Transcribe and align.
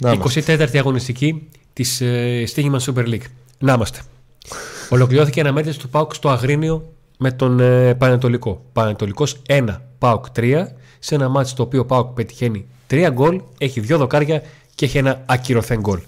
24η 0.00 0.76
αγωνιστική 0.76 1.48
της 1.72 2.00
ε, 2.00 2.44
Στίγημα 2.46 2.80
Super 2.80 3.06
League. 3.06 3.24
Να 3.58 3.72
είμαστε. 3.72 4.00
Ολοκληρώθηκε 4.90 5.40
ένα 5.40 5.52
μέτρηση 5.52 5.78
του 5.78 5.88
Πάουκ 5.88 6.14
στο 6.14 6.28
Αγρίνιο 6.28 6.92
με 7.18 7.30
τον 7.30 7.60
ε, 7.60 7.94
Πανετολικό. 7.94 8.64
Πανετολικός 8.72 9.42
1, 9.48 9.76
Πάουκ 9.98 10.26
3, 10.36 10.64
σε 10.98 11.14
ένα 11.14 11.28
μάτι 11.28 11.52
το 11.52 11.62
οποίο 11.62 11.80
ο 11.80 11.84
Πάουκ 11.84 12.06
πετυχαίνει 12.06 12.66
3 12.90 13.08
γκολ, 13.12 13.40
έχει 13.58 13.80
2 13.80 13.96
δοκάρια 13.96 14.42
και 14.74 14.84
έχει 14.84 14.98
ένα 14.98 15.22
ακυρωθέν 15.26 15.80
γκολ. 15.80 16.00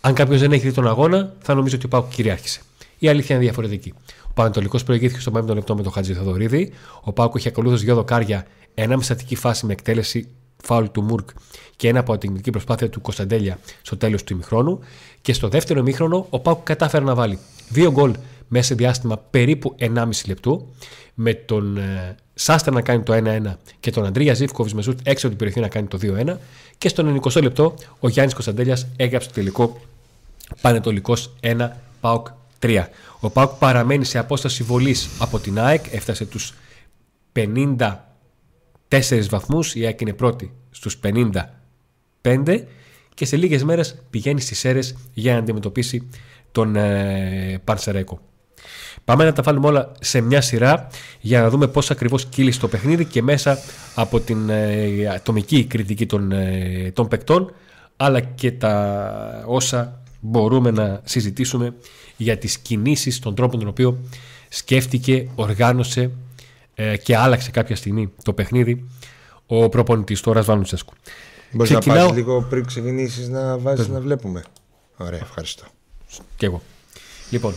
Αν 0.00 0.14
κάποιος 0.14 0.40
δεν 0.40 0.52
έχει 0.52 0.68
δει 0.68 0.74
τον 0.74 0.88
αγώνα, 0.88 1.34
θα 1.40 1.54
νομίζει 1.54 1.74
ότι 1.74 1.86
ο 1.86 1.88
Πάουκ 1.88 2.08
κυριάρχησε. 2.08 2.60
Η 2.98 3.08
αλήθεια 3.08 3.34
είναι 3.34 3.44
διαφορετική. 3.44 3.94
Ο 4.24 4.32
Πανετολικός 4.34 4.84
προηγήθηκε 4.84 5.20
στο 5.20 5.32
5ο 5.34 5.54
λεπτό 5.54 5.74
με 5.76 5.82
τον 5.82 5.92
Χατζη 5.92 6.14
Θεοδωρίδη. 6.14 6.72
Ο 7.00 7.12
Πάουκ 7.12 7.34
είχε 7.34 7.48
ακολούθως 7.48 7.82
δύο 7.82 7.94
δοκάρια, 7.94 8.46
ένα 8.74 8.96
με 8.96 9.02
στατική 9.02 9.34
φάση 9.34 9.66
με 9.66 9.72
εκτέλεση 9.72 10.28
φάουλ 10.62 10.86
του 10.86 11.02
Μουρκ 11.02 11.28
και 11.76 11.88
ένα 11.88 12.00
από 12.00 12.12
την 12.12 12.20
τεχνική 12.20 12.50
προσπάθεια 12.50 12.88
του 12.90 13.00
Κωνσταντέλια 13.00 13.58
στο 13.82 13.96
τέλος 13.96 14.24
του 14.24 14.32
ημιχρόνου. 14.32 14.78
Και 15.20 15.32
στο 15.32 15.48
δεύτερο 15.48 15.80
ημίχρονο 15.80 16.26
ο 16.30 16.38
Πάουκ 16.38 16.62
κατάφερε 16.62 17.04
να 17.04 17.14
βάλει 17.14 17.38
δύο 17.68 17.90
γκολ 17.90 18.14
μέσα 18.48 18.66
σε 18.66 18.74
διάστημα 18.74 19.16
περίπου 19.16 19.74
1,5 19.78 20.08
λεπτού 20.26 20.66
με 21.14 21.34
τον 21.34 21.76
ε, 21.76 22.16
Σάστερ 22.34 22.72
να 22.72 22.82
κάνει 22.82 23.02
το 23.02 23.12
1-1 23.24 23.54
και 23.80 23.90
τον 23.90 24.04
Αντρία 24.04 24.34
Ζήφκοβιτ 24.34 24.74
με 24.74 24.82
σουτ 24.82 24.98
έξω 25.02 25.26
από 25.26 25.36
την 25.36 25.46
περιοχή 25.46 25.60
να 25.60 25.68
κάνει 25.68 25.86
το 25.86 25.98
2-1 26.02 26.36
και 26.78 26.88
στον 26.88 27.20
20 27.22 27.42
λεπτό 27.42 27.74
ο 28.00 28.08
Γιάννης 28.08 28.34
Κωνσταντέλιας 28.34 28.86
έγραψε 28.96 29.28
το 29.28 29.34
τελικό 29.34 29.80
Πανετολικός 30.60 31.32
1 31.40 31.68
Πάουκ 32.00 32.26
3. 32.60 32.84
Ο 33.20 33.30
Πάουκ 33.30 33.50
παραμένει 33.50 34.04
σε 34.04 34.18
απόσταση 34.18 34.62
βολής 34.62 35.08
από 35.18 35.38
την 35.38 35.58
ΑΕΚ, 35.58 35.84
έφτασε 35.92 36.24
τους 36.24 36.54
54 37.32 37.92
βαθμούς, 39.28 39.74
η 39.74 39.84
ΑΕΚ 39.84 40.00
είναι 40.00 40.12
πρώτη 40.12 40.52
στους 40.82 40.98
55 42.32 42.64
και 43.14 43.24
σε 43.24 43.36
λίγες 43.36 43.64
μέρες 43.64 44.02
πηγαίνει 44.10 44.40
στις 44.40 44.58
ΣΕΡΕΣ 44.58 44.94
για 45.14 45.32
να 45.32 45.38
αντιμετωπίσει 45.38 46.08
τον 46.52 46.76
ε, 46.76 47.60
Πανσερέκο. 47.64 48.20
Πάμε 49.04 49.24
να 49.24 49.32
τα 49.32 49.42
βάλουμε 49.42 49.66
όλα 49.66 49.92
σε 50.00 50.20
μια 50.20 50.40
σειρά 50.40 50.86
για 51.20 51.40
να 51.40 51.50
δούμε 51.50 51.68
πώς 51.68 51.90
ακριβώς 51.90 52.26
κύλησε 52.26 52.60
το 52.60 52.68
παιχνίδι 52.68 53.04
και 53.04 53.22
μέσα 53.22 53.58
από 53.94 54.20
την 54.20 54.48
ε, 54.50 55.06
ατομική 55.14 55.64
κριτική 55.64 56.06
των, 56.06 56.32
ε, 56.32 56.90
των 56.94 57.08
παικτών 57.08 57.54
αλλά 57.96 58.20
και 58.20 58.52
τα 58.52 59.44
όσα 59.46 60.02
μπορούμε 60.20 60.70
να 60.70 61.00
συζητήσουμε 61.04 61.74
για 62.16 62.38
τις 62.38 62.58
κινήσεις, 62.58 63.18
τον 63.18 63.34
τρόπο 63.34 63.56
τον 63.56 63.68
οποίο 63.68 63.98
σκέφτηκε, 64.48 65.28
οργάνωσε 65.34 66.10
ε, 66.74 66.96
και 66.96 67.16
άλλαξε 67.16 67.50
κάποια 67.50 67.76
στιγμή 67.76 68.12
το 68.22 68.32
παιχνίδι 68.32 68.84
ο 69.54 69.68
προπονητής 69.68 70.20
του 70.20 70.32
Ρασβάνου 70.32 70.62
Τσέσκου. 70.62 70.92
Μπορείς 71.52 71.70
Ξεκινάω... 71.72 71.98
να 71.98 72.06
πας 72.06 72.16
λίγο 72.16 72.42
πριν 72.42 72.66
ξεκινήσεις 72.66 73.28
να 73.28 73.58
βάζεις 73.58 73.88
να 73.88 74.00
βλέπουμε. 74.00 74.42
Ωραία, 74.96 75.20
ευχαριστώ. 75.20 75.64
Και 76.36 76.46
εγώ. 76.46 76.62
Λοιπόν, 77.30 77.54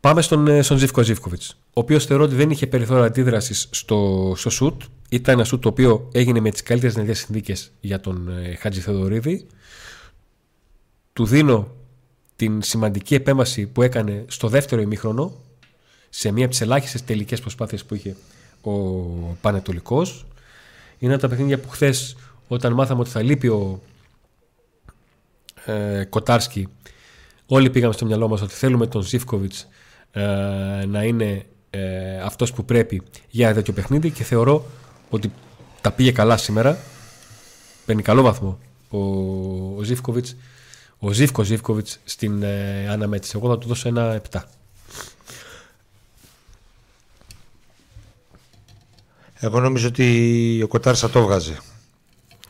πάμε 0.00 0.22
στον, 0.22 0.46
ε, 0.46 0.62
στον 0.62 0.78
Ζήφκο 0.78 1.02
Ζήφκοβιτς, 1.02 1.56
ο 1.66 1.80
οποίος 1.80 2.06
θεωρώ 2.06 2.24
ότι 2.24 2.34
δεν 2.34 2.50
είχε 2.50 2.66
περιθώριο 2.66 3.04
αντίδρασης 3.04 3.68
στο, 3.70 4.32
στο 4.36 4.50
σουτ. 4.50 4.82
Ήταν 5.08 5.34
ένα 5.34 5.44
σουτ 5.44 5.62
το 5.62 5.68
οποίο 5.68 6.08
έγινε 6.12 6.40
με 6.40 6.50
τις 6.50 6.62
καλύτερες 6.62 6.94
δυνατές 6.94 7.18
συνθήκες 7.18 7.70
για 7.80 8.00
τον 8.00 8.28
ε, 8.28 8.54
Χατζη 8.54 8.80
Θεοδωρίδη. 8.80 9.46
Του 11.12 11.26
δίνω 11.26 11.74
την 12.36 12.62
σημαντική 12.62 13.14
επέμβαση 13.14 13.66
που 13.66 13.82
έκανε 13.82 14.24
στο 14.28 14.48
δεύτερο 14.48 14.80
ημίχρονο 14.80 15.32
σε 16.08 16.30
μία 16.30 16.42
από 16.44 16.52
τις 16.52 16.60
ελάχιστες 16.60 17.04
τελικές 17.04 17.40
προσπάθειες 17.40 17.84
που 17.84 17.94
είχε 17.94 18.16
ο 18.62 18.70
Πανετολικός. 19.40 20.26
Είναι 20.98 21.12
από 21.12 21.22
τα 21.22 21.28
παιχνίδια 21.28 21.58
που 21.58 21.68
χθες, 21.68 22.16
όταν 22.48 22.72
μάθαμε 22.72 23.00
ότι 23.00 23.10
θα 23.10 23.22
λείπει 23.22 23.48
ο 23.48 23.80
ε, 25.64 26.04
Κοτάρσκι, 26.04 26.68
όλοι 27.46 27.70
πήγαμε 27.70 27.92
στο 27.92 28.06
μυαλό 28.06 28.28
μας 28.28 28.42
ότι 28.42 28.54
θέλουμε 28.54 28.86
τον 28.86 29.02
Ζήφκοβιτς 29.02 29.68
ε, 30.12 30.22
να 30.86 31.04
είναι 31.04 31.46
ε, 31.70 32.20
αυτός 32.20 32.52
που 32.52 32.64
πρέπει 32.64 33.02
για 33.28 33.46
ένα 33.46 33.54
τέτοιο 33.54 33.72
παιχνίδι 33.72 34.10
και 34.10 34.24
θεωρώ 34.24 34.66
ότι 35.10 35.32
τα 35.80 35.92
πήγε 35.92 36.12
καλά 36.12 36.36
σήμερα. 36.36 36.78
Παίρνει 37.86 38.02
καλό 38.02 38.22
βαθμό 38.22 38.58
ο, 38.88 38.98
ο 39.76 39.82
Ζήφκοβιτς 39.82 40.36
ο 41.02 41.12
Ζήφκο 41.12 41.42
Ζήφκοβιτς 41.42 41.98
στην 42.04 42.42
ε, 42.42 42.88
αναμέτρηση. 42.88 43.32
Εγώ 43.36 43.48
θα 43.48 43.58
του 43.58 43.68
δώσω 43.68 43.88
ένα 43.88 44.20
7. 44.30 44.40
Εγώ 49.42 49.60
νομίζω 49.60 49.86
ότι 49.86 50.60
ο 50.62 50.66
Κοτάρ 50.66 50.98
θα 50.98 51.10
το 51.10 51.22
βγάζει 51.22 51.56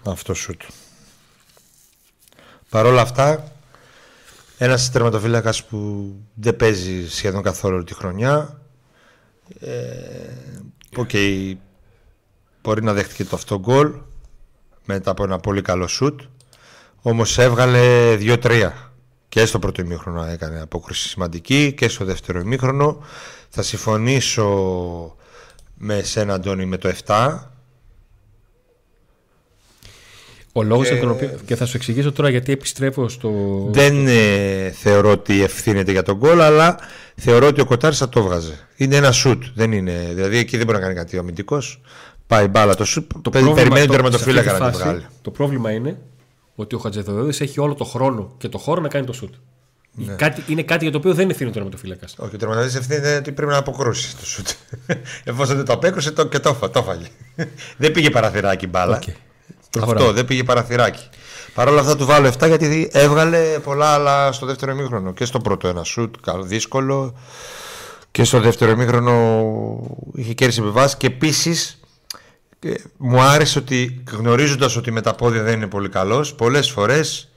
αυτό 0.05 0.35
σουτ. 0.35 0.63
Παρ' 2.69 2.87
όλα 2.87 3.01
αυτά, 3.01 3.53
ένας 4.59 4.91
τερματοφύλακας 4.91 5.65
που 5.65 6.13
δεν 6.35 6.57
παίζει 6.57 7.11
σχεδόν 7.11 7.43
καθόλου 7.43 7.85
τη 7.85 7.95
χρονιά. 7.95 8.61
Οκ, 10.97 11.15
ε, 11.15 11.57
μπορεί 12.63 12.83
να 12.83 12.93
δέχτηκε 12.93 13.25
το 13.25 13.37
αυτό 13.37 13.59
γκολ 13.59 13.93
μετά 14.85 15.11
από 15.11 15.25
ένα 15.25 15.39
πολύ 15.39 15.63
καλό 15.63 15.87
σουτ. 15.87 16.21
Όμως 17.03 17.39
έβγαλε 17.39 18.17
2-3 18.17 18.73
και 19.29 19.45
στο 19.45 19.59
πρώτο 19.59 19.83
ημίχρονο 19.83 20.25
έκανε 20.25 20.61
απόκρουση 20.61 21.09
σημαντική 21.09 21.73
και 21.73 21.89
στο 21.89 22.05
δεύτερο 22.05 22.41
ημίχρονο. 22.41 23.05
Θα 23.49 23.63
συμφωνήσω 23.63 24.47
με 25.83 26.03
σένα 26.03 26.35
Αντώνη 26.35 26.67
με 26.67 26.77
το 26.77 26.93
7 27.07 27.39
ο 30.53 30.63
λόγος 30.63 30.89
για 30.89 31.01
τον 31.01 31.11
οποίο. 31.11 31.31
και 31.47 31.57
θα 31.57 31.67
σου 31.67 31.77
εξηγήσω 31.77 32.13
τώρα 32.13 32.29
γιατί 32.29 32.53
επιστρέφω 32.53 33.09
στο. 33.09 33.31
Δεν 33.71 34.07
ε, 34.07 34.71
θεωρώ 34.71 35.11
ότι 35.11 35.43
ευθύνεται 35.43 35.91
για 35.93 36.03
το 36.03 36.17
γκολ, 36.17 36.41
αλλά 36.41 36.79
θεωρώ 37.17 37.47
ότι 37.47 37.61
ο 37.61 37.65
Κοτάρης 37.65 37.99
θα 37.99 38.09
το 38.09 38.23
βγάζει. 38.23 38.53
Είναι 38.77 38.97
ένα 38.97 39.13
σουτ. 39.13 39.43
Δεν 39.55 39.73
είναι, 39.73 40.11
δηλαδή 40.15 40.37
εκεί 40.37 40.57
δεν 40.57 40.67
μπορεί 40.67 40.79
να 40.79 40.85
κάνει 40.85 40.97
κάτι 40.97 41.17
ο 41.17 41.21
αμυντικός. 41.21 41.81
Πάει 42.27 42.49
μπάλα 42.49 42.75
το 42.75 42.85
σουτ. 42.85 43.11
Το 43.23 43.31
περιμένει 43.31 43.87
το 43.87 43.93
τερματοφύλακα 43.93 44.59
να 44.59 44.71
το 44.71 44.79
βγάλει. 44.79 45.07
Το 45.23 45.31
πρόβλημα 45.31 45.71
είναι 45.71 45.99
ότι 46.55 46.75
ο 46.75 46.79
Χατζεδοδέδη 46.79 47.45
έχει 47.45 47.61
όλο 47.61 47.75
το 47.75 47.85
χρόνο 47.85 48.35
και 48.39 48.49
το 48.49 48.59
χώρο 48.59 48.81
να 48.81 48.89
κάνει 48.89 49.07
το 49.07 49.13
σουτ. 49.13 49.35
Ναι. 49.93 50.15
Κάτι, 50.15 50.43
είναι 50.47 50.63
κάτι 50.63 50.83
για 50.83 50.93
το 50.93 50.99
οποίο 50.99 51.15
δεν 51.15 51.31
ευθύνει 51.31 51.51
ο 51.51 51.53
τερματοφύλακα. 51.53 52.07
Όχι, 52.17 52.35
ο 52.35 52.39
τερματοφύλακας 52.39 52.75
ευθύνεται 52.75 53.17
ότι 53.17 53.33
πρέπει 53.33 53.51
να 53.51 53.59
αποκρούσει 53.59 54.17
το 54.17 54.27
σουτ. 54.27 54.49
Εφόσον 55.25 55.57
δεν 55.57 55.65
το 55.65 55.73
απέκρουσε 55.73 56.11
το, 56.11 56.27
και 56.27 56.39
το, 56.39 56.69
το 56.73 56.83
φάγε. 56.83 57.07
δεν 57.77 57.93
πήγε 57.93 58.11
παραθυράκι 58.11 58.67
μπάλα. 58.67 58.99
Okay. 59.03 59.13
Αυτό 59.83 60.13
δεν 60.13 60.25
πήγε 60.25 60.45
παραθυράκι. 60.45 61.09
Παρ' 61.55 61.69
όλα 61.69 61.81
αυτά 61.81 61.97
του 61.97 62.07
βάλω 62.07 62.33
7 62.39 62.47
γιατί 62.47 62.91
έβγαλε 62.93 63.59
πολλά 63.63 63.87
άλλα 63.87 64.33
στο 64.33 64.47
δεύτερο 64.47 64.73
ημίχρονο. 64.73 65.13
Και 65.13 65.25
στο 65.25 65.39
πρώτο 65.39 65.69
ένα 65.69 65.85
σουτ, 65.85 66.15
δύσκολο. 66.45 67.19
Και 68.11 68.25
στο 68.25 68.41
δεύτερο 68.41 68.71
ημίχρονο 68.71 69.17
είχε 70.15 70.33
κέρδισει 70.33 70.61
επιβάσει. 70.61 70.97
Και 70.97 71.07
επίσης 71.07 71.81
μου 72.97 73.21
άρεσε 73.21 73.59
ότι 73.59 74.03
γνωρίζοντας 74.11 74.77
ότι 74.77 74.91
με 74.91 75.01
τα 75.01 75.15
πόδια 75.15 75.43
δεν 75.43 75.55
είναι 75.55 75.67
πολύ 75.67 75.89
καλός, 75.89 76.35
πολλές 76.35 76.71
φορές 76.71 77.31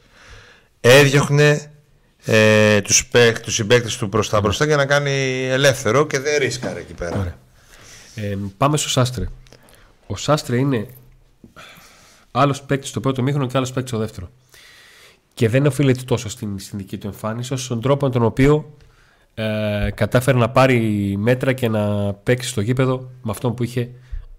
έδιωχνε 0.79 1.72
ε, 2.25 2.81
τους, 2.81 3.09
τους 3.44 3.53
συμπαίκτες 3.53 3.97
του 3.97 4.07
μπροστά 4.07 4.41
μπροστά 4.41 4.66
για 4.66 4.75
να 4.75 4.85
κάνει 4.85 5.45
ελεύθερο 5.45 6.07
και 6.07 6.19
δεν 6.19 6.38
ρίσκαρε 6.39 6.79
εκεί 6.79 6.94
πέρα. 6.94 7.38
Ε, 8.16 8.38
πάμε 8.57 8.78
στο 8.78 8.89
Σάστρε. 8.89 9.25
Ο 10.07 10.16
Σάστρε 10.16 10.57
είναι 10.57 10.88
άλλος 12.31 12.62
παίκτης 12.62 12.89
στο 12.89 13.00
πρώτο 13.00 13.22
μήχρονο 13.22 13.47
και 13.47 13.57
άλλος 13.57 13.72
παίκτης 13.72 13.89
στο 13.89 14.00
δεύτερο. 14.00 14.29
Και 15.33 15.50
δεν 15.50 15.66
οφείλεται 15.66 16.03
τόσο 16.06 16.29
στην, 16.29 16.59
στην 16.59 16.78
δική 16.78 16.97
του 16.97 17.07
εμφάνιση, 17.07 17.53
όσο 17.53 17.63
στον 17.63 17.81
τρόπο 17.81 18.06
με 18.06 18.12
τον 18.12 18.23
οποίο 18.23 18.78
ε, 19.33 19.89
κατάφερε 19.95 20.38
να 20.38 20.50
πάρει 20.50 20.79
μέτρα 21.17 21.53
και 21.53 21.67
να 21.69 22.13
παίξει 22.13 22.50
στο 22.50 22.62
γήπεδο 22.62 23.12
με 23.22 23.31
αυτόν 23.31 23.53
που 23.53 23.63
είχε 23.63 23.89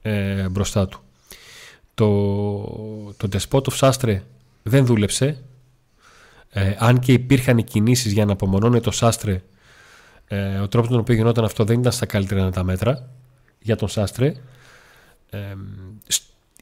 ε, 0.03 0.49
μπροστά 0.49 0.89
του. 0.89 1.01
Το, 1.95 2.09
το 3.17 3.29
Despot 3.33 3.63
of 3.63 3.93
δεν 4.63 4.87
δούλεψε. 4.87 5.43
Ε, 6.57 6.75
αν 6.79 6.99
και 6.99 7.13
υπήρχαν 7.13 7.59
οι 7.59 7.63
κινήσεις 7.63 8.13
για 8.13 8.25
να 8.25 8.33
απομονώνει 8.33 8.81
το 8.81 8.91
Σάστρε, 8.91 9.43
ε, 10.27 10.59
ο 10.59 10.69
τρόπος 10.69 10.91
τον 10.91 10.99
οποίο 10.99 11.15
γινόταν 11.15 11.45
αυτό 11.45 11.65
δεν 11.65 11.81
ήταν 11.81 11.93
στα 11.93 12.07
καλύτερα 12.07 12.51
τα 12.51 12.63
μέτρα 12.63 13.09
για 13.61 13.77
τον 13.77 13.89
Σάστρε. 13.89 14.35
Ε, 15.31 15.39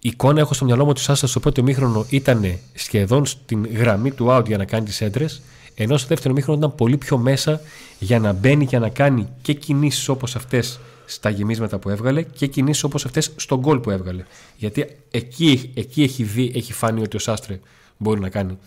η 0.01 0.09
εικόνα 0.09 0.41
έχω 0.41 0.55
στο 0.55 0.65
μυαλό 0.65 0.85
μου 0.85 0.91
ότι 0.91 1.01
ο 1.01 1.03
Σάστα 1.03 1.27
στο 1.27 1.41
πρώτο 1.41 1.63
μήχρονο 1.63 2.07
ήταν 2.09 2.59
σχεδόν 2.75 3.27
στην 3.27 3.67
γραμμή 3.77 4.11
του 4.11 4.27
out 4.31 4.47
για 4.47 4.57
να 4.57 4.65
κάνει 4.65 4.85
τις 4.85 5.01
έντρες, 5.01 5.43
ενώ 5.75 5.97
στο 5.97 6.09
δεύτερο 6.09 6.35
μήχρονο 6.35 6.59
ήταν 6.59 6.75
πολύ 6.75 6.97
πιο 6.97 7.19
μέσα 7.19 7.61
για 7.99 8.19
να 8.19 8.33
μπαίνει 8.33 8.67
και 8.67 8.79
να 8.79 8.89
κάνει 8.89 9.29
και 9.43 9.53
κινήσεις 9.53 10.09
όπως 10.09 10.37
αυτές 10.37 10.81
στα 11.05 11.31
γεμίσματα 11.31 11.79
που 11.79 11.89
έβγαλε 11.91 12.23
και 12.23 12.47
κινήσεις 12.47 12.83
όπως 12.83 13.05
αυτές 13.05 13.33
στον 13.37 13.59
γκολ 13.59 13.79
που 13.79 13.91
έβγαλε. 13.91 14.25
Γιατί 14.57 14.97
εκεί, 15.11 15.71
εκεί 15.75 16.03
έχει, 16.03 16.23
δει, 16.23 16.53
έχει 16.55 16.73
φάνει 16.73 17.03
ότι 17.03 17.17
ο 17.17 17.19
Σάστρε 17.19 17.61
μπορεί 17.97 18.21
να 18.21 18.29
κάνει 18.29 18.59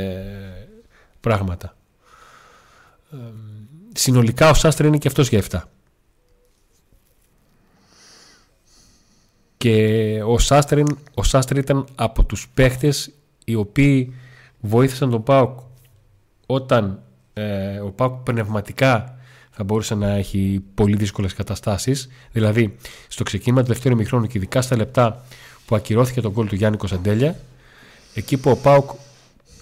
ε, 0.00 0.04
πράγματα. 1.20 1.76
Ε, 3.12 3.16
συνολικά 3.94 4.50
ο 4.50 4.54
Σάστρε 4.54 4.86
είναι 4.86 4.98
και 4.98 5.08
αυτός 5.08 5.28
για 5.28 5.42
7. 5.50 5.60
και 9.64 10.20
ο 10.26 10.38
Σάστριν, 10.38 10.98
ο 11.14 11.22
Σάστριν 11.22 11.60
ήταν 11.60 11.86
από 11.94 12.24
τους 12.24 12.48
παίχτες 12.54 13.10
οι 13.44 13.54
οποίοι 13.54 14.14
βοήθησαν 14.60 15.10
τον 15.10 15.22
Πάουκ 15.22 15.58
όταν 16.46 17.02
ε, 17.32 17.78
ο 17.78 17.90
Πάουκ 17.90 18.12
πνευματικά 18.12 19.18
θα 19.50 19.64
μπορούσε 19.64 19.94
να 19.94 20.10
έχει 20.10 20.62
πολύ 20.74 20.96
δύσκολες 20.96 21.34
καταστάσεις 21.34 22.08
δηλαδή 22.32 22.76
στο 23.08 23.22
ξεκίνημα 23.22 23.62
του 23.62 23.68
δεύτερου 23.68 23.96
μηχρόνου 23.96 24.26
και 24.26 24.38
ειδικά 24.38 24.62
στα 24.62 24.76
λεπτά 24.76 25.24
που 25.66 25.74
ακυρώθηκε 25.74 26.20
τον 26.20 26.32
κόλ 26.32 26.46
του 26.46 26.54
Γιάννη 26.54 26.76
Κωνσταντέλια 26.76 27.36
εκεί 28.14 28.36
που 28.36 28.50
ο 28.50 28.56
Πάουκ 28.56 28.90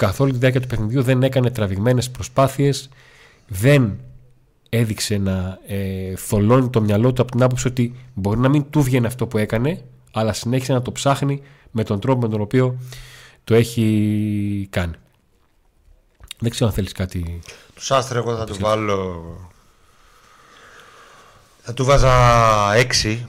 καθ' 0.07 0.21
όλη 0.21 0.33
τη 0.33 0.39
διάρκεια 0.39 0.61
του 0.61 0.67
παιχνιδιού 0.67 1.03
δεν 1.03 1.23
έκανε 1.23 1.51
τραβηγμένες 1.51 2.11
προσπάθειες 2.11 2.89
δεν 3.47 3.99
έδειξε 4.69 5.17
να 5.17 5.59
ε, 5.67 6.17
θολώνει 6.17 6.71
το 6.71 6.81
μυαλό 6.81 7.13
του 7.13 7.23
από 7.23 7.31
την 7.31 7.43
άποψη 7.43 7.67
ότι 7.67 7.95
μπορεί 8.15 8.39
να 8.39 8.49
μην 8.49 8.71
του 8.71 8.83
βγαίνει 8.83 9.07
αυτό 9.07 9.27
που 9.27 9.39
έκανε 9.39 9.83
αλλά 10.13 10.33
συνέχισε 10.33 10.73
να 10.73 10.83
το 10.83 10.93
ψάχνει 10.93 11.43
με 11.71 11.85
τον 11.85 12.01
τρόπο 12.01 12.21
με 12.21 12.29
τον 12.29 12.41
οποίο 12.41 12.79
το 13.45 13.55
έχει 13.55 14.69
κάνει. 14.71 14.95
Δεν 16.39 16.51
ξέρω 16.51 16.69
αν 16.69 16.75
θέλεις 16.75 16.93
κάτι... 16.93 17.41
Τους 17.75 17.91
άστρε 17.91 18.19
εγώ 18.19 18.37
θα 18.37 18.45
του 18.45 18.57
βάλω... 18.61 19.23
Θα 21.63 21.75
του 21.75 21.85
βάζα 21.85 22.75
έξι. 22.75 23.27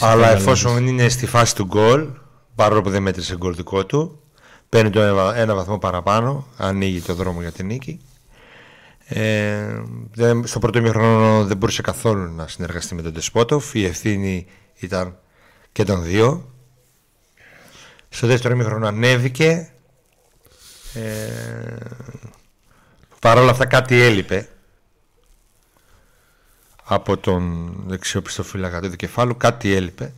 αλλά 0.00 0.30
εφόσον 0.30 0.86
είναι 0.86 1.08
στη 1.08 1.26
φάση 1.26 1.54
του 1.54 1.64
γκολ, 1.64 2.08
παρόλο 2.56 2.82
που 2.82 2.90
δεν 2.90 3.02
μέτρησε 3.02 3.36
γκολ 3.36 3.54
δικό 3.54 3.86
του, 3.86 4.20
παίρνει 4.68 4.90
το 4.90 5.00
ένα 5.34 5.54
βαθμό 5.54 5.78
παραπάνω, 5.78 6.46
ανοίγει 6.56 7.00
το 7.00 7.14
δρόμο 7.14 7.40
για 7.40 7.52
την 7.52 7.66
νίκη. 7.66 8.00
Ε, 9.08 9.82
στο 10.44 10.58
πρώτο 10.58 10.78
ημίχρονο 10.78 11.44
δεν 11.44 11.56
μπορούσε 11.56 11.82
καθόλου 11.82 12.34
να 12.34 12.48
συνεργαστεί 12.48 12.94
με 12.94 13.02
τον 13.02 13.12
Τεσπότοφ. 13.12 13.74
Η 13.74 13.84
ευθύνη 13.84 14.46
ήταν 14.74 15.18
και 15.72 15.84
των 15.84 16.02
δύο. 16.02 16.50
Στο 18.08 18.26
δεύτερο 18.26 18.54
ημίχρονο 18.54 18.86
ανέβηκε. 18.86 19.70
Ε, 20.94 21.76
Παρ' 23.20 23.38
όλα 23.38 23.50
αυτά 23.50 23.66
κάτι 23.66 24.00
έλειπε 24.00 24.48
από 26.84 27.16
τον 27.16 27.74
δεξιό 27.86 28.22
πιστοφύλακα 28.22 28.80
του 28.80 28.96
κεφάλου. 28.96 29.36
Κάτι 29.36 29.72
έλειπε. 29.74 30.12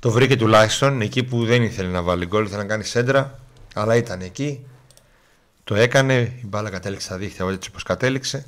Το 0.00 0.10
βρήκε 0.10 0.36
τουλάχιστον 0.36 1.00
εκεί 1.00 1.22
που 1.22 1.44
δεν 1.44 1.62
ήθελε 1.62 1.88
να 1.88 2.02
βάλει 2.02 2.26
γκολ, 2.26 2.44
ήθελε 2.44 2.62
να 2.62 2.68
κάνει 2.68 2.84
σέντρα, 2.84 3.38
αλλά 3.74 3.96
ήταν 3.96 4.20
εκεί. 4.20 4.66
Το 5.64 5.74
έκανε, 5.74 6.14
η 6.14 6.46
μπάλα 6.46 6.70
κατέληξε 6.70 7.06
στα 7.06 7.16
δίχτυα 7.16 7.46
έτσι 7.50 7.68
όπως 7.68 7.82
κατέληξε. 7.82 8.46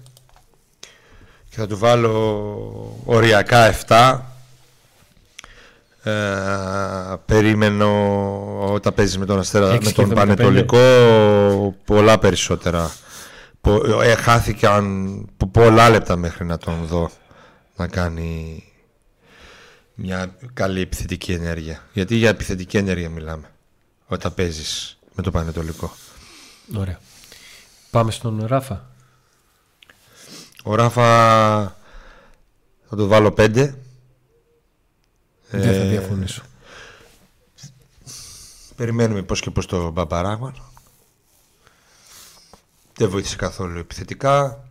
Και 1.51 1.57
θα 1.57 1.67
του 1.67 1.79
βάλω 1.79 3.03
οριακά 3.05 3.75
7 3.89 4.19
ε, 6.03 6.13
περίμενω 7.27 7.91
όταν 8.73 8.95
παίζεις 8.95 9.19
με 9.19 9.27
τον 9.27 9.39
Αστέρα 9.39 9.79
με 9.83 9.91
τον 9.91 10.09
Πανετολικό 10.09 10.79
πολλά 11.85 12.19
περισσότερα. 12.19 12.91
Ε, 14.03 14.15
χάθηκαν 14.15 15.25
πολλά 15.51 15.91
λεπτά 15.91 16.17
μέχρι 16.17 16.45
να 16.45 16.59
τον 16.59 16.87
δω 16.87 17.11
να 17.77 17.87
κάνει 17.87 18.65
μια 20.03 20.35
καλή 20.53 20.81
επιθετική 20.81 21.33
ενέργεια 21.33 21.89
γιατί 21.93 22.17
για 22.17 22.29
επιθετική 22.29 22.77
ενέργεια 22.77 23.09
μιλάμε 23.09 23.51
όταν 24.07 24.35
παίζεις 24.35 24.99
με 25.15 25.23
το 25.23 25.31
Πανετολικό 25.31 25.95
Ωραία 26.77 26.99
Πάμε 27.91 28.11
στον 28.11 28.47
Ράφα. 28.47 28.91
Ο 30.65 30.75
Ράφα 30.75 31.03
θα 32.89 32.97
το 32.97 33.07
βάλω 33.07 33.33
πέντε. 33.33 33.75
Δεν 35.51 35.63
θα 35.63 35.69
ε, 35.69 35.89
διαφωνήσω. 35.89 36.43
Περιμένουμε 38.77 39.23
πώς 39.23 39.41
και 39.41 39.51
πώς 39.51 39.67
το 39.67 39.91
Μπαμπαράγμαν. 39.91 40.55
Δεν 42.97 43.09
βοήθησε 43.09 43.37
καθόλου 43.37 43.79
επιθετικά. 43.79 44.65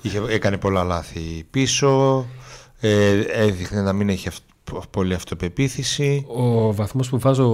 Είχε, 0.00 0.22
έκανε 0.28 0.58
πολλά 0.58 0.84
λάθη 0.84 1.46
πίσω. 1.50 2.26
Ε, 2.80 3.20
έδειχνε 3.20 3.82
να 3.82 3.92
μην 3.92 4.08
έχει 4.08 4.28
πολύ 4.90 5.14
αυτοπεποίθηση. 5.14 6.26
Ο 6.28 6.72
βαθμός 6.72 7.08
που 7.08 7.18
βάζω 7.18 7.46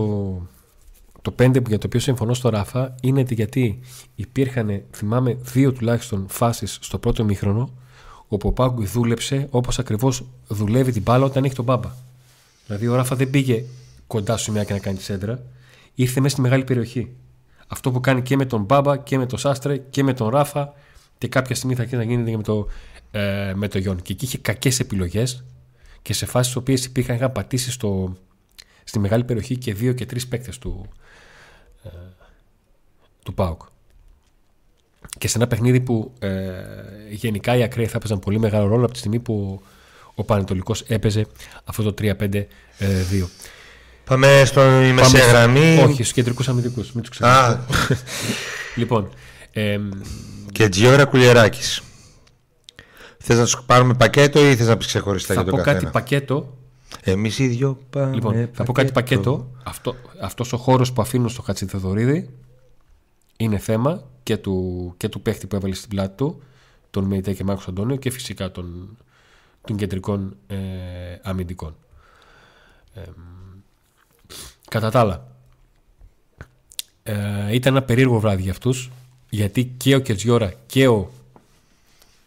το 1.23 1.35
5 1.39 1.69
για 1.69 1.79
το 1.79 1.87
οποίο 1.87 2.01
συμφωνώ 2.01 2.35
στο 2.35 2.49
Ράφα 2.49 2.95
είναι 3.01 3.25
γιατί 3.29 3.81
υπήρχαν, 4.15 4.83
θυμάμαι, 4.91 5.39
δύο 5.41 5.73
τουλάχιστον 5.73 6.27
φάσεις 6.29 6.79
στο 6.81 6.99
πρώτο 6.99 7.25
μήχρονο 7.25 7.71
όπου 8.29 8.49
ο 8.49 8.53
Πάγκου 8.53 8.85
δούλεψε 8.85 9.47
όπως 9.51 9.79
ακριβώς 9.79 10.25
δουλεύει 10.49 10.93
την 10.93 11.03
μπάλα 11.03 11.25
όταν 11.25 11.45
έχει 11.45 11.55
τον 11.55 11.65
μπάμπα. 11.65 11.91
Δηλαδή 12.67 12.89
ο 12.89 12.95
Ράφα 12.95 13.17
δεν 13.17 13.31
πήγε 13.31 13.65
κοντά 14.07 14.37
σου 14.37 14.53
μια 14.53 14.65
και 14.65 14.73
να 14.73 14.79
κάνει 14.79 14.99
σέντρα, 14.99 15.43
ήρθε 15.95 16.21
μέσα 16.21 16.33
στη 16.33 16.41
μεγάλη 16.41 16.65
περιοχή. 16.65 17.11
Αυτό 17.69 17.91
που 17.91 18.01
κάνει 18.01 18.23
και 18.23 18.37
με 18.37 18.45
τον 18.45 18.63
Μπάμπα 18.63 18.97
και 18.97 19.19
με 19.19 19.27
τον 19.27 19.39
Σάστρε 19.39 19.77
και 19.77 20.03
με 20.03 20.13
τον 20.13 20.29
Ράφα 20.29 20.73
και 21.19 21.29
κάποια 21.29 21.55
στιγμή 21.55 21.75
θα 21.75 21.83
γίνει 21.83 21.97
να 21.97 22.11
γίνει 22.11 22.31
και 22.31 22.37
με 22.37 22.43
το, 22.43 22.67
ε, 23.11 23.53
με 23.55 23.69
το 23.69 23.79
Γιον. 23.79 24.03
Και 24.03 24.13
εκεί 24.13 24.25
είχε 24.25 24.39
κακές 24.39 24.81
επιλογές 24.81 25.45
και 26.03 26.12
σε 26.12 26.27
φάσεις 26.27 26.56
οποίες 26.56 26.85
υπήρχαν, 26.85 27.17
είχαν 27.17 27.33
πατήσει 27.33 27.71
στο, 27.71 28.17
στη 28.85 28.99
μεγάλη 28.99 29.25
περιοχή 29.25 29.56
και 29.56 29.75
δύο 29.75 29.93
και 29.93 30.06
τρεις 30.06 30.29
παίκτες 30.29 30.59
του, 30.59 30.89
ε, 31.85 31.89
του 33.23 33.35
ΠΑΟΚ. 33.35 33.62
Και 35.19 35.29
σε 35.29 35.39
ένα 35.39 35.47
παιχνίδι 35.47 35.81
που 35.81 36.12
ε, 36.19 36.53
γενικά 37.11 37.56
οι 37.56 37.62
ακραίοι 37.62 37.87
θα 37.87 37.97
έπαιζαν 37.97 38.19
πολύ 38.19 38.39
μεγάλο 38.39 38.67
ρόλο 38.67 38.85
από 38.85 38.93
τη 38.93 38.99
στιγμή 38.99 39.19
που 39.19 39.62
ο 40.15 40.25
Πανετολικός 40.25 40.81
έπαιζε 40.81 41.27
αυτό 41.65 41.93
το 41.93 41.95
3-5-2. 41.99 42.45
Πάμε 44.05 44.43
στο 44.47 44.61
μεσαία 44.95 45.27
γραμμή. 45.27 45.79
Όχι, 45.79 45.93
στους 45.93 46.12
κεντρικούς 46.12 46.49
αμυντικούς. 46.49 46.93
Μην 46.93 47.03
τους 47.03 47.11
ξεχνάτε. 47.11 47.75
λοιπόν. 48.77 49.11
Ε, 49.53 49.79
και 50.53 50.69
Τζιόρα 50.69 51.05
Κουλιεράκη. 51.05 51.81
Θες 53.31 53.39
να 53.39 53.47
σου 53.47 53.65
πάρουμε 53.67 53.95
πακέτο 53.95 54.47
ή 54.47 54.57
θες 54.57 54.67
να 54.67 54.77
πεις 54.77 54.87
ξεχωριστά 54.87 55.35
για 55.35 55.45
τον 55.45 55.57
καθένα. 55.57 55.79
Θα 55.79 55.85
πω 55.85 55.93
κάτι 55.93 55.99
πακέτο 55.99 56.57
Εμείς 57.03 57.39
οι 57.39 57.47
δυο 57.47 57.79
πάμε. 57.91 58.15
Λοιπόν, 58.15 58.49
θα 58.53 58.65
πω 58.65 58.73
κάτι 58.73 58.93
πακέτο. 58.93 59.51
Αυτό, 59.63 59.95
αυτός 60.23 60.53
ο 60.53 60.57
χώρος 60.57 60.93
που 60.93 61.03
αφήνω 61.03 61.29
στο 61.29 61.43
Χατσιδεδορίδη 61.43 62.31
είναι 63.37 63.59
θέμα 63.59 64.03
και 64.23 64.37
του, 64.37 64.95
και 64.97 65.09
του 65.09 65.21
παίχτη 65.21 65.47
που 65.47 65.57
έβαλε 65.57 65.75
στην 65.75 65.89
πλάτη 65.89 66.17
του, 66.17 66.43
τον 66.91 67.05
Μεϊτέ 67.05 67.33
και 67.33 67.45
Μάρκος 67.45 67.69
Αντώνιο 67.69 67.97
και 67.97 68.11
φυσικά 68.11 68.51
των, 68.51 68.97
των 69.65 69.77
κεντρικών 69.77 70.37
ε, 70.47 70.57
αμυντικών. 71.23 71.77
Ε, 72.95 73.01
κατά 74.69 74.91
τα 74.91 75.01
άλλα, 75.01 75.27
ε, 77.02 77.55
ήταν 77.55 77.76
ένα 77.76 77.85
περίεργο 77.85 78.21
βράδυ 78.21 78.43
για 78.43 78.52
αυτούς 78.52 78.91
γιατί 79.31 79.64
και 79.76 79.95
ο 79.95 79.99
Κετζιόρα 79.99 80.52
και 80.67 80.88
ο 80.88 81.11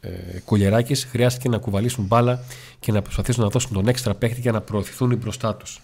ε, 0.01 0.39
Κουλιεράκης 0.46 1.05
χρειάστηκε 1.05 1.50
να 1.50 1.58
κουβαλήσουν 1.58 2.05
μπάλα 2.05 2.43
και 2.79 2.91
να 2.91 3.01
προσπαθήσουν 3.01 3.43
να 3.43 3.50
δώσουν 3.50 3.74
τον 3.74 3.88
έξτρα 3.88 4.15
παίχτη 4.15 4.41
για 4.41 4.51
να 4.51 4.62
προωθηθούν 4.62 5.17
μπροστά 5.17 5.55
τους. 5.55 5.81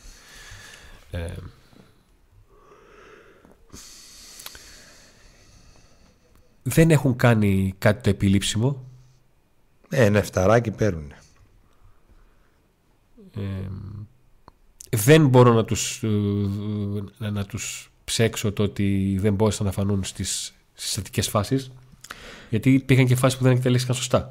Ε, 1.12 1.27
δεν 6.63 6.91
έχουν 6.91 7.15
κάνει 7.15 7.74
κάτι 7.77 8.03
το 8.03 8.09
επιλήψιμο. 8.09 8.86
Ε, 9.89 10.05
ένα 10.05 10.17
εφταράκι 10.17 10.71
παίρνουν. 10.71 11.12
Ε, 13.36 13.69
δεν 14.89 15.27
μπορώ 15.27 15.53
να 15.53 15.65
τους, 15.65 16.03
ε, 17.19 17.29
να 17.29 17.45
τους 17.45 17.91
ψέξω 18.03 18.51
το 18.51 18.63
ότι 18.63 19.17
δεν 19.19 19.33
μπόρεσαν 19.33 19.65
να 19.65 19.71
φανούν 19.71 20.03
στις 20.03 20.53
συστατικές 20.74 21.29
φάσεις 21.29 21.71
γιατί 22.50 22.84
πήγαν 22.86 23.06
και 23.06 23.16
φάσεις 23.16 23.38
που 23.38 23.44
δεν 23.44 23.54
εκτελέστηκαν 23.54 23.96
σωστά. 23.96 24.30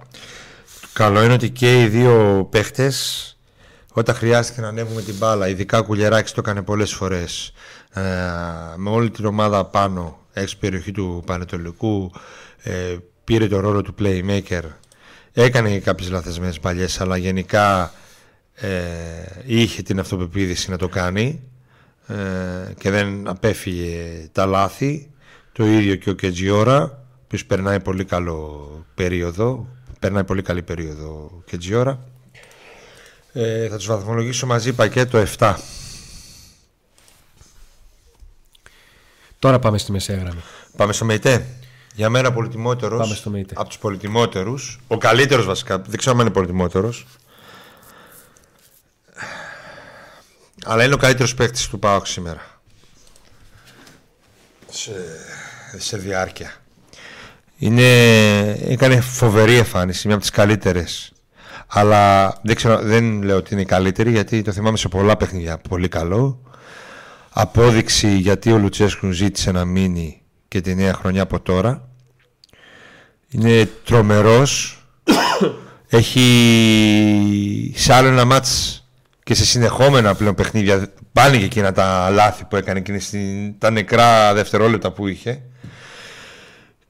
Καλό 0.93 1.23
είναι 1.23 1.33
ότι 1.33 1.51
και 1.51 1.83
οι 1.83 1.87
δύο 1.89 2.49
παίχτες, 2.51 3.31
όταν 3.93 4.15
χρειάστηκε 4.15 4.61
να 4.61 4.69
ανέβουμε 4.69 5.03
την 5.03 5.15
μπάλα, 5.15 5.49
ειδικά 5.49 5.79
ο 5.79 5.85
Κουλιεράκης 5.85 6.33
το 6.33 6.41
έκανε 6.45 6.63
πολλές 6.63 6.93
φορές 6.93 7.53
ε, 7.93 8.01
με 8.77 8.91
όλη 8.91 9.11
την 9.11 9.25
ομάδα 9.25 9.65
πάνω 9.65 10.19
έξω 10.33 10.57
περιοχή 10.59 10.93
του 10.93 11.23
Πανετολικού 11.27 12.13
ε, 12.63 12.97
πήρε 13.25 13.47
το 13.47 13.61
ρόλο 13.61 13.83
του 13.83 13.95
playmaker. 13.99 14.63
Έκανε 15.33 15.71
και 15.71 15.81
κάποιες 15.81 16.11
λαθεσμένες 16.11 16.61
παλιές 16.61 17.01
αλλά 17.01 17.17
γενικά 17.17 17.93
ε, 18.55 18.69
είχε 19.45 19.83
την 19.83 19.99
αυτοπεποίθηση 19.99 20.71
να 20.71 20.77
το 20.77 20.89
κάνει 20.89 21.43
ε, 22.07 22.15
και 22.79 22.91
δεν 22.91 23.29
απέφυγε 23.29 24.29
τα 24.33 24.47
λάθη. 24.47 25.11
Το 25.53 25.67
ίδιο 25.67 25.95
και 25.95 26.11
ο 26.11 26.13
Κετζιόρα 26.13 27.06
που 27.29 27.39
περνάει 27.47 27.81
πολύ 27.81 28.05
καλό 28.05 28.71
περίοδο 28.95 29.67
περνάει 29.99 30.25
πολύ 30.25 30.43
καλή 30.43 30.63
περίοδο 30.63 31.43
και 31.45 31.57
Τζιόρα. 31.57 31.99
Ε, 33.33 33.69
θα 33.69 33.77
τους 33.77 33.87
βαθμολογήσω 33.87 34.47
μαζί 34.47 34.73
πακέτο 34.73 35.25
7. 35.39 35.55
Τώρα 39.39 39.59
πάμε 39.59 39.79
στη 39.79 39.93
μεσαία 39.93 40.17
γραμμή. 40.17 40.41
Πάμε 40.77 40.93
στο 40.93 41.05
ΜΕΙΤΕ. 41.05 41.47
Για 41.95 42.11
μένα 42.11 42.33
πολυτιμότερος 42.33 43.01
πάμε 43.01 43.15
στο 43.15 43.31
ΜΕΙΤΕ. 43.31 43.55
από 43.57 43.69
τους 43.69 43.79
πολυτιμότερους, 43.79 44.81
ο 44.87 44.99
καλύτερος 44.99 45.45
βασικά, 45.45 45.79
δεν 45.79 45.99
ξέρω 45.99 46.15
αν 46.17 46.21
είναι 46.21 46.31
πολυτιμότερος. 46.31 47.07
Αλλά 50.65 50.85
είναι 50.85 50.95
ο 50.95 50.97
καλύτερος 50.97 51.35
παίκτης 51.35 51.69
του 51.69 51.79
ΠΑΟΚ 51.79 52.07
σήμερα. 52.07 52.61
Σε, 54.71 54.93
σε 55.77 55.97
διάρκεια. 55.97 56.66
Είναι, 57.59 57.91
έκανε 58.51 59.01
φοβερή 59.01 59.57
εμφάνιση, 59.57 60.07
μια 60.07 60.17
από 60.17 60.25
τις 60.25 60.35
καλύτερες. 60.35 61.13
Αλλά 61.67 62.35
δεν, 62.43 62.57
ξέρω, 62.57 62.79
δεν 62.83 63.23
λέω 63.23 63.37
ότι 63.37 63.53
είναι 63.53 63.63
η 63.63 63.67
καλύτερη 63.67 64.11
γιατί 64.11 64.43
το 64.43 64.53
θυμάμαι 64.53 64.77
σε 64.77 64.89
πολλά 64.89 65.17
παιχνίδια. 65.17 65.59
Πολύ 65.69 65.89
καλό. 65.89 66.41
Απόδειξη 67.31 68.17
γιατί 68.17 68.53
ο 68.53 68.59
Λουτσέσκου 68.59 69.11
ζήτησε 69.11 69.53
να 69.53 69.65
μείνει 69.65 70.23
και 70.49 70.61
τη 70.61 70.75
νέα 70.75 70.95
χρονιά 70.95 71.23
από 71.23 71.41
τώρα. 71.41 71.89
Είναι 73.31 73.69
τρομερός. 73.85 74.81
Έχει 75.89 77.73
σε 77.77 77.95
άλλο 77.95 78.09
ένα 78.09 78.25
μάτς 78.25 78.85
και 79.23 79.35
σε 79.35 79.45
συνεχόμενα 79.45 80.15
πλέον 80.15 80.35
παιχνίδια 80.35 80.93
πάνε 81.13 81.37
και 81.37 81.45
εκείνα 81.45 81.73
τα 81.73 82.11
λάθη 82.11 82.45
που 82.45 82.57
έκανε 82.57 82.79
εκείνη 82.79 83.01
στην, 83.01 83.59
τα 83.59 83.71
νεκρά 83.71 84.35
δευτερόλεπτα 84.35 84.93
που 84.93 85.07
είχε. 85.07 85.43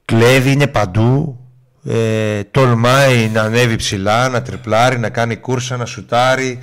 Κλέβει, 0.07 0.51
είναι 0.53 0.67
παντού. 0.67 1.41
Ε, 1.85 2.45
τολμάει 2.45 3.29
να 3.29 3.43
ανέβει 3.43 3.77
ψηλά, 3.77 4.29
να 4.29 4.43
τριπλάρει, 4.43 4.99
να 4.99 5.11
κάνει 5.11 5.37
κούρσα, 5.37 5.77
να 5.77 5.85
σουτάρει, 5.85 6.59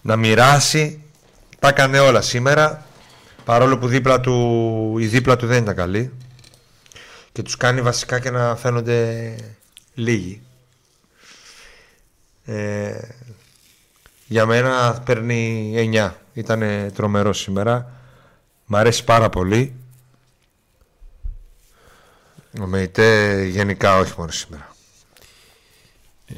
να 0.00 0.16
μοιράσει. 0.16 1.02
Τα 1.58 1.68
έκανε 1.68 1.98
όλα 1.98 2.20
σήμερα. 2.20 2.86
Παρόλο 3.44 3.78
που 3.78 3.86
δίπλα 3.86 4.20
του, 4.20 4.96
η 4.98 5.06
δίπλα 5.06 5.36
του 5.36 5.46
δεν 5.46 5.62
ήταν 5.62 5.74
καλή. 5.74 6.12
Και 7.32 7.42
τους 7.42 7.56
κάνει 7.56 7.80
βασικά 7.82 8.20
και 8.20 8.30
να 8.30 8.56
φαίνονται 8.56 9.34
λίγοι. 9.94 10.42
Ε, 12.44 12.98
για 14.26 14.46
μένα 14.46 15.02
παίρνει 15.04 15.72
9. 15.94 16.10
Ήταν 16.32 16.90
τρομερό 16.94 17.32
σήμερα. 17.32 17.92
Μ' 18.66 18.76
αρέσει 18.76 19.04
πάρα 19.04 19.28
πολύ. 19.28 19.74
Ο 22.60 22.66
ΜΕΙΤΕ 22.66 23.44
γενικά 23.50 23.98
όχι 23.98 24.14
μόνο 24.18 24.30
σήμερα. 24.30 24.76
Ε, 26.26 26.34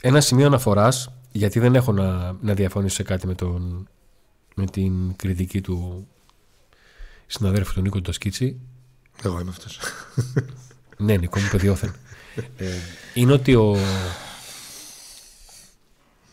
ένα 0.00 0.20
σημείο 0.20 0.46
αναφοράς, 0.46 1.12
γιατί 1.32 1.58
δεν 1.58 1.74
έχω 1.74 1.92
να, 1.92 2.36
να 2.40 2.54
διαφωνήσω 2.54 2.94
σε 2.94 3.02
κάτι 3.02 3.26
με, 3.26 3.34
τον, 3.34 3.88
με 4.54 4.66
την 4.66 5.16
κριτική 5.16 5.60
του 5.60 6.06
συναδέλφου 7.26 7.72
του 7.72 7.80
Νίκο 7.80 8.00
Ντοσκίτσι. 8.00 8.60
Εγώ 9.22 9.40
είμαι 9.40 9.50
αυτός. 9.50 9.78
ναι, 10.96 11.16
Νίκο 11.16 11.40
μου, 11.40 11.48
παιδιόθεν. 11.50 11.94
ε, 12.56 12.66
είναι 13.14 13.32
ότι 13.32 13.54
ο, 13.54 13.76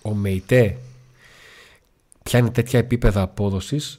ο 0.01 0.13
ΜΕΙΤΕ 0.13 0.77
πιάνει 2.23 2.51
τέτοια 2.51 2.79
επίπεδα 2.79 3.21
απόδοσης. 3.21 3.97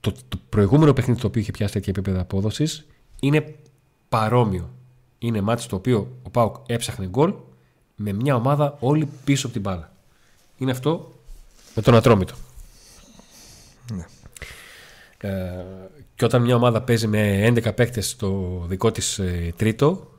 Το, 0.00 0.12
το 0.28 0.40
προηγούμενο 0.48 0.92
παιχνίδι 0.92 1.20
το 1.20 1.26
οποίο 1.26 1.40
είχε 1.40 1.50
πιάσει 1.50 1.72
τέτοια 1.72 1.92
επίπεδα 1.96 2.20
απόδοσης 2.20 2.86
είναι 3.20 3.54
παρόμοιο. 4.08 4.70
Είναι 5.18 5.40
μάτι 5.40 5.62
στο 5.62 5.76
οποίο 5.76 6.16
ο 6.22 6.30
Πάουκ 6.30 6.56
έψαχνε 6.66 7.06
γκολ 7.06 7.34
με 7.96 8.12
μια 8.12 8.34
ομάδα 8.34 8.76
όλη 8.80 9.08
πίσω 9.24 9.46
από 9.46 9.54
την 9.54 9.62
μπάλα. 9.62 9.92
Είναι 10.56 10.70
αυτό 10.70 11.12
με 11.74 11.82
τον 11.82 11.94
Ατρόμητο. 11.94 12.34
Ναι. 13.92 14.04
Ε, 15.18 15.64
και 16.14 16.24
όταν 16.24 16.42
μια 16.42 16.54
ομάδα 16.54 16.82
παίζει 16.82 17.06
με 17.06 17.46
11 17.46 17.74
παίκτες 17.74 18.08
στο 18.08 18.62
δικό 18.68 18.90
της 18.90 19.18
ε, 19.18 19.52
τρίτο 19.56 20.12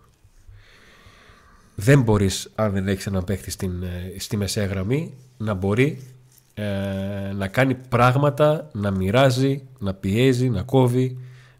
δεν 1.76 2.02
μπορείς 2.02 2.52
αν 2.56 2.72
δεν 2.72 2.88
έχεις 2.88 3.06
έναν 3.08 3.24
παίκτη 3.24 3.52
στην, 3.52 3.84
ε, 3.84 4.20
στη 4.20 4.38
μεσαία 4.38 4.66
γραμμή 4.66 5.14
να 5.38 5.54
μπορεί 5.54 6.02
ε, 6.54 7.32
να 7.34 7.48
κάνει 7.48 7.76
πράγματα, 7.76 8.70
να 8.72 8.92
μοιράζει, 8.92 9.68
να 9.80 9.94
πιέζει, 9.94 10.50
να 10.50 10.62
κόβει, 10.62 11.18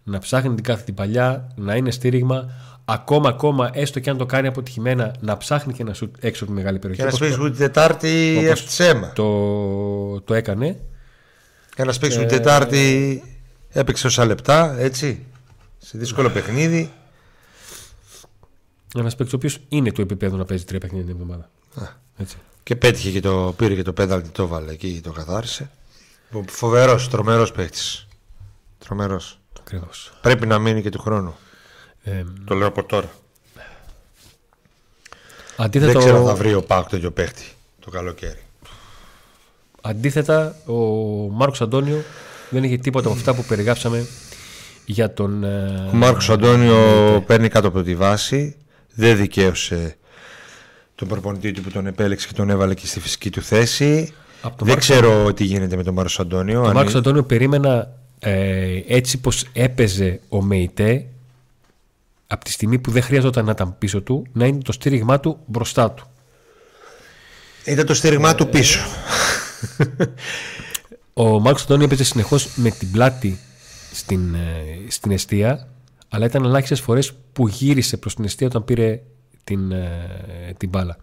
να 0.10 0.20
ψάχνει 0.20 0.56
την 0.56 0.64
κάθε 0.64 0.84
την 0.84 0.94
παλιά, 0.94 1.52
να 1.56 1.76
είναι 1.76 1.92
στήριγμα. 1.92 2.52
Ακόμα, 2.86 3.30
ακόμα, 3.30 3.70
έστω 3.74 4.00
και 4.00 4.10
αν 4.10 4.18
το 4.18 4.26
κάνει 4.26 4.48
αποτυχημένα, 4.48 5.16
να 5.20 5.38
ψάχνει 5.38 5.74
και 5.74 5.84
να 5.84 5.94
σου 5.94 6.12
έξω 6.20 6.44
από 6.44 6.54
τη 6.54 6.60
μεγάλη 6.60 6.80
περιοχή. 6.80 7.02
Και 7.02 7.08
να 7.08 7.16
σπίξει 7.16 7.40
την 7.40 7.58
Τετάρτη 7.58 8.56
αίμα. 8.78 9.12
Το, 9.14 10.22
το 10.22 10.34
έκανε. 10.34 10.80
Και 11.76 11.84
να 11.84 11.92
σπίξει 11.92 12.18
την 12.18 12.28
Τετάρτη 12.28 13.24
έπαιξε 13.70 14.08
όσα 14.08 14.26
λεπτά, 14.26 14.80
έτσι. 14.80 15.26
Σε 15.78 15.98
δύσκολο 15.98 16.30
παιχνίδι. 16.30 16.92
Ένα 18.96 19.10
παίκτη 19.10 19.24
ο 19.24 19.36
οποίος 19.36 19.60
είναι 19.70 19.92
του 19.92 20.02
επίπεδου 20.02 20.38
να 20.38 20.46
παίζει 20.46 20.64
τρία 20.64 20.80
παιχνίδια 20.80 21.06
την 21.06 21.16
εβδομάδα. 21.22 21.50
Έτσι. 22.18 22.38
Και 22.64 22.76
πέτυχε 22.76 23.12
και 23.12 23.20
το 23.20 23.54
πήρε 23.58 23.76
και 23.76 23.84
το 23.84 23.94
πένταλτι 23.94 24.30
το 24.30 24.48
βάλε 24.48 24.72
εκεί, 24.72 25.02
το 25.04 25.12
καθάρισε. 25.12 25.70
Φοβερός, 26.48 27.10
τρομερός 27.10 27.52
παίκτης. 27.52 28.08
Τρομερός. 28.78 29.39
Πρέπει 30.22 30.48
να 30.48 30.60
μείνει 30.60 30.82
και 30.82 30.90
του 30.90 31.00
χρόνου. 31.00 31.36
Ε, 32.04 32.24
το 32.46 32.56
λέω 32.56 32.68
από 32.68 32.84
τώρα. 32.84 33.10
Αντίθετα, 35.58 35.92
Δεν 35.92 36.02
ξέρω 36.02 36.18
αν 36.18 36.26
θα 36.26 36.36
βρει 36.36 36.54
ο 36.54 36.64
Πάκ 36.64 36.90
τέτοιο 36.90 37.12
παίκτη 37.12 37.44
το 37.80 37.90
καλοκαίρι. 37.90 38.44
Αντίθετα, 39.82 40.56
ο 40.66 40.74
Μάρκος 41.32 41.62
Αντώνιο 41.62 42.04
δεν 42.50 42.64
είχε 42.64 42.78
τίποτα 42.78 43.08
από 43.08 43.18
αυτά 43.18 43.34
που 43.36 43.44
περιγράψαμε 43.44 44.06
για 44.86 45.14
τον. 45.14 45.44
Ε, 45.44 45.90
ο 45.92 45.96
Μάρκος 45.96 46.30
Αντώνιο 46.30 47.24
παίρνει 47.28 47.48
κάτω 47.48 47.68
από 47.68 47.82
τη 47.82 47.96
βάση. 47.96 48.56
Δεν 48.94 49.18
δικαίωσε 49.18 49.98
τον 50.96 51.08
προπονητή 51.08 51.52
του 51.52 51.62
που 51.62 51.70
τον 51.70 51.88
επέλεξε 51.88 52.28
και 52.28 52.34
τον 52.34 52.50
έβαλε 52.50 52.74
και 52.74 52.88
στη 52.88 53.00
φυσική 53.00 53.30
του 53.30 53.42
θέση. 53.42 54.14
Δεν 54.60 54.78
ξέρω 54.78 55.34
τι 55.34 55.44
γίνεται 55.44 55.76
με 55.76 55.84
τον 55.84 55.94
Μάρκος 55.94 56.20
Αντώνιο. 56.20 56.64
Τον 56.64 56.74
Μάρκος 56.74 56.96
Αντώνιο 56.96 57.24
περίμενα 57.24 57.99
ε, 58.20 58.82
έτσι 58.88 59.18
πως 59.18 59.46
έπαιζε 59.54 60.20
ο 60.30 60.44
ΜΕΙΤΕ 60.44 61.06
από 62.28 62.44
τη 62.44 62.52
στιγμή 62.52 62.80
που 62.80 62.92
δεν 62.92 63.02
χρειαζόταν 63.02 63.46
να 63.46 63.52
ήταν 63.52 63.78
πίσω 63.78 64.02
του 64.02 64.26
να 64.34 64.46
είναι 64.46 64.62
το 64.62 64.72
στήριγμά 64.72 65.20
του 65.20 65.40
μπροστά 65.46 65.92
του. 65.92 66.08
Ήταν 67.66 67.86
το 67.86 67.94
στήριγμά 67.94 68.36
του 68.36 68.50
πίσω. 68.50 68.80
Ο 71.14 71.40
Μάρκος 71.40 71.64
Αντώνιο 71.64 71.86
έπαιζε 71.86 72.04
συνεχώς 72.04 72.48
με 72.56 72.70
την 72.70 72.92
πλάτη 72.92 73.40
στην, 73.94 74.36
ε, 74.36 74.66
στην 74.88 75.12
αιστεία 75.12 75.68
αλλά 76.10 76.26
ήταν 76.26 76.44
ελάχιστες 76.44 76.80
φορές 76.80 77.14
που 77.34 77.48
γύρισε 77.48 77.98
προς 77.98 78.16
την 78.16 78.24
αιστεία 78.26 78.48
όταν 78.48 78.66
πήρε 78.66 79.02
την, 79.44 79.72
ε, 79.72 80.54
την 80.58 80.70
μπάλα. 80.70 80.98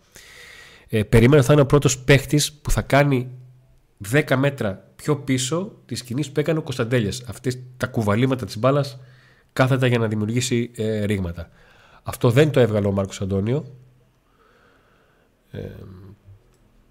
Ε, 0.89 1.03
περίμενα 1.03 1.43
θα 1.43 1.53
είναι 1.53 1.63
ο 1.63 1.67
πρώτος 1.67 1.99
παίχτης 1.99 2.53
που 2.53 2.71
θα 2.71 2.83
κάνει 2.83 3.29
10 4.13 4.37
μέτρα 4.37 4.91
πιο 4.97 5.17
πίσω 5.17 5.73
της 5.87 5.99
σκηνής 5.99 6.31
που 6.31 6.41
έκανε 6.41 6.59
ο 6.59 6.63
Κωνσταντέλιας. 6.63 7.23
Αυτές 7.29 7.59
τα 7.77 7.87
κουβαλήματα 7.87 8.47
της 8.47 8.59
μπάλας 8.59 8.99
κάθετα 9.53 9.87
για 9.87 9.99
να 9.99 10.09
δημιουργήσει 10.09 10.71
ε, 10.77 11.05
ρήγματα. 11.05 11.49
Αυτό 12.03 12.31
δεν 12.31 12.51
το 12.51 12.61
έβγαλε 12.61 12.87
ο 12.87 12.93
Μάρκος 12.93 13.21
Αντώνιο. 13.21 13.65
Ε, 15.51 15.61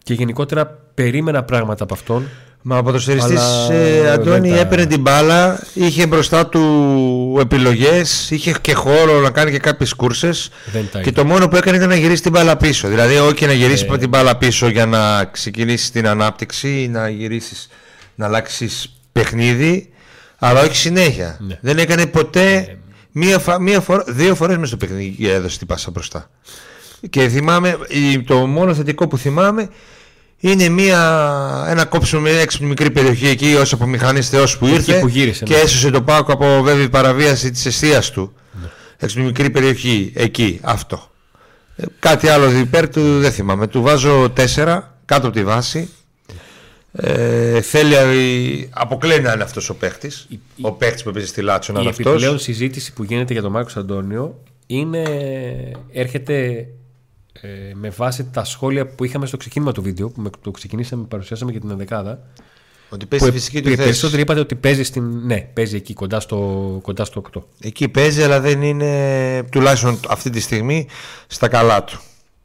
και 0.03 0.13
γενικότερα 0.13 0.67
περίμενα 0.67 1.43
πράγματα 1.43 1.83
από 1.83 1.93
αυτόν. 1.93 2.25
Μα 2.67 2.77
ο 2.77 2.83
ποδοσφαιριστής 2.83 3.69
ε, 3.69 4.09
Αντώνη 4.11 4.49
τα... 4.49 4.59
έπαιρνε 4.59 4.85
την 4.85 5.01
μπάλα, 5.01 5.63
είχε 5.73 6.07
μπροστά 6.07 6.47
του 6.47 7.37
επιλογές, 7.41 8.31
είχε 8.31 8.55
και 8.61 8.73
χώρο 8.73 9.19
να 9.19 9.29
κάνει 9.29 9.51
και 9.51 9.57
κάποιες 9.57 9.93
κούρσες. 9.93 10.49
Και 11.01 11.11
το 11.11 11.25
μόνο 11.25 11.47
που 11.47 11.55
έκανε 11.55 11.77
ήταν 11.77 11.89
να 11.89 11.95
γυρίσει 11.95 12.21
την 12.21 12.31
μπάλα 12.31 12.57
πίσω. 12.57 12.87
Δηλαδή, 12.87 13.17
όχι 13.17 13.45
να 13.45 13.53
γυρίσεις 13.53 13.87
ε... 13.89 13.97
την 13.97 14.09
μπάλα 14.09 14.37
πίσω 14.37 14.67
για 14.67 14.85
να 14.85 15.25
ξεκινήσεις 15.25 15.91
την 15.91 16.07
ανάπτυξη 16.07 16.81
ή 16.81 16.87
να 16.87 17.09
γυρίσεις 17.09 17.69
να 18.15 18.25
αλλάξεις 18.25 18.93
παιχνίδι, 19.11 19.89
αλλά 20.37 20.61
όχι 20.61 20.75
συνέχεια. 20.75 21.37
Ναι. 21.39 21.57
Δεν 21.61 21.77
έκανε 21.77 22.05
ποτέ 22.05 22.53
ναι. 23.11 23.25
μία, 23.25 23.59
μία 23.59 23.81
φορά, 23.81 24.03
δύο 24.07 24.35
φορές 24.35 24.55
μέσα 24.55 24.67
στο 24.67 24.77
παιχνίδι 24.77 25.29
έδωσε 25.29 25.57
την 25.57 25.67
πάσα 25.67 25.91
μπροστά. 25.91 26.29
Και 27.09 27.27
θυμάμαι, 27.27 27.77
το 28.25 28.35
μόνο 28.35 28.73
θετικό 28.73 29.07
που 29.07 29.17
θυμάμαι 29.17 29.69
είναι 30.39 30.69
μια, 30.69 31.65
ένα 31.69 31.85
κόψιμο 31.85 32.21
με 32.21 32.29
έξυπνη 32.29 32.67
μικρή 32.67 32.91
περιοχή 32.91 33.27
εκεί 33.27 33.55
όσο 33.55 33.75
από 33.75 33.85
μηχανή 33.85 34.21
Θεός 34.21 34.57
που 34.57 34.67
ήρθε 34.67 34.99
που 34.99 35.07
γύρισε, 35.07 35.43
και 35.43 35.53
ναι. 35.53 35.59
έσωσε 35.59 35.89
τον 35.89 36.03
Πάκο 36.03 36.31
από 36.31 36.61
βέβαιη 36.63 36.89
παραβίαση 36.89 37.51
της 37.51 37.65
αιστείας 37.65 38.11
του. 38.11 38.33
Ναι. 38.61 38.67
Έξυπνη 38.97 39.25
μικρή 39.25 39.49
περιοχή 39.49 40.11
εκεί, 40.15 40.59
αυτό. 40.61 41.09
Ε, 41.75 41.83
κάτι 41.99 42.27
άλλο 42.27 42.47
διπέρ 42.47 42.89
του 42.89 43.19
δεν 43.19 43.31
θυμάμαι. 43.31 43.67
Του 43.67 43.81
βάζω 43.81 44.23
4 44.23 44.79
κάτω 45.05 45.27
από 45.27 45.29
τη 45.29 45.43
βάση. 45.43 45.89
Ε, 46.91 47.61
θέλει, 47.61 47.95
αποκλεί 48.73 49.21
να 49.21 49.33
είναι 49.33 49.43
αυτός 49.43 49.69
ο 49.69 49.75
παίχτης. 49.75 50.27
Ο 50.61 50.71
παίχτης 50.71 51.03
που 51.03 51.11
παίζει 51.11 51.27
στη 51.27 51.41
Λάτσο 51.41 51.73
να 51.73 51.79
είναι 51.79 51.89
αυτός. 51.89 52.05
Η 52.05 52.09
επιπλέον 52.09 52.39
συζήτηση 52.39 52.93
που 52.93 53.03
γίνεται 53.03 53.33
για 53.33 53.41
τον 53.41 53.51
Μάρκο 53.51 53.79
Αντώνιο 53.79 54.43
είναι, 54.67 55.03
έρχεται 55.91 56.67
ε, 57.41 57.47
με 57.73 57.89
βάση 57.89 58.23
τα 58.23 58.43
σχόλια 58.43 58.85
που 58.85 59.03
είχαμε 59.03 59.25
στο 59.25 59.37
ξεκίνημα 59.37 59.71
του 59.71 59.81
βίντεο, 59.81 60.09
που 60.09 60.29
το 60.41 60.51
ξεκινήσαμε, 60.51 61.05
παρουσιάσαμε 61.07 61.51
και 61.51 61.59
την 61.59 61.69
ενδεκάδα. 61.69 62.19
Ότι 62.89 63.05
παίζει 63.05 63.31
φυσική 63.31 63.61
του 63.61 63.69
θέση. 63.69 63.81
Περισσότεροι 63.81 64.21
είπατε 64.21 64.39
ότι 64.39 64.55
παίζει 64.55 64.83
στην. 64.83 65.03
Ναι, 65.03 65.41
παίζει 65.41 65.75
εκεί 65.75 65.93
κοντά 65.93 66.19
στο, 66.19 66.79
κοντά 66.81 67.05
στο 67.05 67.23
8. 67.35 67.41
Εκεί 67.59 67.89
παίζει, 67.89 68.23
αλλά 68.23 68.39
δεν 68.39 68.61
είναι 68.61 69.43
τουλάχιστον 69.51 69.99
αυτή 70.07 70.29
τη 70.29 70.39
στιγμή 70.39 70.87
στα 71.27 71.47
καλά 71.47 71.83
του. 71.83 71.99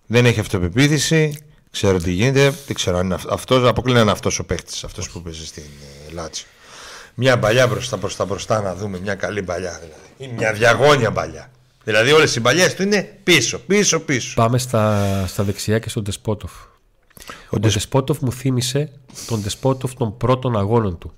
Δεν 0.07 0.27
έχει 0.27 0.41
αυτοπεποίθηση, 0.41 1.39
Ξέρω 1.71 1.99
τι 1.99 2.11
γίνεται, 2.11 2.55
δεν 2.67 2.75
ξέρω 2.75 2.99
αν 2.99 3.13
αυτό. 3.13 3.69
Αποκλεί 3.69 3.93
να 3.93 4.01
είναι 4.01 4.11
αυτός 4.11 4.39
ο 4.39 4.45
παίχτη, 4.45 4.73
αυτός 4.85 5.11
που 5.11 5.23
παίζει 5.23 5.47
στην 5.47 5.63
ε, 6.09 6.13
Λάτσιο. 6.13 6.47
Μια 7.15 7.39
παλιά 7.39 7.67
μπροστά, 7.67 7.97
μπροστά, 7.97 8.25
μπροστά 8.25 8.61
να 8.61 8.75
δούμε, 8.75 8.99
μια 8.99 9.15
καλή 9.15 9.43
παλιά 9.43 9.81
δηλαδή. 9.83 10.33
Ή 10.33 10.37
μια 10.37 10.53
διαγώνια 10.53 11.11
παλιά. 11.11 11.51
Δηλαδή 11.85 12.13
όλες 12.13 12.37
οι 12.37 12.41
παλιέ 12.41 12.75
του 12.75 12.83
είναι 12.83 13.19
πίσω, 13.23 13.59
πίσω, 13.59 14.01
πίσω. 14.01 14.35
Πάμε 14.35 14.59
στα, 14.59 15.27
στα 15.27 15.45
δεξιά 15.45 15.79
και 15.79 15.89
στον 15.89 16.03
Ντεσπότοφ. 16.03 16.53
Ο, 16.53 16.67
ο 17.51 17.59
Ντεσπότοφ 17.59 18.21
μου 18.21 18.33
θύμισε 18.33 18.93
τον 19.27 19.41
Ντεσπότοφ 19.41 19.95
των 19.95 20.17
πρώτων 20.17 20.57
αγώνων 20.57 20.99
του. 20.99 21.13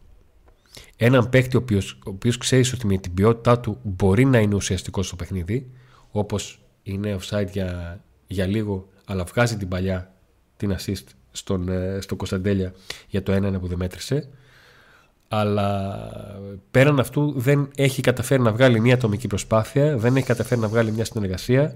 Έναν 0.97 1.29
παίκτη 1.29 1.57
ο 1.57 1.59
οποίος, 1.59 1.93
ο 1.93 2.11
οποίος 2.11 2.39
ξέρεις 2.39 2.73
ότι 2.73 2.87
με 2.87 2.99
την 2.99 3.15
ποιότητά 3.15 3.61
του 3.61 3.79
μπορεί 3.83 4.25
να 4.25 4.39
είναι 4.39 4.55
ουσιαστικός 4.55 5.07
στο 5.07 5.17
παιχνίδι, 5.17 5.71
όπως 6.11 6.61
είναι 6.83 7.19
offside 7.21 7.51
για, 7.51 8.01
για 8.27 8.47
λίγο, 8.47 8.89
αλλά 9.05 9.25
βγάζει 9.25 9.57
την 9.57 9.69
παλιά, 9.69 10.15
την 10.57 10.77
assist 10.79 11.05
στον, 11.33 11.69
ε, 11.69 12.01
στον 12.01 12.17
Κωνσταντέλια 12.17 12.75
για 13.09 13.23
το 13.23 13.33
1-1 13.33 13.61
που 13.61 13.67
δεν 13.67 13.79
μέτρησε. 13.79 14.29
Αλλά 15.35 15.99
πέραν 16.71 17.01
αυτού 17.01 17.35
δεν 17.37 17.69
έχει 17.77 18.03
καταφέρει 18.03 18.43
να 18.43 18.53
βγάλει 18.53 18.81
μια 18.81 18.95
ατομική 18.95 19.27
προσπάθεια, 19.27 19.97
δεν 19.97 20.17
έχει 20.17 20.27
καταφέρει 20.27 20.61
να 20.61 20.69
βγάλει 20.69 20.93
μια 20.93 21.05
συνεργασία, 21.05 21.75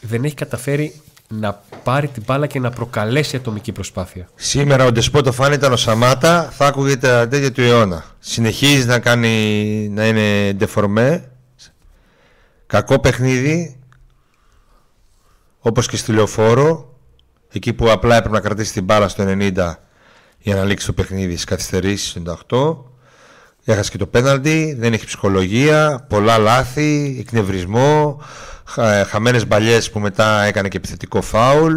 δεν 0.00 0.24
έχει 0.24 0.34
καταφέρει 0.34 1.00
να 1.28 1.62
πάρει 1.82 2.08
την 2.08 2.22
μπάλα 2.26 2.46
και 2.46 2.58
να 2.58 2.70
προκαλέσει 2.70 3.36
ατομική 3.36 3.72
προσπάθεια. 3.72 4.28
Σήμερα 4.34 4.84
ο 4.84 4.92
Ντεσπότο 4.92 5.32
Φάν 5.32 5.52
ήταν 5.52 5.72
ο 5.72 5.76
Σαμάτα, 5.76 6.42
θα 6.52 6.66
άκουγε 6.66 6.96
τα 6.96 7.28
τέτοια 7.28 7.52
του 7.52 7.60
αιώνα. 7.60 8.04
Συνεχίζει 8.18 8.86
να, 8.86 8.98
κάνει, 8.98 9.88
να 9.92 10.06
είναι 10.06 10.52
ντεφορμέ, 10.52 11.30
κακό 12.66 12.98
παιχνίδι, 12.98 13.80
όπως 15.58 15.88
και 15.88 15.96
στη 15.96 16.12
λεωφόρο, 16.12 16.98
εκεί 17.52 17.72
που 17.72 17.90
απλά 17.90 18.16
έπρεπε 18.16 18.34
να 18.34 18.42
κρατήσει 18.42 18.72
την 18.72 18.84
μπάλα 18.84 19.08
στο 19.08 19.24
90 19.26 19.74
για 20.44 20.54
να 20.54 20.64
λήξει 20.64 20.86
το 20.86 20.92
παιχνίδι 20.92 21.32
στις 21.32 21.44
καθυστερήσεις 21.44 22.16
98. 22.48 22.76
Έχασε 23.64 23.90
και 23.90 23.98
το 23.98 24.06
πέναλτι, 24.06 24.76
δεν 24.78 24.92
έχει 24.92 25.06
ψυχολογία, 25.06 26.06
πολλά 26.08 26.38
λάθη, 26.38 27.16
εκνευρισμό, 27.20 28.22
ε, 28.76 29.04
χαμένες 29.04 29.46
μπαλιές 29.46 29.90
που 29.90 29.98
μετά 29.98 30.42
έκανε 30.42 30.68
και 30.68 30.76
επιθετικό 30.76 31.22
φάουλ. 31.22 31.76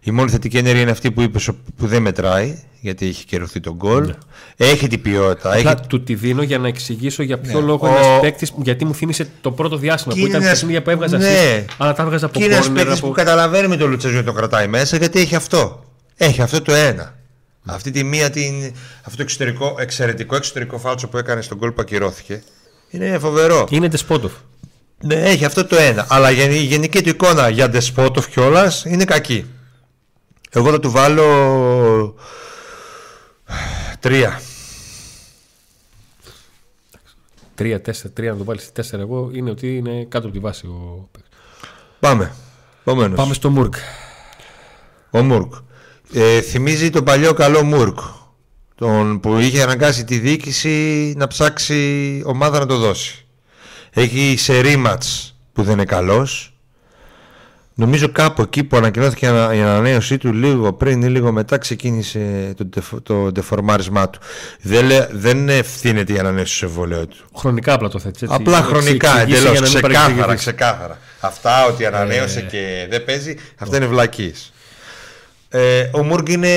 Η 0.00 0.10
μόνη 0.10 0.30
θετική 0.30 0.56
ενέργεια 0.56 0.82
είναι 0.82 0.90
αυτή 0.90 1.10
που 1.10 1.20
είπες 1.20 1.50
που 1.76 1.86
δεν 1.86 2.02
μετράει, 2.02 2.58
γιατί 2.80 3.06
έχει 3.06 3.24
καιρωθεί 3.24 3.60
τον 3.60 3.74
γκολ. 3.74 4.06
Ναι. 4.06 4.14
Έχει 4.56 4.86
την 4.86 5.02
ποιότητα. 5.02 5.52
Απλά 5.52 5.70
έχει... 5.70 5.86
του 5.88 6.02
τη 6.02 6.14
δίνω 6.14 6.42
για 6.42 6.58
να 6.58 6.68
εξηγήσω 6.68 7.22
για 7.22 7.38
ποιο 7.38 7.60
ναι. 7.60 7.66
λόγο 7.66 7.86
ο... 7.86 7.90
ένα 7.90 8.20
παίκτης, 8.20 8.52
γιατί 8.62 8.84
μου 8.84 8.94
θύμισε 8.94 9.28
το 9.40 9.50
πρώτο 9.50 9.76
διάστημα 9.76 10.14
που 10.14 10.26
ήταν 10.26 10.40
παιχνίδια 10.40 10.82
που 10.82 10.90
έβγαζα 10.90 11.18
ναι. 11.18 11.64
αλλά 11.76 11.92
τα 11.92 12.02
έβγαζα 12.02 12.26
από 12.26 12.38
κόρνερ. 12.38 12.60
Και 12.60 12.66
ένας 12.66 12.82
παίκτης 12.82 12.98
από... 12.98 13.06
που 13.06 13.12
καταλαβαίνει 13.12 13.68
με 13.68 13.76
τον 13.76 13.90
Λουτσέζο 13.90 14.22
το 14.22 14.32
κρατάει 14.32 14.66
μέσα, 14.66 14.96
γιατί 14.96 15.20
έχει 15.20 15.34
αυτό. 15.34 15.84
Έχει 16.16 16.42
αυτό 16.42 16.62
το 16.62 16.74
ένα. 16.74 17.17
Αυτή 17.70 17.90
τη 17.90 18.04
μία, 18.04 18.30
την, 18.30 18.74
αυτό 18.98 19.16
το 19.16 19.22
εξωτερικό, 19.22 19.76
εξαιρετικό 19.78 20.36
εξωτερικό 20.36 20.78
φάλτσο 20.78 21.08
που 21.08 21.18
έκανε 21.18 21.42
στον 21.42 21.58
κόλ 21.58 21.70
που 21.70 21.80
ακυρώθηκε 21.80 22.42
είναι 22.90 23.18
φοβερό. 23.18 23.66
Είναι 23.70 23.88
τεσπότοφ. 23.88 24.32
Ναι, 25.00 25.14
έχει 25.14 25.44
αυτό 25.44 25.66
το 25.66 25.76
ένα. 25.76 26.06
Αλλά 26.08 26.30
η 26.30 26.62
γενική 26.62 27.02
του 27.02 27.08
εικόνα 27.08 27.48
για 27.48 27.68
Ντεσπότοφ 27.68 28.28
κιόλας 28.28 28.84
είναι 28.84 29.04
κακή. 29.04 29.46
Εγώ 30.50 30.70
θα 30.70 30.80
του 30.80 30.90
βάλω 30.90 32.14
τρία. 34.00 34.40
Τρία, 37.54 37.80
τέσσερα, 37.80 38.12
τρία 38.12 38.32
να 38.32 38.38
το 38.38 38.44
βάλεις 38.44 38.72
τέσσερα 38.72 39.02
εγώ 39.02 39.30
είναι 39.32 39.50
ότι 39.50 39.76
είναι 39.76 40.04
κάτω 40.04 40.26
από 40.26 40.34
τη 40.36 40.42
βάση 40.42 40.66
ο 40.66 41.08
Πάμε. 42.00 42.32
Πάμε 43.14 43.34
στο 43.34 43.50
Μουρκ. 43.50 43.74
Ο 45.10 45.22
Μουρκ. 45.22 45.52
Ε, 46.12 46.40
θυμίζει 46.40 46.90
τον 46.90 47.04
παλιό 47.04 47.32
καλό 47.32 47.62
Μουρκ. 47.64 47.98
Τον 48.74 49.20
που 49.20 49.38
είχε 49.38 49.62
αναγκάσει 49.62 50.04
τη 50.04 50.18
διοίκηση 50.18 51.14
να 51.16 51.26
ψάξει 51.26 52.22
ομάδα 52.24 52.58
να 52.58 52.66
το 52.66 52.76
δώσει. 52.76 53.26
Έχει 53.90 54.34
σε 54.38 54.60
ρήματς 54.60 55.36
που 55.52 55.62
δεν 55.62 55.72
είναι 55.72 55.84
καλός. 55.84 56.52
Νομίζω 57.74 58.08
κάπου 58.08 58.42
εκεί 58.42 58.64
που 58.64 58.76
ανακοινώθηκε 58.76 59.26
η 59.26 59.60
ανανέωσή 59.60 60.18
του 60.18 60.32
λίγο 60.32 60.72
πριν 60.72 61.02
ή 61.02 61.08
λίγο 61.08 61.32
μετά 61.32 61.58
ξεκίνησε 61.58 62.54
το, 62.56 63.00
το 63.02 63.30
δεφορμάρισμά 63.30 64.10
του. 64.10 64.20
Δεν, 64.60 64.86
δεν 65.10 65.48
ευθύνεται 65.48 66.12
η 66.12 66.18
ανανέωση 66.18 66.60
του 66.60 66.66
εμβολίου 66.66 67.06
του. 67.08 67.16
Χρονικά 67.36 67.72
απλά 67.72 67.88
το 67.88 67.98
θέτει. 67.98 68.26
Απλά 68.28 68.62
χρονικά 68.62 69.20
εντελώς. 69.20 69.60
Ξεκάθαρα, 69.60 70.34
ξεκάθαρα. 70.34 70.98
Αυτά 71.20 71.66
ότι 71.66 71.86
ανανέωσε 71.86 72.38
ε... 72.38 72.42
και 72.42 72.86
δεν 72.90 73.04
παίζει, 73.04 73.36
αυτά 73.56 73.76
είναι 73.76 73.86
βλακίες. 73.86 74.52
Ε, 75.48 75.90
ο 75.92 76.02
Μούργκ 76.02 76.28
είναι 76.28 76.48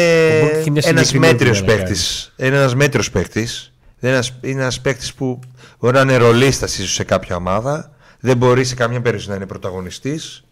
ένας 0.81 1.13
μέτριος 1.13 1.63
παίκτης. 1.63 2.33
Είναι 2.37 2.55
ένας 2.55 2.75
μέτριος 2.75 3.11
παίκτης. 3.11 3.73
Είναι 4.01 4.21
ένας 4.41 4.81
παίκτης 4.81 5.13
που 5.13 5.39
μπορεί 5.79 5.95
να 5.95 6.01
είναι 6.01 6.17
ρολίστας 6.17 6.77
ίσως 6.77 6.93
σε 6.93 7.03
κάποια 7.03 7.35
ομάδα. 7.35 7.91
Δεν 8.19 8.37
μπορεί 8.37 8.63
σε 8.63 8.75
καμία 8.75 9.01
περίπτωση 9.01 9.29
να 9.29 9.35
είναι 9.35 9.45
πρωταγωνιστής. 9.45 10.43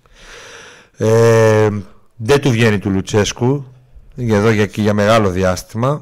Ε, 0.97 1.69
δεν 2.15 2.41
του 2.41 2.49
βγαίνει 2.49 2.79
του 2.79 2.89
Λουτσέσκου 2.89 3.73
για 4.15 4.37
εδώ 4.37 4.49
για, 4.49 4.69
για 4.75 4.93
μεγάλο 4.93 5.29
διάστημα. 5.29 6.01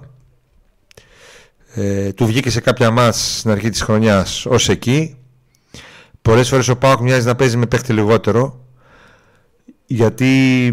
Ε, 1.73 2.13
του 2.13 2.25
βγήκε 2.25 2.49
σε 2.49 2.61
κάποια 2.61 2.91
μάτς 2.91 3.37
στην 3.37 3.51
αρχή 3.51 3.69
της 3.69 3.81
χρονιάς 3.81 4.45
ως 4.45 4.69
εκεί. 4.69 5.17
Πολλές 6.21 6.49
φορές 6.49 6.67
ο 6.67 6.75
Πάοκ 6.77 7.01
μοιάζει 7.01 7.25
να 7.25 7.35
παίζει 7.35 7.57
με 7.57 7.65
παίχτη 7.65 7.93
λιγότερο 7.93 8.65
γιατί 9.85 10.71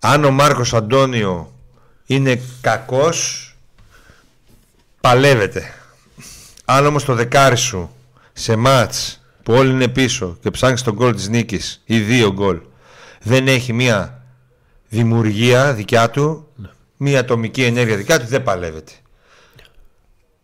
αν 0.00 0.24
ο 0.24 0.30
Μάρκος 0.30 0.74
Αντώνιο 0.74 1.52
είναι 2.06 2.40
κακός 2.60 3.54
παλεύεται 5.00 5.74
αν 6.64 6.86
όμως 6.86 7.04
το 7.04 7.14
δεκάρι 7.14 7.56
σου 7.56 7.90
σε 8.32 8.56
μάτς 8.56 9.22
που 9.42 9.52
όλοι 9.52 9.70
είναι 9.70 9.88
πίσω 9.88 10.36
και 10.40 10.50
ψάχνεις 10.50 10.82
τον 10.82 10.94
γκολ 10.94 11.14
της 11.14 11.28
νίκης 11.28 11.82
ή 11.84 11.98
δύο 11.98 12.32
γκολ 12.32 12.60
δεν 13.22 13.48
έχει 13.48 13.72
μία 13.72 14.22
δημιουργία 14.88 15.74
δικιά 15.74 16.10
του 16.10 16.48
ναι. 16.56 16.68
μία 16.96 17.20
ατομική 17.20 17.64
ενέργεια 17.64 17.96
δικιά 17.96 18.20
του 18.20 18.26
δεν 18.26 18.42
παλεύεται 18.42 18.92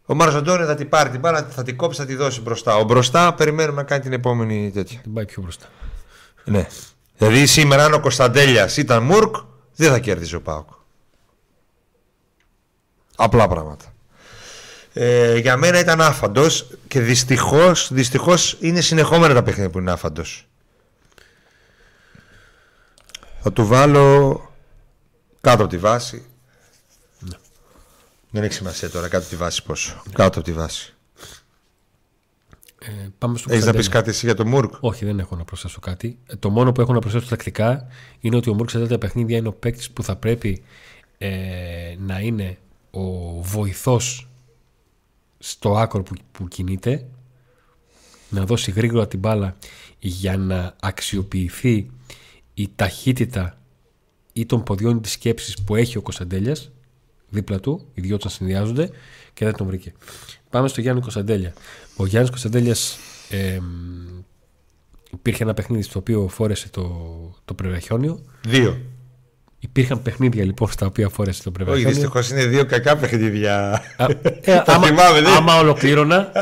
ο 0.07 0.15
Μάρκος 0.15 0.37
Αντώνιο 0.37 0.67
θα 0.67 0.75
την 0.75 0.89
πάρει 0.89 1.11
την 1.11 1.21
πάρα, 1.21 1.43
θα 1.51 1.63
την 1.63 1.77
κόψει, 1.77 2.01
θα 2.01 2.07
τη 2.07 2.15
δώσει 2.15 2.41
μπροστά. 2.41 2.77
Ο 2.77 2.85
μπροστά 2.85 3.35
περιμένουμε 3.35 3.77
να 3.77 3.83
κάνει 3.83 4.03
την 4.03 4.13
επόμενη 4.13 4.71
τέτοια. 4.71 5.01
Την 5.01 5.13
πάει 5.13 5.25
πιο 5.25 5.43
μπροστά. 5.43 5.67
Ναι. 6.45 6.67
Δηλαδή 7.19 7.47
σήμερα 7.47 7.85
αν 7.85 7.93
ο 7.93 8.01
Κωνσταντέλιας 8.01 8.77
ήταν 8.77 9.03
Μουρκ, 9.03 9.37
δεν 9.77 9.91
θα 9.91 9.99
κέρδιζε 9.99 10.37
ο 10.37 10.41
Πάοκ. 10.41 10.69
Απλά 13.17 13.49
πράγματα. 13.49 13.85
Ε, 14.93 15.37
για 15.37 15.57
μένα 15.57 15.79
ήταν 15.79 16.01
άφαντος 16.01 16.67
και 16.89 17.01
δυστυχώς 17.01 17.89
δυστυχώς 17.93 18.57
είναι 18.61 18.81
συνεχόμενα 18.81 19.35
τα 19.35 19.43
παιχνίδια 19.43 19.71
που 19.71 19.79
είναι 19.79 19.91
άφαντος. 19.91 20.49
Θα 23.43 23.53
του 23.53 23.67
βάλω 23.67 24.41
κάτω 25.41 25.63
από 25.63 25.71
τη 25.71 25.79
βάση. 25.79 26.27
Ναι. 27.19 27.37
Δεν 28.31 28.43
έχει 28.43 28.53
σημασία 28.53 28.91
τώρα 28.91 29.09
κάτω 29.09 29.23
από 29.23 29.29
τη 29.29 29.37
βάση 29.37 29.63
πόσο. 29.63 30.03
Κάτω 30.13 30.39
από 30.39 30.49
τη 30.49 30.53
βάση. 30.53 30.96
Ε, 32.87 33.09
πάμε 33.19 33.39
Έχεις 33.49 33.65
να 33.65 33.73
πεις 33.73 33.89
κάτι 33.89 34.09
εσύ 34.11 34.27
για 34.27 34.35
το 34.35 34.47
Μούρκ. 34.47 34.75
Όχι, 34.81 35.05
δεν 35.05 35.19
έχω 35.19 35.37
να 35.37 35.45
προσθέσω 35.45 35.81
κάτι. 35.81 36.19
Ε, 36.27 36.37
το 36.37 36.51
μόνο 36.51 36.73
που 36.73 36.81
έχω 36.81 36.93
να 36.93 36.99
προσθέσω 36.99 37.29
τακτικά 37.29 37.87
είναι 38.21 38.37
ότι 38.37 38.51
ο 38.51 38.55
Μούρκ 38.55 38.71
σε 38.71 38.79
τέτοια 38.79 38.99
παιχνίδια 38.99 39.37
είναι 39.37 39.49
ο 39.49 39.53
παίκτης 39.53 39.91
που 39.91 40.03
θα 40.03 40.17
πρέπει 40.17 40.63
ε, 41.19 41.31
να 41.99 42.21
είναι 42.21 42.59
ο 42.91 43.41
βοηθός 43.43 44.29
στο 45.39 45.77
άκρο 45.77 46.03
που, 46.03 46.15
που 46.33 46.49
κινείται, 46.49 47.07
να 48.31 48.45
δώσει 48.45 48.71
γρήγορα 48.71 49.09
την 49.09 49.19
μπάλα 49.19 49.57
για 49.99 50.37
να 50.37 50.77
αξιοποιηθεί 50.81 51.91
η 52.55 52.71
ταχύτητα 52.77 53.59
ή 54.33 54.47
των 54.47 54.63
ποδιών 54.63 55.01
της 55.01 55.13
σκέψης 55.13 55.63
που 55.65 55.77
έχει 55.77 55.97
ο 55.99 56.03
Κωνσταντέλιας 56.03 56.71
δίπλα 57.29 57.61
του, 57.61 57.87
οι 57.95 58.01
δυο 58.01 58.17
τους 58.17 58.33
συνδυάζονται 58.33 58.91
και 59.35 59.45
δεν 59.45 59.55
τον 59.55 59.67
βρήκε. 59.67 59.93
Πάμε 60.51 60.69
στο 60.69 60.81
Γιάννη 60.81 61.01
Κωνσταντέλια. 61.01 61.53
Ο 61.97 62.07
Γιάννης 62.07 62.31
Κωνσταντέλιας 62.31 62.99
ε, 63.31 63.59
υπήρχε 65.13 65.43
ένα 65.43 65.55
παιχνίδι 65.55 65.83
στο 65.83 65.99
οποίο 65.99 66.29
φόρεσε 66.29 66.69
το, 66.69 66.85
το 67.45 67.55
πρεβαχιόνιο. 67.55 68.25
Δύο. 68.47 68.81
Υπήρχαν 69.59 70.03
παιχνίδια 70.03 70.45
λοιπόν 70.45 70.71
στα 70.71 70.87
οποία 70.87 71.09
φόρεσε 71.09 71.43
το 71.43 71.51
πρεβαχιόνιο. 71.51 71.89
Όχι, 71.89 71.99
δυστυχώς 71.99 72.31
είναι 72.31 72.47
δύο 72.47 72.67
κακά 72.67 72.97
παιχνίδια. 72.97 73.83
ε, 74.41 74.63
άμα, 74.67 74.87
θυμάμαι, 74.87 75.29
άμα 75.37 75.59
ολοκλήρωνα. 75.59 76.33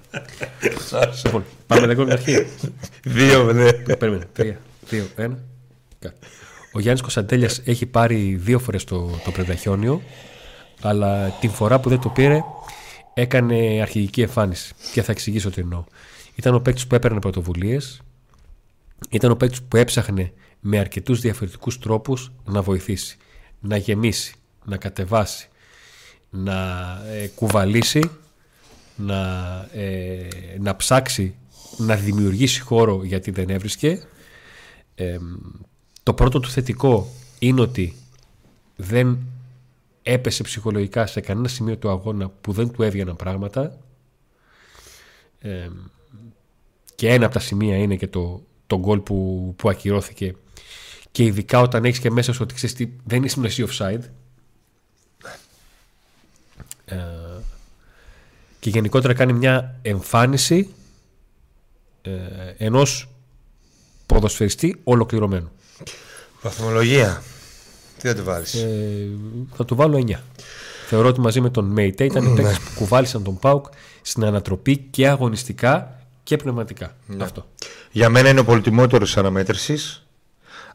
λοιπόν, 1.24 1.44
πάμε 1.66 1.86
λίγο 1.86 2.02
την 2.02 2.12
αρχή. 2.12 2.46
Δύο, 3.04 3.52
ναι. 3.52 3.72
Περίμενε. 3.72 4.24
Τρία, 4.32 4.60
δύο, 4.88 5.04
ένα. 5.16 5.38
Ο 6.76 6.80
Γιάννης 6.80 7.02
Κωνσταντέλιας 7.02 7.60
έχει 7.64 7.86
πάρει 7.86 8.34
δύο 8.34 8.58
φορές 8.58 8.84
το, 8.84 9.10
το 9.24 9.30
πρεβαχιόνιο, 9.30 10.02
αλλά 10.80 11.28
την 11.40 11.50
φορά 11.50 11.80
που 11.80 11.88
δεν 11.88 12.00
το 12.00 12.08
πήρε 12.08 12.42
έκανε 13.14 13.78
αρχηγική 13.82 14.22
εμφάνιση. 14.22 14.74
Και 14.92 15.02
θα 15.02 15.12
εξηγήσω 15.12 15.50
τι 15.50 15.60
εννοώ. 15.60 15.84
Ήταν 16.34 16.54
ο 16.54 16.60
παίκτης 16.60 16.86
που 16.86 16.94
έπαιρνε 16.94 17.18
πρωτοβουλίες, 17.18 18.00
ήταν 19.10 19.30
ο 19.30 19.36
παίκτης 19.36 19.62
που 19.62 19.76
έψαχνε 19.76 20.32
με 20.60 20.78
αρκετούς 20.78 21.20
διαφορετικούς 21.20 21.78
τρόπους 21.78 22.32
να 22.44 22.62
βοηθήσει, 22.62 23.16
να 23.60 23.76
γεμίσει, 23.76 24.34
να 24.64 24.76
κατεβάσει, 24.76 25.48
να 26.30 26.58
ε, 27.10 27.26
κουβαλήσει, 27.26 28.10
να, 28.96 29.18
ε, 29.72 30.28
να 30.60 30.76
ψάξει, 30.76 31.34
να 31.76 31.96
δημιουργήσει 31.96 32.60
χώρο 32.60 33.04
γιατί 33.04 33.30
δεν 33.30 33.48
έβρισκε. 33.48 34.06
Το 36.06 36.14
πρώτο 36.14 36.40
του 36.40 36.50
θετικό 36.50 37.08
είναι 37.38 37.60
ότι 37.60 37.96
δεν 38.76 39.18
έπεσε 40.02 40.42
ψυχολογικά 40.42 41.06
σε 41.06 41.20
κανένα 41.20 41.48
σημείο 41.48 41.76
του 41.76 41.90
αγώνα 41.90 42.28
που 42.28 42.52
δεν 42.52 42.70
του 42.70 42.82
έβγαιναν 42.82 43.16
πράγματα. 43.16 43.78
Και 46.94 47.08
ένα 47.08 47.24
από 47.24 47.34
τα 47.34 47.40
σημεία 47.40 47.76
είναι 47.76 47.96
και 47.96 48.06
το, 48.06 48.42
το 48.66 48.78
γκολ 48.78 49.00
που, 49.00 49.54
που 49.56 49.68
ακυρώθηκε. 49.68 50.36
Και 51.10 51.24
ειδικά 51.24 51.60
όταν 51.60 51.84
έχεις 51.84 51.98
και 51.98 52.10
μέσα 52.10 52.32
σου 52.32 52.40
ότι 52.42 52.54
ξέρεις 52.54 52.74
τι, 52.74 52.88
δεν 53.04 53.22
είσαι 53.22 53.40
εσύ 53.44 53.64
offside. 53.68 54.02
Ε, 56.84 56.96
και 58.60 58.70
γενικότερα 58.70 59.14
κάνει 59.14 59.32
μια 59.32 59.78
εμφάνιση 59.82 60.74
ε, 62.02 62.10
ενός 62.56 63.08
ποδοσφαιριστή 64.06 64.80
ολοκληρωμένου. 64.84 65.50
Βαθμολογία. 66.42 67.22
Τι 67.98 68.08
θα 68.08 68.14
του 68.14 68.24
βάλεις; 68.24 68.54
Ε, 68.54 69.08
θα 69.56 69.64
του 69.64 69.76
βάλω 69.76 70.04
9. 70.08 70.20
Θεωρώ 70.86 71.08
ότι 71.08 71.20
μαζί 71.20 71.40
με 71.40 71.50
τον 71.50 71.64
Μέιτε 71.64 72.04
ήταν 72.04 72.24
οι 72.24 72.34
παίκτες 72.34 72.58
που 72.58 72.70
κουβάλισαν 72.74 73.22
τον 73.22 73.38
Πάουκ 73.38 73.66
στην 74.02 74.24
ανατροπή 74.24 74.76
και 74.76 75.08
αγωνιστικά 75.08 76.00
και 76.22 76.36
πνευματικά. 76.36 76.96
Ναι. 77.06 77.24
Αυτό. 77.24 77.46
Για 77.90 78.08
μένα 78.08 78.28
είναι 78.28 78.40
ο 78.40 78.44
πολυτιμότερος 78.44 79.16
αναμέτρησης. 79.16 80.06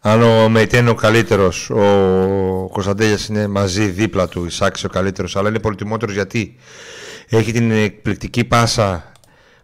Αν 0.01 0.21
ο 0.21 0.49
Μέιτε 0.49 0.77
είναι 0.77 0.89
ο 0.89 0.95
καλύτερος, 0.95 1.69
ο 1.69 2.69
Κωνσταντέλιας 2.71 3.27
είναι 3.27 3.47
μαζί 3.47 3.87
δίπλα 3.87 4.27
του, 4.27 4.45
Ισάξ 4.45 4.83
ο 4.83 4.89
καλύτερος, 4.89 5.35
αλλά 5.35 5.49
είναι 5.49 5.59
πολυτιμότερος 5.59 6.15
γιατί 6.15 6.55
έχει 7.27 7.51
την 7.51 7.71
εκπληκτική 7.71 8.43
πάσα 8.43 9.11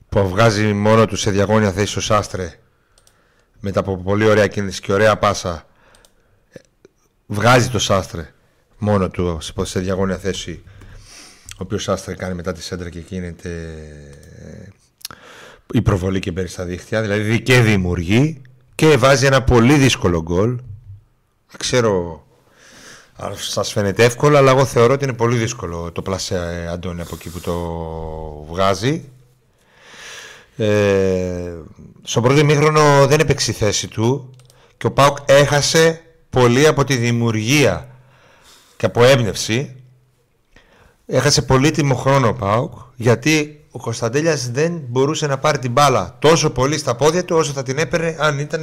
που 0.10 0.30
βγάζει 0.30 0.74
μόνο 0.74 1.06
του 1.06 1.16
σε 1.16 1.32
διαγώνια 1.32 1.72
θέση 1.72 1.98
ο 1.98 2.02
Σάστρε 2.02 2.60
μετά 3.60 3.80
από 3.80 3.98
πολύ 3.98 4.26
ωραία 4.26 4.48
κίνηση 4.48 4.82
και 4.82 4.94
ωραία 4.94 5.18
πάσα 5.18 5.68
βγάζει 7.26 7.70
το 7.70 7.80
Σάστρε 7.80 8.34
μόνο 8.78 9.10
του 9.10 9.38
σε 9.62 9.80
διαγώνια 9.80 10.18
θέση 10.18 10.64
ο 11.58 11.64
οποίος 11.64 11.84
Σάστρε 11.84 12.16
κάνει 12.16 12.34
μετά 12.34 12.54
τη 12.54 12.64
σέντρα 12.64 12.90
και 12.90 13.00
γίνεται 13.00 13.50
ε, 14.40 14.70
η 15.74 15.82
προβολή 15.82 16.20
και 16.20 16.32
μπαίνει 16.32 16.48
στα 16.48 16.64
δίχτυα. 16.64 17.02
Δηλαδή 17.02 17.42
και 17.42 17.60
δημιουργεί 17.60 18.42
και 18.76 18.98
βάζει 18.98 19.26
ένα 19.26 19.44
πολύ 19.44 19.76
δύσκολο 19.76 20.22
γκολ. 20.22 20.56
Δεν 21.48 21.58
ξέρω 21.58 22.26
αν 23.16 23.34
σας 23.36 23.72
φαίνεται 23.72 24.04
εύκολο 24.04 24.38
αλλά 24.38 24.52
εγώ 24.52 24.66
θεωρώ 24.66 24.94
ότι 24.94 25.04
είναι 25.04 25.14
πολύ 25.14 25.38
δύσκολο 25.38 25.92
το 25.92 26.02
πλασέ 26.02 26.36
ε, 26.36 26.68
Αντώνη 26.68 27.02
από 27.02 27.16
εκεί 27.16 27.30
που 27.30 27.40
το 27.40 27.56
βγάζει 28.54 29.10
ε, 30.58 31.54
στον 32.04 32.24
πρώτο 32.24 32.40
ημίχρονο 32.40 33.08
δεν 33.08 33.20
έπαιξε 33.20 33.52
η 33.52 33.54
θέση 33.54 33.88
του 33.88 34.30
και 34.78 34.88
ο 34.88 34.92
Πάουκ 34.92 35.18
έχασε 35.26 36.02
πολύ 36.30 36.68
από 36.68 36.84
τη 36.84 36.96
δημιουργία 36.96 37.88
και 38.78 38.86
από 38.86 39.04
έμπνευση. 39.04 39.76
Έχασε 41.06 41.42
πολύτιμο 41.42 41.96
χρόνο 41.96 42.28
ο 42.28 42.34
Πάουκ 42.34 42.74
γιατί 42.96 43.66
ο 43.72 43.80
Κωνσταντέλιας 43.80 44.52
δεν 44.52 44.82
μπορούσε 44.88 45.28
να 45.28 45.38
πάρει 45.38 45.60
την 45.60 45.72
μπάλα 45.72 46.16
τόσο 46.20 46.50
πολύ 46.50 46.78
στα 46.78 46.96
πόδια 46.96 47.26
του 47.26 47.36
όσο 47.36 47.52
θα 47.52 47.64
την 47.64 47.78
έπαιρνε 47.78 48.16
αν 48.20 48.40
ήταν 48.40 48.62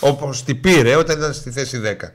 όπως 0.00 0.44
την 0.44 0.60
πήρε 0.60 0.96
όταν 0.96 1.18
ήταν 1.18 1.34
στη 1.34 1.50
θέση 1.50 1.80
10. 2.00 2.08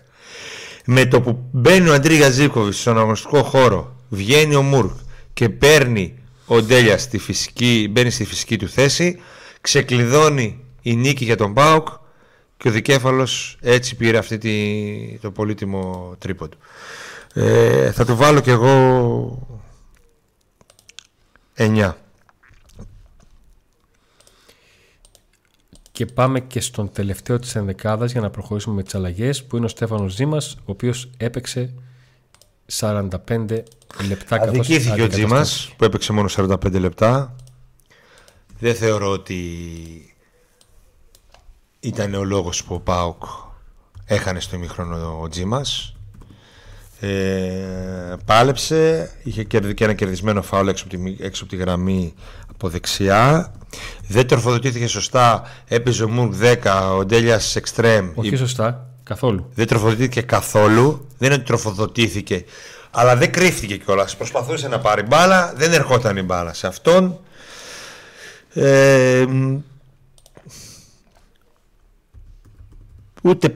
Με 0.85 1.05
το 1.05 1.21
που 1.21 1.43
μπαίνει 1.51 1.89
ο 1.89 1.93
Αντρίγια 1.93 2.29
Ζήκοβιτς 2.29 2.79
στον 2.79 2.97
αγωνιστικό 2.97 3.43
χώρο, 3.43 3.95
βγαίνει 4.09 4.55
ο 4.55 4.61
Μουρκ 4.61 4.91
και 5.33 5.49
παίρνει 5.49 6.18
ο 6.51 6.61
Ντέλια 6.61 6.97
στη 6.97 7.17
φυσική, 7.17 7.87
μπαίνει 7.91 8.09
στη 8.09 8.25
φυσική 8.25 8.57
του 8.57 8.69
θέση, 8.69 9.19
ξεκλειδώνει 9.61 10.63
η 10.81 10.95
νίκη 10.95 11.25
για 11.25 11.37
τον 11.37 11.53
Πάουκ 11.53 11.87
και 12.57 12.67
ο 12.67 12.71
Δικέφαλος 12.71 13.57
έτσι 13.61 13.95
πήρε 13.95 14.17
αυτή 14.17 14.37
τη, 14.37 15.17
το 15.21 15.31
πολύτιμο 15.31 16.15
τρίποντο. 16.19 16.57
Ε, 17.33 17.91
θα 17.91 18.05
του 18.05 18.15
βάλω 18.15 18.39
κι 18.39 18.49
εγώ 18.49 19.47
9. 21.57 21.93
Και 25.91 26.05
πάμε 26.05 26.39
και 26.39 26.59
στον 26.59 26.91
τελευταίο 26.91 27.39
της 27.39 27.55
ενδεκάδας 27.55 28.11
για 28.11 28.21
να 28.21 28.29
προχωρήσουμε 28.29 28.75
με 28.75 28.83
τις 28.83 28.95
αλλαγές 28.95 29.43
που 29.43 29.55
είναι 29.55 29.65
ο 29.65 29.69
Στέφανος 29.69 30.13
Ζήμας 30.13 30.55
ο 30.59 30.71
οποίος 30.71 31.09
έπαιξε 31.17 31.73
45 32.71 33.09
λεπτά 34.07 34.35
Αδικήθηκε 34.41 35.01
ο 35.01 35.07
Τζίμας 35.07 35.73
που 35.77 35.83
έπαιξε 35.83 36.13
μόνο 36.13 36.29
45 36.35 36.79
λεπτά. 36.79 37.35
Δεν 38.59 38.75
θεωρώ 38.75 39.11
ότι 39.11 39.39
ήταν 41.79 42.13
ο 42.13 42.23
λόγος 42.23 42.63
που 42.63 42.73
ο 42.73 42.79
Πάουκ 42.79 43.23
έχανε 44.05 44.39
στο 44.39 44.55
ημίχρονο 44.55 45.19
ο 45.21 45.27
Τζίμας. 45.27 45.93
Ε, 46.99 48.15
πάλεψε 48.25 49.11
είχε 49.23 49.43
και 49.43 49.73
ένα 49.79 49.93
κερδισμένο 49.93 50.41
φάουλ 50.41 50.67
έξω 50.67 50.85
από, 50.87 50.97
τη, 50.97 51.23
έξω 51.23 51.43
από 51.43 51.51
τη 51.51 51.59
γραμμή 51.59 52.13
από 52.49 52.69
δεξιά. 52.69 53.53
Δεν 54.07 54.27
τροφοδοτήθηκε 54.27 54.87
σωστά 54.87 55.43
έπαιζε 55.67 56.03
ο 56.03 56.09
Μουρκ 56.09 56.33
10 56.63 56.97
ο 56.97 57.05
Ντέλιας 57.05 57.55
Εξτρέμ. 57.55 58.11
Όχι 58.15 58.35
σωστά 58.35 58.89
καθόλου 59.09 59.49
δεν 59.53 59.67
τροφοδοτήθηκε 59.67 60.21
καθόλου 60.21 61.07
δεν 61.17 61.27
είναι 61.27 61.33
ότι 61.33 61.43
τροφοδοτήθηκε 61.43 62.45
αλλά 62.91 63.15
δεν 63.15 63.31
κρύφτηκε 63.31 63.77
κιόλας. 63.77 64.15
Προσπαθούσε 64.17 64.67
να 64.67 64.79
πάρει 64.79 65.01
μπάλα, 65.01 65.53
δεν 65.55 65.73
ερχόταν 65.73 66.17
η 66.17 66.21
μπάλα 66.21 66.53
σε 66.53 66.67
αυτόν. 66.67 67.19
Ε, 68.53 69.25
ούτε, 73.21 73.55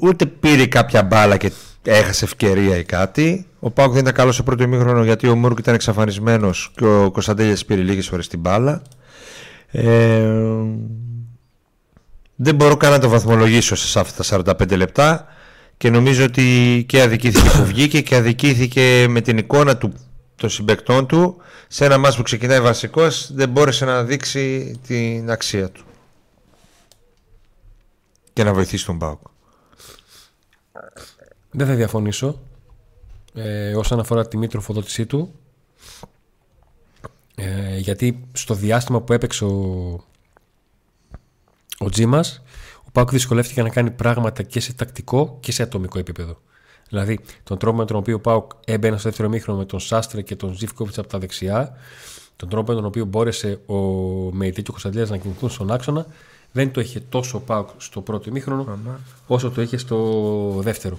ούτε 0.00 0.26
πήρε 0.26 0.66
κάποια 0.66 1.02
μπάλα 1.02 1.36
και 1.36 1.52
έχασε 1.82 2.24
ευκαιρία 2.24 2.76
ή 2.76 2.84
κάτι. 2.84 3.46
Ο 3.60 3.70
Πάουκ 3.70 3.92
δεν 3.92 4.00
ήταν 4.00 4.14
καλός 4.14 4.34
στο 4.34 4.42
πρώτο 4.42 4.62
ημίχρονο 4.62 5.04
γιατί 5.04 5.28
ο 5.28 5.36
Μούρκ 5.36 5.58
ήταν 5.58 5.74
εξαφανισμένος 5.74 6.72
και 6.76 6.84
ο 6.84 7.10
Κωνσταντέλιας 7.10 7.64
πήρε 7.64 7.80
λίγες 7.80 8.08
φορές 8.08 8.28
την 8.28 8.38
μπάλα. 8.40 8.82
Ε, 9.70 10.32
δεν 12.36 12.54
μπορώ 12.54 12.76
καν 12.76 12.90
να 12.90 12.98
το 12.98 13.08
βαθμολογήσω 13.08 13.76
σε 13.76 13.98
αυτά 13.98 14.42
τα 14.42 14.54
45 14.58 14.76
λεπτά 14.76 15.26
και 15.76 15.90
νομίζω 15.90 16.24
ότι 16.24 16.84
και 16.88 17.02
αδικήθηκε 17.02 17.48
που 17.58 17.64
βγήκε 17.64 18.00
και 18.00 18.16
αδικήθηκε 18.16 19.06
με 19.08 19.20
την 19.20 19.38
εικόνα 19.38 19.76
του 19.76 19.92
των 20.36 20.50
συμπεκτών 20.50 21.06
του 21.06 21.36
σε 21.68 21.84
ένα 21.84 21.98
μάτς 21.98 22.16
που 22.16 22.22
ξεκινάει 22.22 22.60
βασικός 22.60 23.32
δεν 23.32 23.48
μπόρεσε 23.48 23.84
να 23.84 24.04
δείξει 24.04 24.76
την 24.86 25.30
αξία 25.30 25.70
του 25.70 25.84
και 28.32 28.44
να 28.44 28.54
βοηθήσει 28.54 28.86
τον 28.86 28.98
Πάουκ. 28.98 29.20
Δεν 31.50 31.66
θα 31.66 31.74
διαφωνήσω 31.74 32.40
ε, 33.34 33.74
όσον 33.74 34.00
αφορά 34.00 34.28
τη 34.28 34.36
μη 34.36 34.46
τροφοδότησή 34.46 35.06
του 35.06 35.34
ε, 37.34 37.76
γιατί 37.76 38.28
στο 38.32 38.54
διάστημα 38.54 39.00
που 39.00 39.12
έπαιξε 39.12 39.44
ο, 39.44 40.04
ο 41.84 41.88
Τζίμας 41.88 42.42
ο 42.84 42.90
Πάουκ 42.92 43.10
δυσκολεύτηκε 43.10 43.62
να 43.62 43.68
κάνει 43.68 43.90
πράγματα 43.90 44.42
και 44.42 44.60
σε 44.60 44.72
τακτικό 44.72 45.36
και 45.40 45.52
σε 45.52 45.62
ατομικό 45.62 45.98
επίπεδο. 45.98 46.38
Δηλαδή, 46.88 47.18
τον 47.44 47.58
τρόπο 47.58 47.76
με 47.76 47.84
τον 47.84 47.96
οποίο 47.96 48.14
ο 48.16 48.18
Πάουκ 48.18 48.50
έμπαινε 48.64 48.96
στο 48.96 49.08
δεύτερο 49.08 49.28
μήχρονο 49.28 49.58
με 49.58 49.64
τον 49.64 49.80
Σάστρε 49.80 50.22
και 50.22 50.36
τον 50.36 50.54
Ζήφκοβιτς 50.54 50.98
από 50.98 51.08
τα 51.08 51.18
δεξιά, 51.18 51.76
τον 52.36 52.48
τρόπο 52.48 52.70
με 52.70 52.76
τον 52.76 52.84
οποίο 52.86 53.04
μπόρεσε 53.04 53.60
ο 53.66 53.74
Μεϊτή 54.32 54.62
και 54.62 54.68
ο 54.68 54.72
Κωνσταντίνας 54.72 55.10
να 55.10 55.16
κινηθούν 55.16 55.50
στον 55.50 55.72
άξονα, 55.72 56.06
δεν 56.52 56.72
το 56.72 56.80
είχε 56.80 57.00
τόσο 57.00 57.36
ο 57.36 57.40
Πάουκ 57.40 57.68
στο 57.76 58.00
πρώτο 58.00 58.30
μήχρονο 58.30 58.78
όσο 59.26 59.50
το 59.50 59.62
είχε 59.62 59.76
στο 59.76 60.60
δεύτερο. 60.60 60.98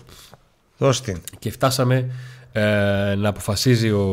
Δώστε. 0.77 1.21
Και 1.39 1.51
φτάσαμε 1.51 2.11
ε, 2.51 3.15
να 3.15 3.29
αποφασίζει 3.29 3.91
ο, 3.91 4.03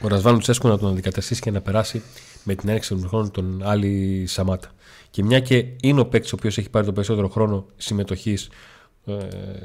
ο 0.00 0.08
Ρασβάνου 0.08 0.38
Τσέσκου 0.38 0.68
να 0.68 0.78
τον 0.78 0.90
αντικαταστήσει 0.90 1.40
και 1.40 1.50
να 1.50 1.60
περάσει 1.60 2.02
με 2.44 2.54
την 2.54 2.68
έναρξη 2.68 2.88
των 2.88 3.08
χρόνων 3.08 3.30
τον 3.30 3.62
Άλλη 3.62 4.24
Σαμάτα. 4.26 4.70
Και 5.10 5.22
μια 5.22 5.40
και 5.40 5.66
είναι 5.82 6.00
ο 6.00 6.06
παίκτης 6.06 6.32
ο 6.32 6.36
οποίος 6.38 6.58
έχει 6.58 6.70
πάρει 6.70 6.84
τον 6.84 6.94
περισσότερο 6.94 7.28
χρόνο 7.28 7.66
συμμετοχής 7.76 8.48
ε, 9.04 9.14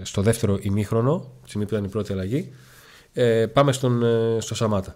στο 0.01 0.21
δεύτερο 0.21 0.57
ημίχρονο, 0.61 1.31
τη 1.41 1.47
στιγμή 1.49 1.67
που 1.67 1.73
ήταν 1.73 1.85
η 1.85 1.89
πρώτη 1.89 2.11
αλλαγή, 2.11 2.51
ε, 3.13 3.45
πάμε 3.47 3.71
στον, 3.71 4.03
ε, 4.03 4.37
στο 4.39 4.55
Σαμάτα. 4.55 4.95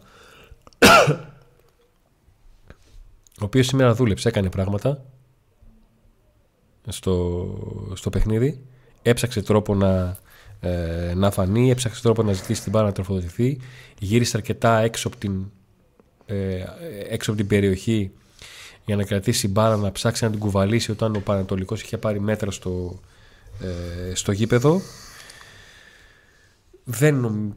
ο 3.42 3.44
οποίος 3.44 3.68
σήμερα 3.68 3.94
δούλεψε, 3.94 4.28
έκανε 4.28 4.50
πράγματα 4.50 5.06
στο, 6.88 7.92
στο 7.94 8.10
παιχνίδι, 8.10 8.66
έψαξε 9.02 9.42
τρόπο 9.42 9.76
να, 9.76 10.18
ε, 10.60 11.14
να 11.16 11.32
φανεί, 11.32 11.70
έψαξε 11.70 12.02
τρόπο 12.02 12.24
να 12.24 12.34
ζητήσει 12.34 12.64
την 12.64 12.72
πάρα 12.72 12.86
να 12.86 12.92
τροφοδοτηθεί, 12.92 13.60
γύρισε 14.00 14.38
αρκετά 14.38 14.80
έξω 14.80 15.08
από 15.08 15.18
την, 15.18 15.52
έξω 17.10 17.32
από 17.32 17.40
την 17.40 17.50
περιοχή 17.50 18.12
για 18.86 18.96
να 18.96 19.04
κρατήσει 19.04 19.48
μπάλα 19.48 19.76
να 19.76 19.92
ψάξει 19.92 20.24
να 20.24 20.30
την 20.30 20.40
κουβαλήσει 20.40 20.92
όταν 20.92 21.16
ο 21.16 21.20
Πανατολικός 21.20 21.82
είχε 21.82 21.98
πάρει 21.98 22.20
μέτρα 22.20 22.52
στο, 22.52 23.00
ε, 23.60 24.16
στο 24.16 24.32
γήπεδο. 24.32 24.82
Δεν, 26.84 27.56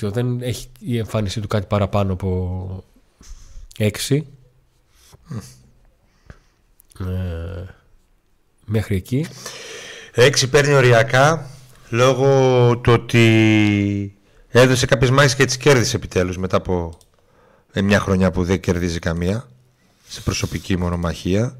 δεν 0.00 0.42
έχει 0.42 0.68
η 0.78 0.98
εμφάνισή 0.98 1.40
του 1.40 1.48
κάτι 1.48 1.66
παραπάνω 1.66 2.12
από 2.12 2.84
έξι. 3.78 4.26
Ε, 7.00 7.64
μέχρι 8.64 8.96
εκεί. 8.96 9.26
Έξι 10.12 10.48
παίρνει 10.48 10.74
οριακά 10.74 11.50
λόγω 11.90 12.76
του 12.76 12.92
ότι 12.92 14.16
έδωσε 14.48 14.86
κάποιες 14.86 15.10
μάχες 15.10 15.34
και 15.34 15.44
τις 15.44 15.56
κέρδισε 15.56 15.96
επιτέλους 15.96 16.38
μετά 16.38 16.56
από 16.56 16.98
ε, 16.98 17.05
μια 17.82 18.00
χρονιά 18.00 18.30
που 18.30 18.44
δεν 18.44 18.60
κερδίζει 18.60 18.98
καμία 18.98 19.48
σε 20.08 20.20
προσωπική 20.20 20.76
μονομαχία. 20.76 21.58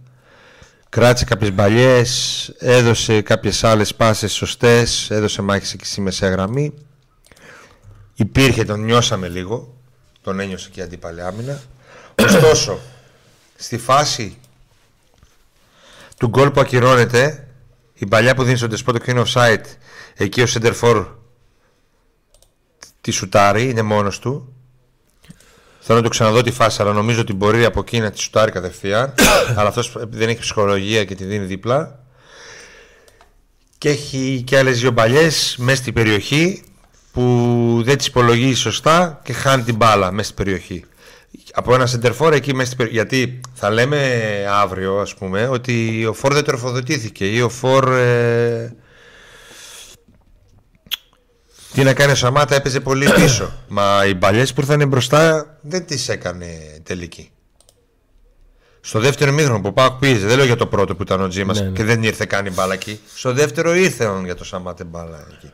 Κράτησε 0.89 1.25
κάποιες 1.25 1.53
μπαλιές 1.53 2.53
έδωσε 2.59 3.21
κάποιες 3.21 3.65
άλλες 3.65 3.95
πάσες 3.95 4.33
σωστές 4.33 5.11
έδωσε 5.11 5.43
μάχες 5.43 5.73
εκεί 5.73 5.87
στη 5.87 6.01
μεσαία 6.01 6.31
γραμμή. 6.31 6.75
Υπήρχε, 8.15 8.65
τον 8.65 8.85
νιώσαμε 8.85 9.29
λίγο 9.29 9.75
τον 10.23 10.41
ένιωσε 10.41 10.69
και 10.73 10.81
η 10.81 10.83
αντίπαλη 10.83 11.23
άμυνα. 11.23 11.63
Ωστόσο 12.25 12.79
στη 13.57 13.79
φάση 13.79 14.39
του 16.19 16.29
γκολ 16.29 16.51
που 16.51 16.61
ακυρώνεται 16.61 17.49
η 17.95 18.07
παλιά 18.07 18.35
που 18.35 18.43
δίνει 18.43 18.57
στον 18.57 18.71
Τεσπότο 18.71 18.99
και 18.99 19.11
είναι 19.11 19.23
offside 19.27 19.65
εκεί 20.15 20.43
ο 20.43 20.47
Σεντερφόρ 20.47 21.07
τη 23.01 23.11
σουτάρει, 23.11 23.69
είναι 23.69 23.83
μόνος 23.83 24.19
του 24.19 24.56
Θέλω 25.89 25.99
να 25.99 26.05
το 26.05 26.11
ξαναδώ 26.11 26.43
τη 26.43 26.51
φάση, 26.51 26.83
αλλά 26.83 26.93
νομίζω 26.93 27.21
ότι 27.21 27.33
μπορεί 27.33 27.65
από 27.65 27.81
εκεί 27.81 28.01
να 28.01 28.11
τη 28.11 28.19
σουτάρει 28.19 28.51
κατευθείαν. 28.51 29.15
αλλά 29.57 29.69
αυτός 29.69 29.97
δεν 30.11 30.29
έχει 30.29 30.39
ψυχολογία 30.39 31.05
και 31.05 31.15
τη 31.15 31.25
δίνει 31.25 31.45
δίπλα. 31.45 31.99
Και 33.79 33.89
έχει 33.89 34.43
και 34.47 34.59
άλλες 34.59 34.81
δύο 34.81 34.93
παλιέ 34.93 35.31
μέσα 35.57 35.77
στην 35.77 35.93
περιοχή 35.93 36.63
που 37.13 37.23
δεν 37.85 37.97
τις 37.97 38.07
υπολογίζει 38.07 38.61
σωστά 38.61 39.21
και 39.25 39.33
χάνει 39.33 39.63
την 39.63 39.75
μπάλα 39.75 40.13
μέσα 40.13 40.31
στην 40.31 40.45
περιοχή. 40.45 40.85
Από 41.53 41.75
ένα 41.75 41.87
σεντερφόρ 41.87 42.33
εκεί 42.33 42.55
μέσα 42.55 42.67
στην 42.67 42.77
περιοχή. 42.77 42.97
Γιατί 42.97 43.41
θα 43.55 43.71
λέμε 43.71 44.23
αύριο, 44.63 44.99
ας 44.99 45.15
πούμε, 45.15 45.49
ότι 45.49 46.07
ο 46.07 46.13
Φόρ 46.13 46.33
δεν 46.33 46.45
τροφοδοτήθηκε 46.45 47.27
ή 47.27 47.41
ο 47.41 47.49
Φόρ. 47.49 47.93
Ε, 47.93 48.77
τι 51.77 51.85
να 51.85 51.95
κάνει 51.95 52.13
ο 52.13 52.15
Σαμάτα 52.15 52.55
έπαιζε 52.55 52.81
πολύ 52.81 53.07
πίσω. 53.21 53.53
Μα 53.69 54.07
οι 54.07 54.15
παλιέ 54.15 54.45
που 54.45 54.61
ήρθαν 54.61 54.89
μπροστά 54.89 55.47
δεν 55.61 55.87
τις 55.87 56.09
έκανε 56.09 56.47
τελική. 56.83 57.31
Στο 58.81 59.01
δεύτερο 59.01 59.33
μήχρονο 59.33 59.61
που 59.61 59.73
πάω 59.73 59.91
πίεζε, 59.91 60.27
δεν 60.27 60.37
λέω 60.37 60.47
για 60.47 60.57
το 60.57 60.67
πρώτο 60.67 60.97
που 60.97 61.03
ήταν 61.03 61.21
ο 61.21 61.29
Τζίμας 61.29 61.61
ναι, 61.61 61.67
ναι. 61.67 61.73
και 61.73 61.85
δεν 61.85 62.03
ήρθε 62.03 62.25
καν 62.25 62.47
η 62.47 62.51
μπάλα 62.51 62.75
εκεί. 62.75 63.01
Στο 63.15 63.33
δεύτερο 63.33 63.75
ήρθε 63.75 64.11
για 64.25 64.35
το 64.35 64.45
Σαμάτε 64.45 64.85
μπάλα 64.85 65.27
εκεί. 65.37 65.53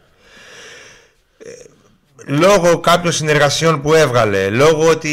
Ε, 1.38 1.50
λόγω 2.26 2.80
κάποιων 2.80 3.12
συνεργασιών 3.12 3.82
που 3.82 3.94
έβγαλε, 3.94 4.48
λόγω 4.48 4.88
ότι 4.88 5.08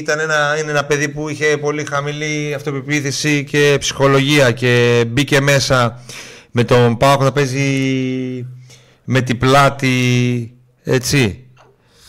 ήταν 0.00 0.18
ένα, 0.18 0.56
είναι 0.58 0.70
ένα 0.70 0.84
παιδί 0.84 1.08
που 1.08 1.28
είχε 1.28 1.56
πολύ 1.56 1.84
χαμηλή 1.84 2.54
αυτοπεποίθηση 2.54 3.44
και 3.44 3.76
ψυχολογία 3.80 4.50
και 4.50 5.04
μπήκε 5.08 5.40
μέσα 5.40 6.00
με 6.50 6.64
τον 6.64 6.96
Πάοκ 6.96 7.22
να 7.22 7.32
παίζει 7.32 7.66
με 9.04 9.20
την 9.20 9.38
πλάτη 9.38 10.56
έτσι 10.82 11.46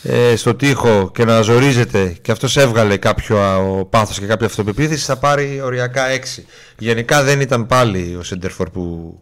ε, 0.04 0.36
στο 0.36 0.56
τοίχο 0.56 1.12
και 1.14 1.26
να 1.26 1.42
ζορίζεται 1.42 2.18
και 2.22 2.32
αυτός 2.32 2.58
έβγαλε 2.58 2.98
κάποιο 2.98 3.68
ο 3.80 3.86
πάθος 3.86 4.20
και 4.20 4.26
κάποια 4.26 4.46
αυτοπεποίθηση 4.46 5.06
θα 5.06 5.18
πάρει 5.18 5.62
οριακά 5.62 6.06
6 6.38 6.44
γενικά 6.78 7.24
δεν 7.24 7.42
ήταν 7.42 7.66
πάλι 7.66 8.16
ο 8.16 8.24
Σέντερφορ 8.24 8.70
που 8.70 9.20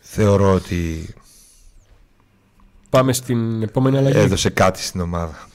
θεωρώ 0.00 0.52
ότι 0.52 1.14
Πάμε 2.90 3.12
στην 3.12 3.62
επόμενη 3.62 3.96
αλλαγή. 3.96 4.18
έδωσε 4.18 4.50
κάτι 4.50 4.82
στην 4.82 5.00
ομάδα. 5.00 5.48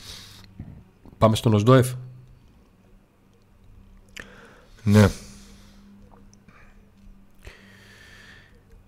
Πάμε 1.18 1.36
στον 1.36 1.54
Οσδόεφ. 1.54 1.88
Ναι 4.84 5.10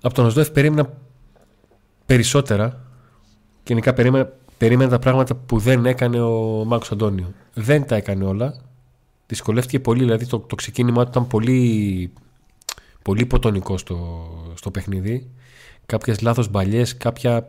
Από 0.02 0.14
τον 0.14 0.26
Οσδόεφ 0.26 0.52
περίμενα 0.52 0.94
περισσότερα. 2.06 2.86
Γενικά 3.64 3.94
περίμενα, 3.94 4.32
περίμενα 4.58 4.90
τα 4.90 5.00
πράγματα 5.00 5.36
που 5.36 5.58
δεν 5.58 5.86
έκανε 5.86 6.22
ο 6.22 6.64
Μάκο 6.66 6.86
Αντώνιο. 6.92 7.34
Δεν 7.54 7.86
τα 7.86 7.96
έκανε 7.96 8.26
όλα. 8.26 8.62
Δυσκολεύτηκε 9.28 9.80
πολύ, 9.80 10.04
δηλαδή 10.04 10.26
το, 10.26 10.40
το 10.40 10.56
ξεκίνημα 10.56 11.04
του 11.04 11.10
ήταν 11.10 11.28
πολύ, 11.28 12.14
πολύ 13.02 13.22
υποτονικό 13.22 13.78
στο, 13.78 14.28
στο 14.56 14.72
παιχνίδι. 14.72 15.30
Κάποιες 15.86 16.22
λάθος 16.22 16.50
μπαλιές, 16.50 16.98
κάποια. 16.98 17.48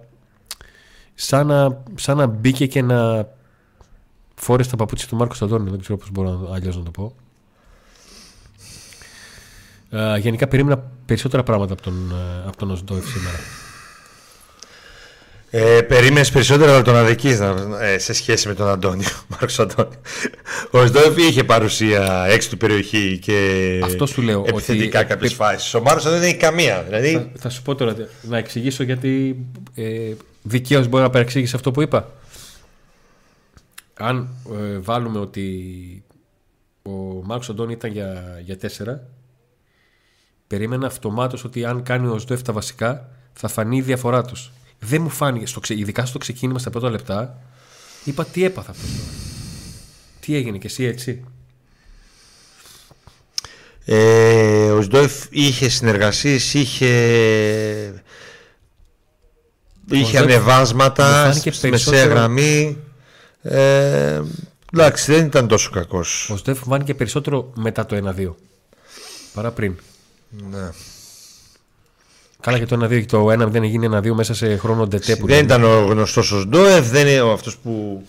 Σαν 1.15 1.47
να, 1.47 1.83
σαν 1.95 2.17
να 2.17 2.27
μπήκε 2.27 2.67
και 2.67 2.83
να 2.83 3.29
φόρεσε 4.35 4.71
τα 4.71 4.77
παπούτσια 4.77 5.09
του 5.09 5.17
Μάρκος 5.17 5.43
Αντώνιο. 5.43 5.71
Δεν 5.71 5.81
ξέρω 5.81 5.97
πώς 5.97 6.11
μπορώ 6.11 6.51
αλλιώς 6.53 6.77
να 6.77 6.83
το 6.83 6.91
πω. 6.91 7.15
Uh, 9.93 10.21
γενικά 10.21 10.49
περίμενα 10.49 10.91
περισσότερα 11.07 11.43
πράγματα 11.43 11.73
από 11.73 11.83
τον, 11.83 12.13
uh, 12.13 12.49
από 12.49 12.57
τον 12.57 12.77
σήμερα. 12.87 13.39
Ε, 15.55 15.83
Περίμενες 15.83 16.31
περισσότερο 16.31 16.73
να 16.73 16.83
τον 16.83 16.97
αδικείς 16.97 17.41
ε, 17.81 17.99
σε 17.99 18.13
σχέση 18.13 18.49
με 18.49 18.55
τον 18.55 18.69
Αντώνιο. 18.69 19.09
Μάρκος 19.29 19.59
Αντώνιο. 19.59 20.01
Ο 20.71 20.87
Σντόεφ 20.87 21.17
είχε 21.17 21.45
παρουσία 21.45 22.27
έξω 22.29 22.49
του 22.51 22.57
περιοχή 22.57 23.19
και 23.23 23.81
Αυτό 23.85 24.07
σου 24.07 24.23
λέω, 24.23 24.45
επιθετικά 24.47 24.99
ότι... 24.99 25.09
κάποιες 25.09 25.35
φάσεις. 25.35 25.75
Ο 25.75 25.81
Μάρκος 25.81 26.05
δεν 26.05 26.23
έχει 26.23 26.37
καμία. 26.37 26.83
Δηλαδή... 26.83 27.13
Θα, 27.13 27.31
θα, 27.39 27.49
σου 27.49 27.63
πω 27.63 27.75
τώρα 27.75 27.95
να 28.23 28.39
εξηγήσω 28.39 28.83
γιατί 28.83 29.37
ε, 29.75 30.13
δικαίως 30.43 30.89
μπορεί 30.89 31.03
να 31.03 31.11
παρεξήγησε 31.11 31.57
αυτό 31.57 31.71
που 31.71 31.83
είπα. 31.83 32.13
Αν 33.95 34.29
ε, 34.53 34.79
βάλουμε 34.79 35.19
ότι 35.19 36.05
ο 36.83 36.91
Μάρκος 37.25 37.49
Αντώνιο 37.49 37.75
ήταν 37.75 37.91
για, 37.91 38.41
για 38.45 38.57
τέσσερα, 38.59 39.09
περίμενα 40.53 40.87
αυτομάτως 40.87 41.45
ότι 41.45 41.65
αν 41.65 41.83
κάνει 41.83 42.07
ο 42.07 42.19
Σντόεφ 42.19 42.43
τα 42.43 42.53
βασικά, 42.53 43.09
θα 43.33 43.49
φανεί 43.49 43.77
η 43.77 43.83
διαφορά 43.83 44.23
τους 44.23 44.53
δεν 44.85 45.03
μου 45.03 45.09
φάνηκε, 45.09 45.47
στο, 45.47 45.61
ειδικά 45.69 46.07
στο 46.07 46.19
ξεκίνημα 46.19 46.59
στα 46.59 46.71
πρώτα 46.71 46.91
λεπτά, 46.91 47.39
είπα 48.05 48.25
τι 48.25 48.45
έπαθα 48.45 48.71
αυτό 48.71 48.87
τώρα; 48.87 49.09
Τι 50.21 50.37
έγινε 50.37 50.59
και 50.59 50.67
εσύ 50.67 50.85
έτσι; 50.85 51.25
Ε, 53.85 54.71
ο 54.71 54.83
Οζντόεφ 54.83 55.25
είχε 55.31 55.69
συνεργασίες, 55.69 56.55
είχε, 56.55 56.93
είχε 59.91 60.19
ανεβάσματα 60.19 61.33
στη 61.33 61.69
μεσαία 61.69 62.07
γραμμή. 62.07 62.79
Ε, 63.43 64.21
εντάξει, 64.73 65.13
δεν 65.13 65.27
ήταν 65.27 65.49
τόσο 65.49 65.71
κακός. 65.71 66.31
Ο 66.31 66.37
Οζντόεφ 66.37 66.59
φάνηκε 66.59 66.95
περισσότερο 66.95 67.53
μετά 67.55 67.87
το 67.87 68.15
1-2 68.19 68.35
παρά 69.35 69.51
πριν. 69.51 69.77
Ναι. 70.51 70.71
Καλά 72.41 72.59
και 72.59 72.67
το 72.67 72.85
1-2 72.85 73.05
το 73.07 73.33
1 73.33 73.39
δεν 73.39 73.63
έγινε 73.63 73.99
1-2 73.99 74.11
μέσα 74.15 74.35
σε 74.35 74.57
χρόνο 74.57 74.87
ντετέ 74.87 75.17
που 75.17 75.27
Δεν 75.27 75.45
ήταν 75.45 75.65
ο 75.65 75.87
γνωστός 75.87 76.33
ο 76.33 76.41
Σντόεφ, 76.41 76.91
δεν 76.91 77.07
είναι 77.07 77.33
αυτός 77.33 77.57
που 77.57 78.03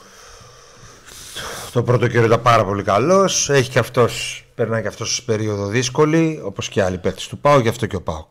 το 1.72 1.84
πρώτο 1.84 2.08
καιρό 2.08 2.26
ήταν 2.26 2.42
πάρα 2.42 2.66
πολύ 2.66 2.84
καλός. 2.84 3.50
Έχει 3.50 3.70
και 3.70 3.80
αυτός, 3.80 4.46
περνάει 4.56 4.82
και 4.82 4.88
αυτός 4.88 5.24
περίοδο 5.24 5.68
δύσκολη, 5.68 6.42
όπως 6.44 6.70
και 6.70 6.84
άλλοι 6.84 6.98
παίκτες 6.98 7.28
του 7.28 7.38
Πάου, 7.38 7.60
γι' 7.60 7.68
αυτό 7.68 7.86
και 7.86 7.96
ο 7.96 8.02
Πάου. 8.02 8.28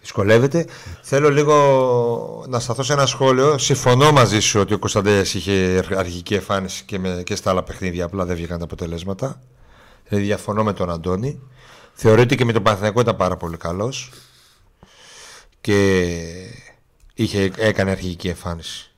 Δυσκολεύεται. 0.00 0.66
Θέλω 1.02 1.30
λίγο 1.30 2.44
να 2.48 2.60
σταθώ 2.60 2.82
σε 2.82 2.92
ένα 2.92 3.06
σχόλιο. 3.06 3.58
Συμφωνώ 3.58 4.12
μαζί 4.12 4.40
σου 4.40 4.60
ότι 4.60 4.74
ο 4.74 4.78
Κωνσταντέλιας 4.78 5.34
είχε 5.34 5.84
αρχική 5.96 6.34
εμφάνιση 6.34 6.84
και, 6.84 6.98
με, 6.98 7.22
και 7.24 7.34
στα 7.34 7.50
άλλα 7.50 7.62
παιχνίδια, 7.62 8.04
απλά 8.04 8.24
δεν 8.24 8.36
βγήκαν 8.36 8.58
τα 8.58 8.64
αποτελέσματα. 8.64 9.40
Δηλαδή 10.08 10.26
διαφωνώ 10.26 10.64
με 10.64 10.72
τον 10.72 10.90
Αντώνη. 10.90 11.40
Θεωρείται 12.00 12.34
και 12.34 12.44
με 12.44 12.52
τον 12.52 12.62
Παναθηναϊκό 12.62 13.00
ήταν 13.00 13.16
πάρα 13.16 13.36
πολύ 13.36 13.56
καλός 13.56 14.10
και 15.60 16.06
είχε, 17.14 17.52
έκανε 17.56 17.90
αρχική 17.90 18.28
εμφάνιση. 18.28 18.90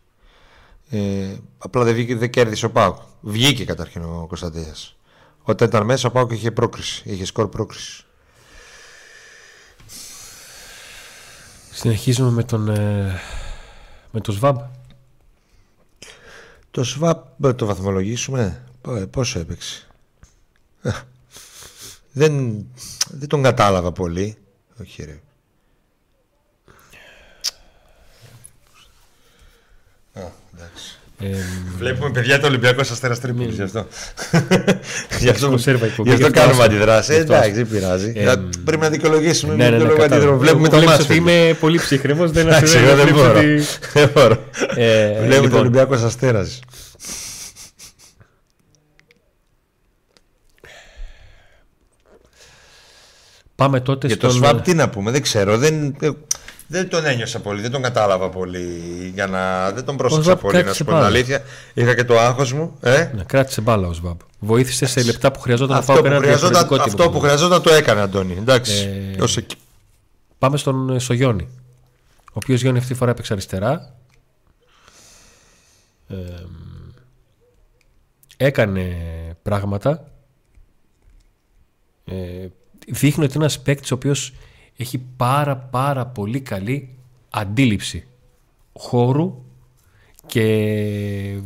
Ε, 0.91 1.37
απλά 1.59 1.85
δεν, 1.85 1.95
βγήκε, 1.95 2.17
δεν 2.17 2.31
κέρδισε 2.31 2.67
ο 2.67 2.71
Πάουκ. 2.71 2.97
Βγήκε 3.21 3.65
καταρχήν 3.65 4.03
ο 4.03 4.25
Κωνσταντέα. 4.29 4.75
Όταν 5.43 5.69
ήταν 5.69 5.85
μέσα 5.85 6.09
ο 6.09 6.11
Πάουκ 6.11 6.31
είχε 6.31 6.51
πρόκριση, 6.51 7.03
είχε 7.05 7.25
σκορ 7.25 7.49
πρόκριση. 7.49 8.05
Συνεχίζουμε 11.71 12.31
με 12.31 12.45
τον 12.45 12.69
ε, 12.69 13.21
με 14.11 14.21
το 14.21 14.33
ΣΒΑΜ. 14.33 14.57
Το 16.71 16.85
ΣΒΑΜ 16.85 17.19
το 17.57 17.67
βαθμολογήσουμε. 17.67 18.65
Ε, 18.89 19.05
πόσο 19.05 19.39
έπαιξε. 19.39 19.87
Ε, 22.15 22.27
δεν, 22.27 22.65
δεν 23.09 23.29
τον 23.29 23.43
κατάλαβα 23.43 23.93
πολύ. 23.93 24.37
Όχι 24.81 25.05
ρε. 25.05 25.21
Ε, 31.23 31.29
Βλέπουμε 31.79 32.11
παιδιά 32.11 32.41
το 32.41 32.47
Ολυμπιακό 32.47 32.81
Αστέρα 32.81 33.17
Τρίπολη 33.17 33.53
γι' 33.53 33.63
αυτό. 33.63 33.87
γι' 35.21 35.29
αυτό, 35.29 35.55
γι 36.05 36.13
αυτό 36.13 36.31
κάνουμε 36.31 36.65
αντιδράσεις. 36.65 37.17
Εντάξει, 37.17 37.51
δεν 37.51 37.69
πειράζει. 37.69 38.13
Ε, 38.17 38.35
Πρέπει 38.65 38.83
να 38.83 38.89
δικαιολογήσουμε. 38.89 39.55
Ναι, 39.55 39.71
ναι, 39.71 39.77
ναι, 39.77 40.07
ναι 40.17 40.19
Βλέπουμε 40.19 40.69
το 40.69 40.83
μάτσο. 40.83 41.03
ότι 41.03 41.15
είμαι 41.15 41.57
πολύ 41.61 41.79
ψύχρεμο. 41.79 42.29
Δεν 42.29 42.47
μπορώ. 44.15 44.39
Βλέπουμε 45.21 45.29
το 45.29 45.41
λοιπόν. 45.43 45.61
Ολυμπιακό 45.61 45.95
Αστέρα. 45.95 46.47
Πάμε 53.61 53.81
τότε 53.81 54.07
Για 54.07 54.17
στον... 54.17 54.41
το 54.41 54.49
Swap 54.49 54.61
τι 54.63 54.75
να 54.75 54.89
πούμε, 54.89 55.11
δεν 55.11 55.23
ξέρω. 55.23 55.59
Δεν, 55.59 55.97
δεν 56.67 56.89
τον 56.89 57.07
ένιωσα 57.07 57.41
πολύ, 57.41 57.61
δεν 57.61 57.71
τον 57.71 57.83
κατάλαβα 57.83 58.29
πολύ. 58.29 58.69
Για 59.15 59.27
να... 59.27 59.71
Δεν 59.71 59.85
τον 59.85 59.97
πρόσεξα 59.97 60.37
πολύ, 60.37 60.65
να 60.65 60.73
σου 60.73 60.85
πω 60.85 60.91
την 60.91 61.03
αλήθεια. 61.03 61.43
Είχα 61.75 61.95
και 61.95 62.05
το 62.05 62.19
άγχος 62.19 62.53
μου. 62.53 62.77
Ε; 62.81 63.11
Να 63.15 63.23
κράτησε 63.23 63.61
μπάλα 63.61 63.89
ο 63.89 63.93
Σβάμπ. 63.93 64.19
Βοήθησε 64.39 64.87
σε 64.87 65.03
λεπτά 65.03 65.33
που 65.33 65.41
χρειαζόταν 65.41 65.77
αυτό 65.77 65.93
να 65.93 66.03
πάω 66.03 66.13
που 66.13 66.21
χρειαζόταν, 66.21 66.81
Αυτό 66.81 67.11
που 67.11 67.21
χρειαζόταν 67.21 67.63
το 67.63 67.71
έκανε, 67.71 68.01
Αντώνη. 68.01 68.37
Εντάξει. 68.39 68.89
Ε... 69.19 69.25
εκεί. 69.37 69.57
Πάμε 70.39 70.57
στον 70.57 70.91
ε, 70.91 70.99
Σογιόνι. 70.99 71.49
Ο 72.25 72.33
οποίος 72.33 72.61
Γιόνι 72.61 72.79
αυτή 72.79 72.93
τη 72.93 72.99
φορά 72.99 73.11
έπαιξε 73.11 73.33
αριστερά. 73.33 73.95
Ε, 76.09 76.15
έκανε 78.37 78.97
πράγματα. 79.43 80.05
Ε, 82.05 82.47
δείχνει 82.91 83.25
ότι 83.25 83.35
είναι 83.35 83.45
ένας 83.45 83.61
παίκτης 83.61 83.91
ο 83.91 83.95
οποίος 83.95 84.35
έχει 84.77 84.99
πάρα 85.17 85.57
πάρα 85.57 86.07
πολύ 86.07 86.41
καλή 86.41 86.89
αντίληψη 87.31 88.07
χώρου 88.73 89.45
και 90.27 91.41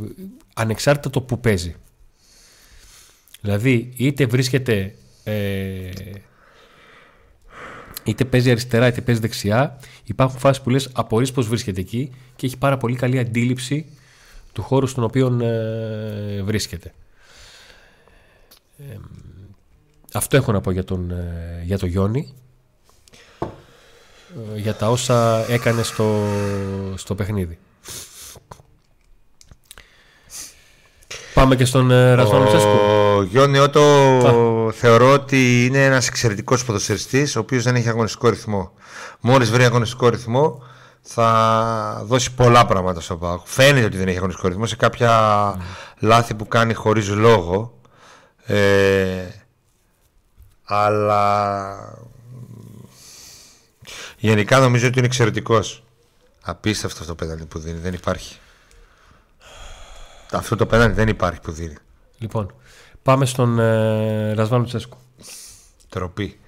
ανεξάρτητα 0.54 1.10
το 1.10 1.22
που 1.22 1.40
παίζει. 1.40 1.76
Δηλαδή 3.40 3.92
είτε 3.96 4.26
βρίσκεται 4.26 4.94
ε, 5.24 5.90
είτε 8.04 8.24
παίζει 8.24 8.50
αριστερά 8.50 8.86
είτε 8.86 9.00
παίζει 9.00 9.20
δεξιά 9.20 9.80
υπάρχουν 10.04 10.38
φάσεις 10.38 10.62
που 10.62 10.70
λες 10.70 10.90
απορείς 10.92 11.32
πως 11.32 11.48
βρίσκεται 11.48 11.80
εκεί 11.80 12.10
και 12.36 12.46
έχει 12.46 12.58
πάρα 12.58 12.76
πολύ 12.76 12.96
καλή 12.96 13.18
αντίληψη 13.18 13.86
του 14.52 14.62
χώρου 14.62 14.86
στον 14.86 15.04
οποίο 15.04 15.38
ε, 15.42 16.42
βρίσκεται. 16.42 16.92
Ε, 18.78 18.96
αυτό 20.14 20.36
έχω 20.36 20.52
να 20.52 20.60
πω 20.60 20.70
για 20.70 20.84
τον, 20.84 21.10
ε, 21.10 21.62
για 21.64 21.78
τον 21.78 21.88
Γιόνι. 21.88 22.34
Ε, 24.54 24.58
για 24.58 24.74
τα 24.74 24.90
όσα 24.90 25.50
έκανε 25.50 25.82
στο, 25.82 26.26
στο 26.94 27.14
παιχνίδι. 27.14 27.58
Πάμε 31.34 31.56
και 31.56 31.64
στον 31.64 31.90
ε, 31.90 32.14
Ρασβάνο 32.14 32.46
Τσέσκο. 32.46 32.78
Ο 33.16 33.22
Γιόνι 33.22 33.58
Ότο 33.58 34.70
θεωρώ 34.74 35.12
ότι 35.12 35.64
είναι 35.64 35.84
ένας 35.84 36.08
εξαιρετικός 36.08 36.64
ποδοσφαιριστής 36.64 37.36
ο 37.36 37.40
οποίος 37.40 37.62
δεν 37.64 37.74
έχει 37.74 37.88
αγωνιστικό 37.88 38.28
ρυθμό. 38.28 38.72
Μόλις 39.20 39.50
βρει 39.50 39.64
αγωνιστικό 39.64 40.08
ρυθμό 40.08 40.62
θα 41.00 42.02
δώσει 42.04 42.34
πολλά 42.34 42.66
πράγματα 42.66 43.00
στο 43.00 43.16
πάγο. 43.16 43.42
Φαίνεται 43.44 43.86
ότι 43.86 43.96
δεν 43.96 44.08
έχει 44.08 44.16
αγωνιστικό 44.16 44.48
ρυθμό 44.48 44.66
σε 44.66 44.76
κάποια 44.76 45.10
mm. 45.54 45.60
λάθη 45.98 46.34
που 46.34 46.48
κάνει 46.48 46.74
χωρίς 46.74 47.08
λόγο. 47.08 47.78
Ε, 48.46 49.26
αλλά 50.64 51.98
γενικά 54.18 54.58
νομίζω 54.58 54.86
ότι 54.86 54.98
είναι 54.98 55.06
εξαιρετικός. 55.06 55.84
Απίστευτο 56.42 56.98
αυτό 57.00 57.14
το 57.14 57.24
πέναλτι 57.24 57.44
που 57.44 57.58
δίνει. 57.58 57.78
Δεν 57.78 57.94
υπάρχει. 57.94 58.38
Αυτό 60.32 60.56
το 60.56 60.66
πέναλτι 60.66 60.94
δεν 60.94 61.08
υπάρχει 61.08 61.40
που 61.40 61.52
δίνει. 61.52 61.74
Λοιπόν, 62.18 62.54
πάμε 63.02 63.26
στον 63.26 63.58
ε, 63.58 64.32
Ρασβάνο 64.32 64.64
Τσέσκου. 64.64 64.98
Τροπή. 65.88 66.38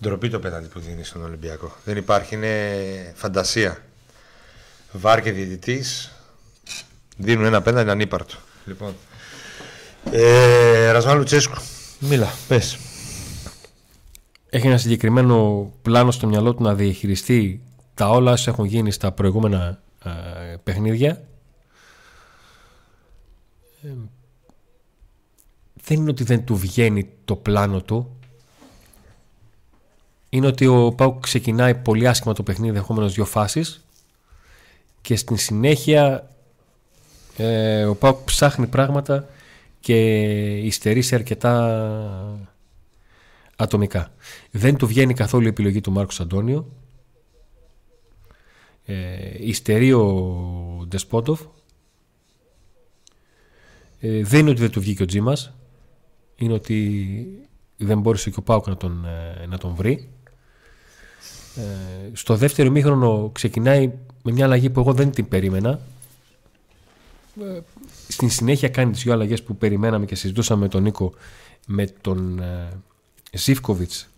Ντροπή 0.00 0.30
το 0.30 0.38
πέναλτι 0.38 0.68
που 0.68 0.78
δίνει 0.78 1.04
στον 1.04 1.24
Ολυμπιακό. 1.24 1.76
Δεν 1.84 1.96
υπάρχει, 1.96 2.34
είναι 2.34 3.12
φαντασία. 3.16 3.78
Βάρ 4.92 5.22
και 5.22 5.32
διαιτητής 5.32 6.12
δίνουν 7.16 7.44
ένα 7.44 7.62
πέναλτι 7.62 7.90
ανύπαρτο. 7.90 8.34
Λοιπόν. 8.64 8.96
Ε, 10.10 10.90
Ρασβάνο 10.90 11.22
Τσέσκου. 11.22 11.56
Μίλα, 11.98 12.32
πες 12.48 12.78
έχει 14.54 14.66
ένα 14.66 14.78
συγκεκριμένο 14.78 15.70
πλάνο 15.82 16.10
στο 16.10 16.26
μυαλό 16.26 16.54
του 16.54 16.62
να 16.62 16.74
διαχειριστεί 16.74 17.62
τα 17.94 18.08
όλα 18.08 18.32
όσα 18.32 18.50
έχουν 18.50 18.64
γίνει 18.64 18.90
στα 18.90 19.12
προηγούμενα 19.12 19.82
ε, 20.04 20.10
παιχνίδια. 20.62 21.22
Ε, 23.82 23.88
δεν 25.84 25.98
είναι 25.98 26.10
ότι 26.10 26.24
δεν 26.24 26.44
του 26.44 26.56
βγαίνει 26.56 27.08
το 27.24 27.36
πλάνο 27.36 27.80
του. 27.80 28.16
Είναι 30.28 30.46
ότι 30.46 30.66
ο 30.66 30.92
Πάουκ 30.92 31.20
ξεκινάει 31.20 31.74
πολύ 31.74 32.08
άσχημα 32.08 32.34
το 32.34 32.42
παιχνίδι, 32.42 32.72
δεχόμενο 32.72 33.08
δύο 33.08 33.24
φάσεις 33.24 33.84
και 35.00 35.16
στην 35.16 35.36
συνέχεια 35.36 36.30
ε, 37.36 37.84
ο 37.84 37.94
Πάουκ 37.94 38.18
ψάχνει 38.24 38.66
πράγματα 38.66 39.28
και 39.80 39.96
υστερεί 40.58 41.02
σε 41.02 41.14
αρκετά 41.14 42.51
ατομικά. 43.56 44.12
Δεν 44.50 44.76
του 44.76 44.86
βγαίνει 44.86 45.14
καθόλου 45.14 45.44
η 45.44 45.48
επιλογή 45.48 45.80
του 45.80 45.92
Μάρκος 45.92 46.20
Αντώνιο. 46.20 46.68
Ε, 48.84 49.46
υστερεί 49.46 49.92
ο 49.92 50.84
Ντεσπότοφ. 50.88 51.40
Ε, 54.00 54.22
δεν 54.22 54.40
είναι 54.40 54.50
ότι 54.50 54.60
δεν 54.60 54.70
του 54.70 54.80
βγήκε 54.80 55.02
ο 55.02 55.06
Τζίμας. 55.06 55.52
Είναι 56.36 56.52
ότι 56.52 57.48
δεν 57.76 58.00
μπόρεσε 58.00 58.30
και 58.30 58.38
ο 58.38 58.42
Πάουκ 58.42 58.66
να 58.66 58.76
τον, 58.76 59.04
ε, 59.04 59.46
να 59.46 59.58
τον 59.58 59.74
βρει. 59.74 60.08
Ε, 61.56 62.10
στο 62.12 62.36
δεύτερο 62.36 62.70
μήχρονο 62.70 63.30
ξεκινάει 63.34 63.92
με 64.22 64.32
μια 64.32 64.44
αλλαγή 64.44 64.70
που 64.70 64.80
εγώ 64.80 64.92
δεν 64.92 65.10
την 65.10 65.28
περίμενα. 65.28 65.80
Ε, 67.40 67.60
στην 68.08 68.30
συνέχεια 68.30 68.68
κάνει 68.68 68.92
τις 68.92 69.02
δύο 69.02 69.12
αλλαγές 69.12 69.42
που 69.42 69.56
περιμέναμε 69.56 70.04
και 70.04 70.14
συζητούσαμε 70.14 70.62
με 70.62 70.68
τον 70.68 70.82
Νίκο 70.82 71.12
με 71.66 71.86
τον 72.00 72.42
Ζήφκοβιτς 73.32 74.08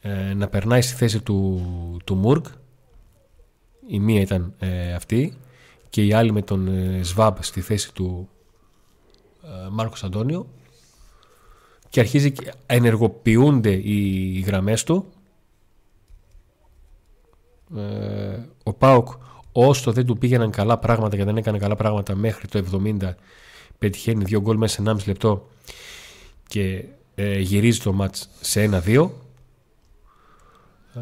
ε, 0.00 0.34
να 0.34 0.48
περνάει 0.48 0.82
στη 0.82 0.94
θέση 0.94 1.20
του, 1.20 1.60
του 2.04 2.14
Μουργκ 2.14 2.44
η 3.86 3.98
μία 3.98 4.20
ήταν 4.20 4.54
ε, 4.58 4.92
αυτή 4.92 5.38
και 5.90 6.04
η 6.04 6.12
άλλη 6.12 6.32
με 6.32 6.42
τον 6.42 6.68
ε, 6.68 7.02
Σβάμπ 7.02 7.36
στη 7.40 7.60
θέση 7.60 7.92
του 7.94 8.28
ε, 9.44 9.68
Μάρκος 9.70 10.04
Αντώνιο. 10.04 10.46
Και 11.88 12.00
αρχίζει 12.00 12.32
και 12.32 12.52
ενεργοποιούνται 12.66 13.70
οι, 13.72 14.34
οι 14.36 14.40
γραμμές 14.40 14.84
του. 14.84 15.12
Ε, 17.76 18.38
ο 18.62 18.72
Πάοκ 18.72 19.08
όσο 19.52 19.92
δεν 19.92 20.06
του 20.06 20.18
πήγαιναν 20.18 20.50
καλά 20.50 20.78
πράγματα 20.78 21.16
και 21.16 21.24
δεν 21.24 21.36
έκανε 21.36 21.58
καλά 21.58 21.76
πράγματα 21.76 22.14
μέχρι 22.14 22.48
το 22.48 22.64
70 23.00 23.12
πετυχαίνει 23.78 24.24
δύο 24.24 24.40
γκολ 24.40 24.56
μέσα 24.56 24.82
σε 24.82 24.90
1,5 24.90 25.06
λεπτό 25.06 25.48
και 26.46 26.84
ε, 27.14 27.38
γυρίζει 27.38 27.80
το 27.80 27.92
μάτς 27.92 28.28
σε 28.40 28.62
ένα-δύο. 28.62 29.20
Ε, 30.94 31.00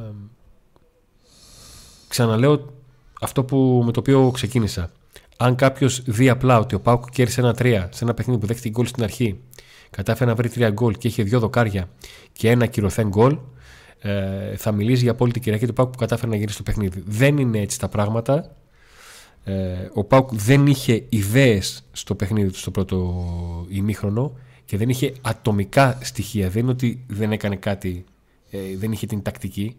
ξαναλέω 2.09 2.73
αυτό 3.21 3.45
που, 3.45 3.83
με 3.85 3.93
το 3.93 4.01
οποίο 4.01 4.31
ξεκίνησα. 4.31 4.91
Αν 5.37 5.55
κάποιος 5.55 6.03
δει 6.03 6.29
απλά 6.29 6.59
ότι 6.59 6.75
ο 6.75 6.81
Πάουκ 6.81 7.11
κέρδισε 7.11 7.41
ένα-τρία 7.41 7.89
σε 7.93 8.05
ένα 8.05 8.15
παιχνίδι 8.15 8.41
που 8.41 8.47
δέχτηκε 8.47 8.69
γκολ 8.69 8.87
στην 8.87 9.03
αρχή, 9.03 9.41
κατάφερε 9.91 10.31
να 10.31 10.37
βρει 10.37 10.49
τρία 10.49 10.71
γκολ 10.71 10.97
και 10.97 11.09
είχε 11.09 11.23
δύο 11.23 11.39
δοκάρια 11.39 11.89
και 12.33 12.51
ένα 12.51 12.67
κυρωθέν 12.67 13.09
γκολ, 13.09 13.39
ε, 14.01 14.57
θα 14.57 14.73
μιλήσει 14.73 15.03
για 15.03 15.11
απόλυτη 15.11 15.41
κυριακή 15.41 15.67
του 15.67 15.73
Πάουκ 15.73 15.91
που 15.91 15.99
κατάφερε 15.99 16.31
να 16.31 16.37
γυρίσει 16.37 16.57
το 16.57 16.63
παιχνίδι. 16.63 17.03
Δεν 17.07 17.39
είναι 17.39 17.59
έτσι 17.59 17.79
τα 17.79 17.89
πράγματα. 17.89 18.57
Ε, 19.45 19.89
ο 19.95 20.05
Πάουκ 20.05 20.31
δεν 20.33 20.67
είχε 20.67 21.05
ιδέες 21.09 21.85
στο 21.93 22.15
παιχνίδι 22.15 22.51
του 22.51 22.59
στο 22.59 22.71
πρώτο 22.71 23.27
ημίχρονο 23.69 24.33
και 24.69 24.77
δεν 24.77 24.89
είχε 24.89 25.15
ατομικά 25.23 25.99
στοιχεία. 26.03 26.51
Δεν 26.51 26.63
είναι 26.63 26.71
ότι 26.71 27.05
δεν 27.09 27.33
έκανε 27.33 27.57
κάτι, 27.57 28.05
ε, 28.51 28.77
δεν 28.77 28.93
είχε 28.93 29.07
την 29.07 29.23
τακτική. 29.23 29.77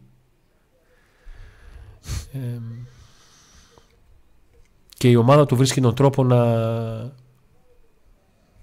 και 4.88 5.10
η 5.10 5.16
ομάδα 5.16 5.46
του 5.46 5.56
βρίσκει 5.56 5.82
τον 5.82 5.96
τρόπο 5.96 6.24
να, 6.24 6.44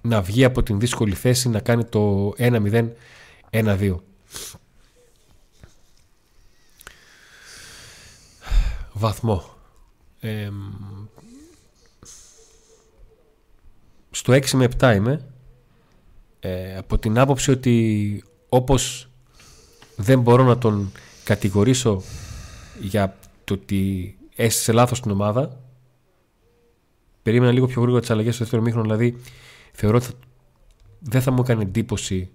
να 0.00 0.22
βγει 0.22 0.44
από 0.44 0.62
την 0.62 0.80
δύσκολη 0.80 1.14
θέση 1.14 1.48
να 1.48 1.60
κάνει 1.60 1.84
το 1.84 2.32
1-0, 2.38 2.88
1-2. 3.50 3.96
Βαθμό. 8.92 9.44
στο 14.10 14.32
6 14.32 14.50
με 14.50 14.68
7 14.80 14.94
είμαι 14.96 15.35
ε, 16.46 16.76
από 16.76 16.98
την 16.98 17.18
άποψη 17.18 17.50
ότι 17.50 18.24
όπως 18.48 19.08
δεν 19.96 20.20
μπορώ 20.20 20.44
να 20.44 20.58
τον 20.58 20.92
κατηγορήσω 21.24 22.02
για 22.80 23.16
το 23.44 23.54
ότι 23.54 24.16
έστησε 24.36 24.72
λάθος 24.72 25.00
την 25.00 25.10
ομάδα 25.10 25.60
περίμενα 27.22 27.52
λίγο 27.52 27.66
πιο 27.66 27.80
γρήγορα 27.80 28.00
τις 28.00 28.10
αλλαγές 28.10 28.34
στο 28.34 28.42
δεύτερο 28.42 28.62
μήχρονο. 28.62 28.84
Δηλαδή, 28.84 29.16
θεωρώ 29.72 29.96
ότι 29.96 30.06
δεν 30.98 31.22
θα 31.22 31.30
μου 31.30 31.40
έκανε 31.40 31.62
εντύπωση 31.62 32.30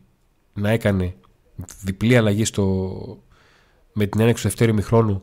να 0.54 0.70
έκανε 0.70 1.16
διπλή 1.84 2.18
αλλαγή 2.18 2.46
στο, 2.46 2.98
με 3.94 4.06
την 4.06 4.22
έναξη 4.22 4.44
του 4.44 4.50
δεύτερου 4.50 4.74
μηχρόνου 4.74 5.22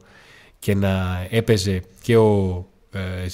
και 0.58 0.74
να 0.74 1.26
έπαιζε 1.30 1.82
και 2.02 2.16
ο 2.16 2.66
ε, 2.90 3.26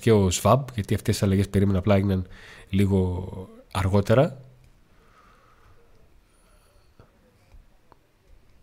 και 0.00 0.12
ο 0.12 0.30
Σβάμπ, 0.30 0.66
γιατί 0.74 0.94
αυτές 0.94 1.14
τις 1.14 1.22
αλλαγές 1.22 1.48
περίμενα 1.48 1.78
απλά 1.78 1.94
έγιναν 1.94 2.26
λίγο 2.68 3.28
αργότερα. 3.72 4.40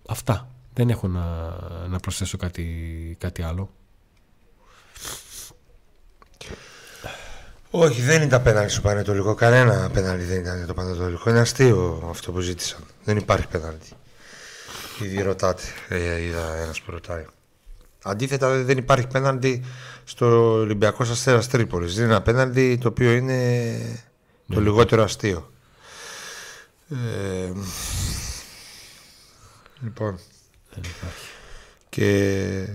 Αυτά. 0.10 0.49
Δεν 0.74 0.89
έχω 0.89 1.07
να, 1.07 1.55
να 1.88 1.99
προσθέσω 1.99 2.38
κάτι, 2.38 2.66
κάτι 3.20 3.41
άλλο. 3.41 3.70
Όχι, 7.72 8.01
δεν 8.01 8.22
είναι 8.22 8.30
τα 8.30 8.41
πέναλτι 8.41 8.72
στο 8.72 8.82
Πανετολικό. 8.82 9.34
Κανένα 9.34 9.89
πέναλτι 9.93 10.24
δεν 10.24 10.39
ήταν 10.39 10.66
το 10.68 10.74
Πανετολικό. 10.74 11.30
Είναι 11.30 11.39
αστείο 11.39 12.07
αυτό 12.10 12.32
που 12.32 12.39
ζήτησαν. 12.39 12.80
Δεν 13.03 13.18
υπάρχει 13.18 13.47
πέναλτι. 13.47 13.89
Ήδη 15.01 15.22
ρωτάτε. 15.22 15.64
Ε, 15.89 16.22
είδα 16.22 16.55
ένας 16.55 16.82
που 16.82 16.91
ρωτάει. 16.91 17.26
Αντίθετα, 18.03 18.64
δεν 18.64 18.78
υπάρχει 18.78 19.07
πέναλτι 19.07 19.64
στο 20.03 20.51
Ολυμπιακό 20.51 21.03
Αστέρας 21.03 21.47
Τρίπολης. 21.47 21.95
Δεν 21.95 22.03
είναι 22.03 22.14
ένα 22.14 22.22
πέναλτι 22.22 22.78
το 22.78 22.88
οποίο 22.88 23.12
είναι 23.12 23.78
το 24.47 24.60
ναι. 24.60 24.66
λιγότερο 24.66 25.03
αστείο. 25.03 25.51
Ε, 26.89 27.51
λοιπόν. 29.82 30.19
Δεν 30.73 30.84
υπάρχει. 30.97 31.25
Και 31.89 32.67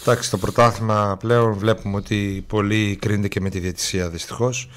εντάξει, 0.00 0.30
το 0.30 0.38
πρωτάθλημα 0.38 1.16
πλέον 1.16 1.52
βλέπουμε 1.52 1.96
ότι 1.96 2.44
πολύ 2.46 2.96
κρίνεται 3.00 3.28
και 3.28 3.40
με 3.40 3.50
τη 3.50 3.58
διαιτησία 3.58 4.08
δυστυχώς. 4.08 4.70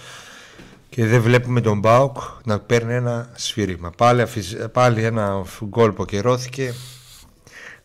Και 0.89 1.05
δεν 1.05 1.21
βλέπουμε 1.21 1.61
τον 1.61 1.79
Μπάουκ 1.79 2.17
να 2.43 2.59
παίρνει 2.59 2.93
ένα 2.93 3.31
σφύριγμα. 3.35 3.89
Πάλι, 3.89 4.25
πάλι 4.71 5.03
ένα 5.03 5.45
γκολ 5.65 5.91
που 5.91 6.03
ακυρώθηκε 6.03 6.73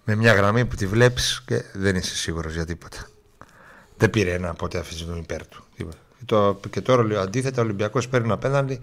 με 0.05 0.14
μια 0.14 0.32
γραμμή 0.32 0.64
που 0.64 0.76
τη 0.76 0.86
βλέπεις 0.86 1.42
και 1.46 1.64
δεν 1.72 1.96
είσαι 1.96 2.16
σίγουρος 2.16 2.55
για 2.55 2.64
τίποτα. 2.64 3.07
Δεν 3.96 4.11
πήρε 4.11 4.32
ένα 4.32 4.55
ποτέ 4.55 4.78
αφήσει 4.78 5.05
τον 5.05 5.18
υπέρ 5.18 5.46
του. 5.46 5.64
Το, 6.24 6.61
και 6.70 6.80
τώρα 6.80 7.20
αντίθετα 7.20 7.61
ο 7.61 7.64
Ολυμπιακός 7.64 8.09
παίρνει 8.09 8.26
ένα 8.26 8.38
πέναντι 8.38 8.80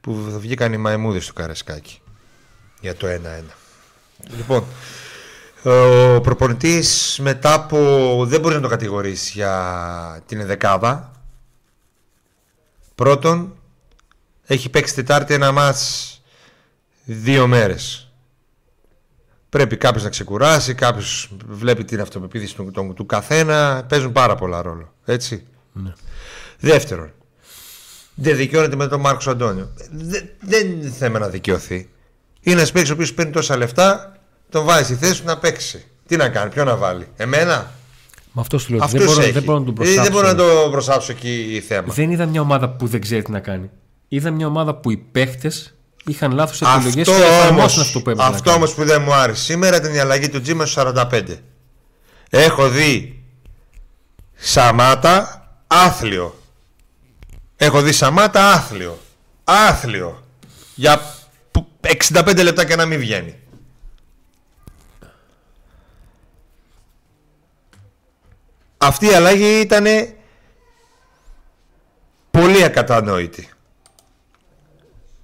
που 0.00 0.38
βγήκαν 0.38 0.72
οι 0.72 0.76
μαϊμούδες 0.76 1.26
του 1.26 1.32
Καρεσκάκη 1.32 2.00
για 2.80 2.94
το 2.94 3.06
1-1. 3.06 3.18
Λοιπόν, 4.36 4.64
ο 5.62 6.20
προπονητής 6.20 7.18
μετά 7.22 7.52
από. 7.52 8.24
δεν 8.26 8.40
μπορεί 8.40 8.54
να 8.54 8.60
το 8.60 8.68
κατηγορήσει 8.68 9.32
για 9.34 10.22
την 10.26 10.46
δεκάδα. 10.46 11.12
Πρώτον, 12.94 13.56
έχει 14.46 14.68
παίξει 14.68 14.94
Τετάρτη 14.94 15.34
ένα 15.34 15.52
μάτς 15.52 16.20
δύο 17.04 17.46
μέρες. 17.46 18.12
Πρέπει 19.48 19.76
κάποιος 19.76 20.02
να 20.02 20.08
ξεκουράσει, 20.08 20.74
κάποιος 20.74 21.30
βλέπει 21.46 21.84
την 21.84 22.00
αυτοπεποίθηση 22.00 22.54
του, 22.54 22.70
του, 22.70 22.92
του, 22.96 23.06
καθένα. 23.06 23.84
Παίζουν 23.88 24.12
πάρα 24.12 24.34
πολλά 24.34 24.62
ρόλο. 24.62 24.92
Έτσι. 25.04 25.46
Ναι. 25.72 25.92
Δεύτερον, 26.58 27.12
δεν 28.14 28.36
δικαιώνεται 28.36 28.76
με 28.76 28.86
τον 28.86 29.00
Μάρκος 29.00 29.28
Αντώνιο. 29.28 29.72
Δεν, 29.90 30.28
δεν 30.40 30.70
είναι 30.70 30.90
θέμα 30.90 31.18
να 31.18 31.28
δικαιωθεί. 31.28 31.88
Είναι 32.48 32.58
ένας 32.58 32.72
παίκτης 32.72 32.90
ο 32.90 32.92
οποίος 32.92 33.14
παίρνει 33.14 33.32
τόσα 33.32 33.56
λεφτά, 33.56 34.16
τον 34.50 34.64
βάζει 34.64 34.84
στη 34.84 34.94
θέση 34.94 35.20
του 35.20 35.26
να 35.26 35.38
παίξει. 35.38 35.84
Τι 36.06 36.16
να 36.16 36.28
κάνει, 36.28 36.50
ποιο 36.50 36.64
να 36.64 36.76
βάλει, 36.76 37.06
Εμένα; 37.16 37.72
Με 38.32 38.40
αυτός 38.40 38.62
σου 38.62 38.74
λέω. 38.74 38.86
Δεν 38.86 39.04
μπορώ, 39.04 39.22
δεν 39.22 39.42
μπορώ 39.42 39.58
να 39.58 39.64
τον 39.64 39.74
προσάψω. 39.74 40.02
Δεν 40.02 40.12
μπορώ 40.12 40.26
να 40.26 40.34
το 40.34 40.68
προσάψω 40.70 41.12
εκεί 41.12 41.64
θέμα. 41.68 41.92
Δεν 41.92 42.10
είδα 42.10 42.26
μια 42.26 42.40
ομάδα 42.40 42.68
που 42.68 42.86
δεν 42.86 43.00
ξέρει 43.00 43.22
τι 43.22 43.30
να 43.30 43.40
κάνει. 43.40 43.70
Είδα 44.08 44.30
μια 44.30 44.46
ομάδα 44.46 44.74
που 44.74 44.90
οι 44.90 44.96
παίχτες 44.96 45.74
είχαν 46.04 46.32
λάθος 46.32 46.60
επιλογές 46.60 47.06
και 47.06 47.14
εφαρμόσουν 47.14 47.82
αυτό 47.82 48.00
που 48.00 48.10
έπρεπε. 48.10 48.28
Αυτό 48.28 48.52
όμως 48.52 48.74
που 48.74 48.84
δεν 48.84 49.02
μου 49.02 49.12
άρεσε. 49.14 49.42
Σήμερα 49.42 49.76
ήταν 49.76 49.94
η 49.94 49.98
αλλαγή 49.98 50.28
του 50.28 50.40
Τζίμας 50.40 50.70
στο 50.70 50.92
45. 51.12 51.22
Έχω 52.30 52.68
δει 52.68 53.22
Σαμάτα 54.34 55.46
άθλιο. 55.66 56.38
Έχω 57.56 57.80
δει 57.80 57.92
Σαμάτα 57.92 58.52
άθλιο. 58.52 58.98
Άθλιο. 59.44 60.22
Για 60.74 61.00
65 61.80 62.42
λεπτά 62.42 62.64
και 62.64 62.76
να 62.76 62.86
μην 62.86 62.98
βγαίνει. 62.98 63.38
Αυτή 68.78 69.06
η 69.06 69.12
αλλαγή 69.12 69.60
ήταν 69.60 69.84
πολύ 72.30 72.64
ακατανόητη. 72.64 73.48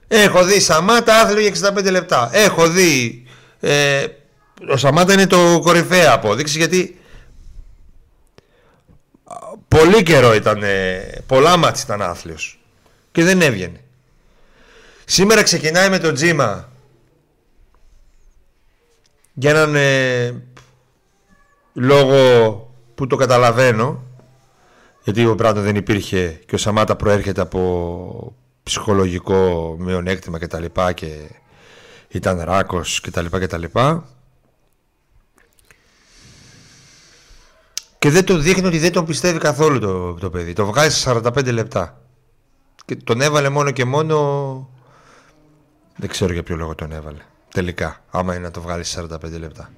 Έχω 0.08 0.44
δει 0.44 0.60
Σαμάτα 0.60 1.20
άθλιο 1.20 1.40
για 1.40 1.72
65 1.76 1.90
λεπτά. 1.90 2.30
Έχω 2.32 2.68
δει. 2.68 3.24
Ε, 3.60 4.06
ο 4.68 4.76
Σαμάτα 4.76 5.12
είναι 5.12 5.26
το 5.26 5.60
κορυφαία 5.62 6.12
απόδειξη 6.12 6.58
γιατί 6.58 6.98
πολύ 9.68 10.02
καιρό 10.02 10.34
ήταν. 10.34 10.62
πολλά 11.26 11.56
μάτς 11.56 11.82
ήταν 11.82 12.02
άθλιος 12.02 12.58
και 13.12 13.24
δεν 13.24 13.42
έβγαινε. 13.42 13.83
Σήμερα 15.04 15.42
ξεκινάει 15.42 15.88
με 15.88 15.98
τον 15.98 16.14
Τζίμα. 16.14 16.68
Για 19.32 19.50
έναν 19.50 19.74
ε, 19.74 20.42
λόγο 21.72 22.56
που 22.94 23.06
το 23.06 23.16
καταλαβαίνω 23.16 24.02
γιατί 25.02 25.26
ο 25.26 25.34
Μπράντο 25.34 25.60
δεν 25.60 25.76
υπήρχε 25.76 26.40
και 26.46 26.54
ο 26.54 26.58
Σαμάτα 26.58 26.96
προέρχεται 26.96 27.40
από 27.40 28.36
ψυχολογικό 28.62 29.76
μειονέκτημα 29.78 30.38
και 30.38 30.46
τα 30.46 30.60
λοιπά 30.60 30.92
και 30.92 31.30
ήταν 32.08 32.40
ράκος 32.40 33.00
και 33.00 33.10
τα 33.10 33.22
λοιπά 33.22 33.38
και 33.38 33.46
τα 33.46 33.58
λοιπά. 33.58 34.08
Και 37.98 38.10
δεν 38.10 38.24
το 38.24 38.38
δείχνει 38.38 38.66
ότι 38.66 38.78
δεν 38.78 38.92
τον 38.92 39.04
πιστεύει 39.04 39.38
καθόλου 39.38 39.78
το, 39.78 40.14
το 40.14 40.30
παιδί. 40.30 40.52
Το 40.52 40.66
βγάζει 40.66 40.96
σε 40.96 41.10
45 41.10 41.52
λεπτά. 41.52 42.00
Και 42.84 42.96
τον 42.96 43.20
έβαλε 43.20 43.48
μόνο 43.48 43.70
και 43.70 43.84
μόνο 43.84 44.68
δεν 45.96 46.08
ξέρω 46.08 46.32
για 46.32 46.42
ποιο 46.42 46.56
λόγο 46.56 46.74
τον 46.74 46.92
έβαλε 46.92 47.22
τελικά 47.52 48.00
άμα 48.10 48.34
είναι 48.34 48.44
να 48.44 48.50
το 48.50 48.60
βγάλεις 48.60 48.88
σε 48.88 49.06
45 49.10 49.38
λεπτά 49.38 49.70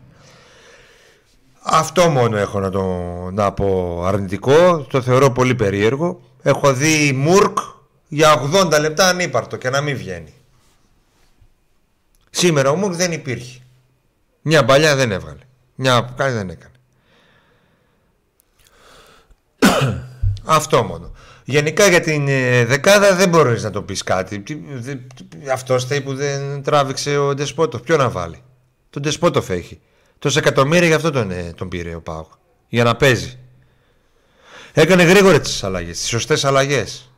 αυτό 1.63 2.09
μόνο 2.09 2.37
έχω 2.37 2.61
να, 2.61 2.71
το, 2.71 2.85
να 3.33 3.53
πω 3.53 4.03
αρνητικό 4.07 4.81
το 4.81 5.03
θεωρώ 5.03 5.31
πολύ 5.31 5.55
περίεργο 5.55 6.21
έχω 6.43 6.73
δει 6.73 7.13
Μουρκ 7.13 7.59
για 8.09 8.51
80 8.53 8.81
λεπτά 8.81 9.09
ανύπαρτο 9.09 9.57
και 9.57 9.71
να 9.71 9.81
μην 9.81 9.97
βγαίνει. 9.97 10.35
Σήμερα 12.31 12.71
ο 12.71 12.77
δεν 12.77 13.13
υπήρχε. 13.13 13.61
Μια 14.43 14.65
παλιά 14.65 14.97
δεν 14.97 15.13
έβγαλε. 15.13 15.41
Μια 15.75 16.15
κάτι 16.17 16.33
δεν 16.33 16.51
έκανε. 16.51 16.75
Αυτό 20.45 20.83
μόνο. 20.83 21.11
Γενικά 21.49 21.89
για 21.89 22.01
την 22.01 22.29
ε, 22.29 22.65
δεκάδα 22.65 23.15
δεν 23.15 23.29
μπορείς 23.29 23.63
να 23.63 23.71
το 23.71 23.83
πεις 23.83 24.03
κάτι. 24.03 24.43
Αυτός 25.53 25.85
θέλει 25.85 26.01
που 26.01 26.15
δεν 26.15 26.63
τράβηξε 26.63 27.17
ο 27.17 27.35
Ντεσπότοφ. 27.35 27.81
Ποιο 27.81 27.97
να 27.97 28.09
βάλει; 28.09 28.43
Τον 28.91 29.03
Ντεσπότοφ 29.03 29.51
έχει. 29.51 29.81
Τόσα 30.19 30.39
εκατομμύρια 30.39 30.87
γι' 30.87 30.95
αυτό 30.95 31.11
τον, 31.11 31.31
ε, 31.31 31.53
τον 31.57 31.69
πήρε 31.69 31.95
ο 31.95 32.01
Πάου. 32.01 32.29
Για 32.69 32.85
να 32.85 32.97
παίζει. 32.97 33.39
Έκανε 34.73 35.03
γρήγορα 35.03 35.41
τις 35.41 35.65
αλλαγές, 35.65 35.99
τις 35.99 36.09
σωστές 36.09 36.45
αλλαγές. 36.45 37.13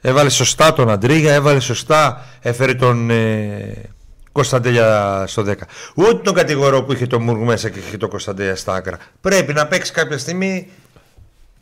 Έβαλε 0.00 0.28
σωστά 0.28 0.72
τον 0.72 0.90
Αντρίγια, 0.90 1.34
έβαλε 1.34 1.60
σωστά, 1.60 2.26
έφερε 2.40 2.74
τον 2.74 3.10
ε, 3.10 3.90
Κωνσταντέλια 4.32 5.24
στο 5.26 5.42
10. 5.42 5.54
Ούτε 5.94 6.14
τον 6.14 6.34
κατηγορό 6.34 6.82
που 6.82 6.92
είχε 6.92 7.06
το 7.06 7.20
Μούργο 7.20 7.44
μέσα 7.44 7.68
και 7.68 7.78
είχε 7.78 7.96
το 7.96 8.08
Κωνσταντέλια 8.08 8.56
στα 8.56 8.74
άκρα. 8.74 8.98
Πρέπει 9.20 9.52
να 9.52 9.66
παίξει 9.66 9.92
κάποια 9.92 10.18
στιγμή. 10.18 10.70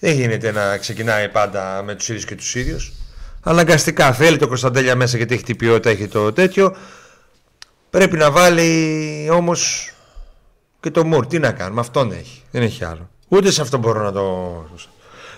Δεν 0.00 0.14
γίνεται 0.14 0.52
να 0.52 0.78
ξεκινάει 0.78 1.28
πάντα 1.28 1.82
με 1.82 1.94
τους 1.94 2.08
ίδιους 2.08 2.24
και 2.24 2.34
τους 2.34 2.54
ίδιους. 2.54 2.92
Αναγκαστικά 3.42 4.12
θέλει 4.12 4.36
το 4.36 4.48
Κωνσταντέλια 4.48 4.96
μέσα 4.96 5.16
γιατί 5.16 5.34
έχει 5.34 5.42
την 5.42 5.56
ποιότητα, 5.56 5.90
έχει 5.90 6.08
το 6.08 6.32
τέτοιο. 6.32 6.76
Πρέπει 7.90 8.16
να 8.16 8.30
βάλει 8.30 9.28
όμως 9.32 9.92
και 10.80 10.90
το 10.90 11.04
Μουρ. 11.04 11.26
Τι 11.26 11.38
να 11.38 11.52
κάνουμε, 11.52 11.80
αυτόν 11.80 12.12
έχει. 12.12 12.42
Δεν 12.50 12.62
έχει 12.62 12.84
άλλο. 12.84 13.10
Ούτε 13.28 13.50
σε 13.50 13.60
αυτό 13.60 13.78
μπορώ 13.78 14.02
να 14.02 14.12
το. 14.12 14.64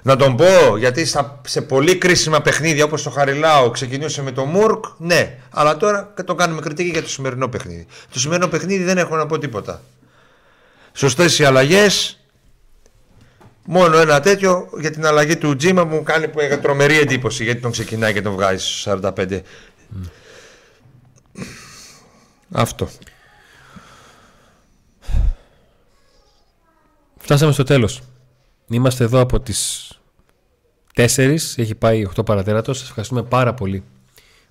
Να 0.03 0.17
τον 0.17 0.37
πω 0.37 0.77
γιατί 0.77 1.09
σε 1.47 1.63
πολύ 1.63 1.97
κρίσιμα 1.97 2.41
παιχνίδια 2.41 2.85
όπως 2.85 3.03
το 3.03 3.11
Χαριλάου 3.11 3.71
ξεκινούσε 3.71 4.23
με 4.23 4.33
το 4.33 4.45
Μουρκ, 4.45 4.85
ναι. 4.99 5.39
Αλλά 5.51 5.77
τώρα 5.77 6.15
το 6.25 6.35
κάνουμε 6.35 6.61
κριτική 6.61 6.89
για 6.91 7.03
το 7.03 7.09
σημερινό 7.09 7.49
παιχνίδι. 7.49 7.87
Το 8.13 8.19
σημερινό 8.19 8.49
παιχνίδι 8.49 8.85
δεν 8.85 8.99
έχω 8.99 9.17
να 9.17 9.27
πω 9.27 9.39
τίποτα. 9.39 9.83
Σωστές 10.93 11.39
οι 11.39 11.45
αλλαγές. 11.45 12.17
Μόνο 13.65 13.97
ένα 13.97 14.21
τέτοιο 14.21 14.69
για 14.81 14.91
την 14.91 15.07
αλλαγή 15.07 15.37
του 15.37 15.57
Τζίμα 15.57 15.85
μου 15.85 16.03
κάνει 16.03 16.29
τρομερή 16.63 16.99
εντύπωση 16.99 17.45
γιατί 17.45 17.61
τον 17.61 17.71
ξεκινάει 17.71 18.13
και 18.13 18.23
τον 18.23 18.33
βγάζει 18.33 18.65
στους 18.65 18.87
45. 18.87 19.41
Αυτό. 22.53 22.89
Φτάσαμε 27.19 27.53
στο 27.53 27.63
τέλος. 27.63 28.01
Είμαστε 28.69 29.05
εδώ 29.05 29.21
από 29.21 29.41
τις 29.41 29.87
έχει 31.57 31.75
πάει 31.75 32.07
8 32.17 32.25
παρατέρατος. 32.25 32.79
Σας 32.79 32.89
ευχαριστούμε 32.89 33.23
πάρα 33.23 33.55
πολύ 33.55 33.85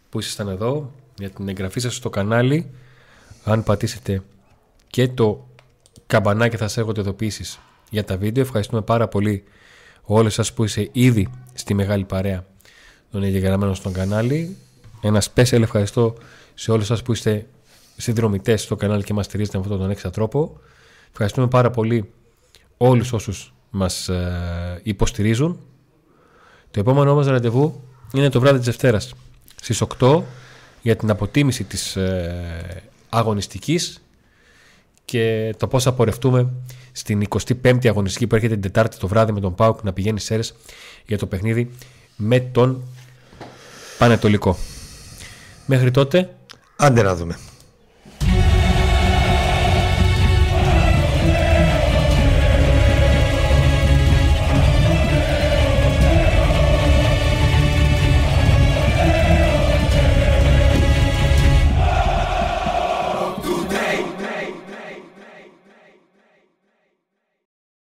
που 0.10 0.20
ήσασταν 0.20 0.48
εδώ 0.48 0.92
για 1.18 1.30
την 1.30 1.50
εγγραφή 1.50 1.80
σας 1.80 1.96
στο 1.96 2.10
κανάλι. 2.10 2.72
Αν 3.44 3.64
πατήσετε 3.64 4.24
και 4.88 5.08
το 5.08 5.48
καμπανάκι 6.08 6.58
θα 6.58 6.68
σας 6.68 6.78
έρχονται 6.78 7.02
ειδοποιήσεις 7.02 7.60
για 7.92 8.04
τα 8.04 8.18
βίντεο. 8.18 8.44
Ευχαριστούμε 8.44 8.82
πάρα 8.82 9.08
πολύ 9.08 9.44
όλους 10.02 10.34
σας 10.34 10.54
που 10.54 10.64
είστε 10.64 10.90
ήδη 10.92 11.28
στη 11.54 11.74
μεγάλη 11.74 12.04
παρέα 12.04 12.46
των 13.12 13.24
εγγεγραμμένων 13.24 13.76
στο 13.76 13.90
κανάλι. 13.90 14.58
Ένα 15.02 15.22
special 15.34 15.62
ευχαριστώ 15.62 16.16
σε 16.54 16.72
όλους 16.72 16.86
σας 16.86 17.02
που 17.02 17.12
είστε 17.12 17.48
συνδρομητές 17.98 18.62
στο 18.62 18.76
κανάλι 18.76 19.04
και 19.04 19.14
μας 19.14 19.26
στηρίζετε 19.26 19.58
με 19.58 19.64
αυτόν 19.64 19.80
τον 19.80 19.90
έξα 19.90 20.10
τρόπο. 20.10 20.60
Ευχαριστούμε 21.12 21.48
πάρα 21.48 21.72
πολύ 21.72 22.12
όλους 22.78 23.14
όσους 23.14 23.54
μας 23.70 24.10
ε, 24.10 24.80
υποστηρίζουν. 24.84 25.60
Το 26.72 26.80
επόμενό 26.80 27.16
μας 27.16 27.28
ραντεβού 27.28 27.84
είναι 28.14 28.30
το 28.30 28.40
βράδυ 28.40 28.58
της 28.58 28.66
Δευτέρας 28.66 29.14
στις 29.56 29.84
8 30.00 30.22
για 30.82 30.96
την 30.96 31.10
αποτίμηση 31.10 31.64
της 31.64 31.96
ε, 31.96 32.84
αγωνιστικής 33.10 34.02
και 35.12 35.54
το 35.58 35.68
πώς 35.68 35.84
θα 35.84 35.94
πορευτούμε 35.94 36.54
στην 36.92 37.28
25η 37.30 37.88
αγωνιστική 37.88 38.28
που 38.28 38.36
έρχεται 38.36 38.54
την 38.54 38.62
Τετάρτη 38.62 38.98
το 38.98 39.08
βράδυ 39.08 39.32
με 39.32 39.40
τον 39.40 39.56
Πάουκ 39.56 39.84
να 39.84 39.94
πηγαίνει 39.94 40.20
σε 40.20 40.40
για 41.06 41.18
το 41.18 41.26
παιχνίδι 41.26 41.72
με 42.16 42.40
τον 42.40 42.84
Πανετολικό. 43.98 44.58
Μέχρι 45.66 45.92
τότε. 45.92 46.36
Άντε 46.76 47.02
να 47.02 47.16
δούμε. 47.16 47.38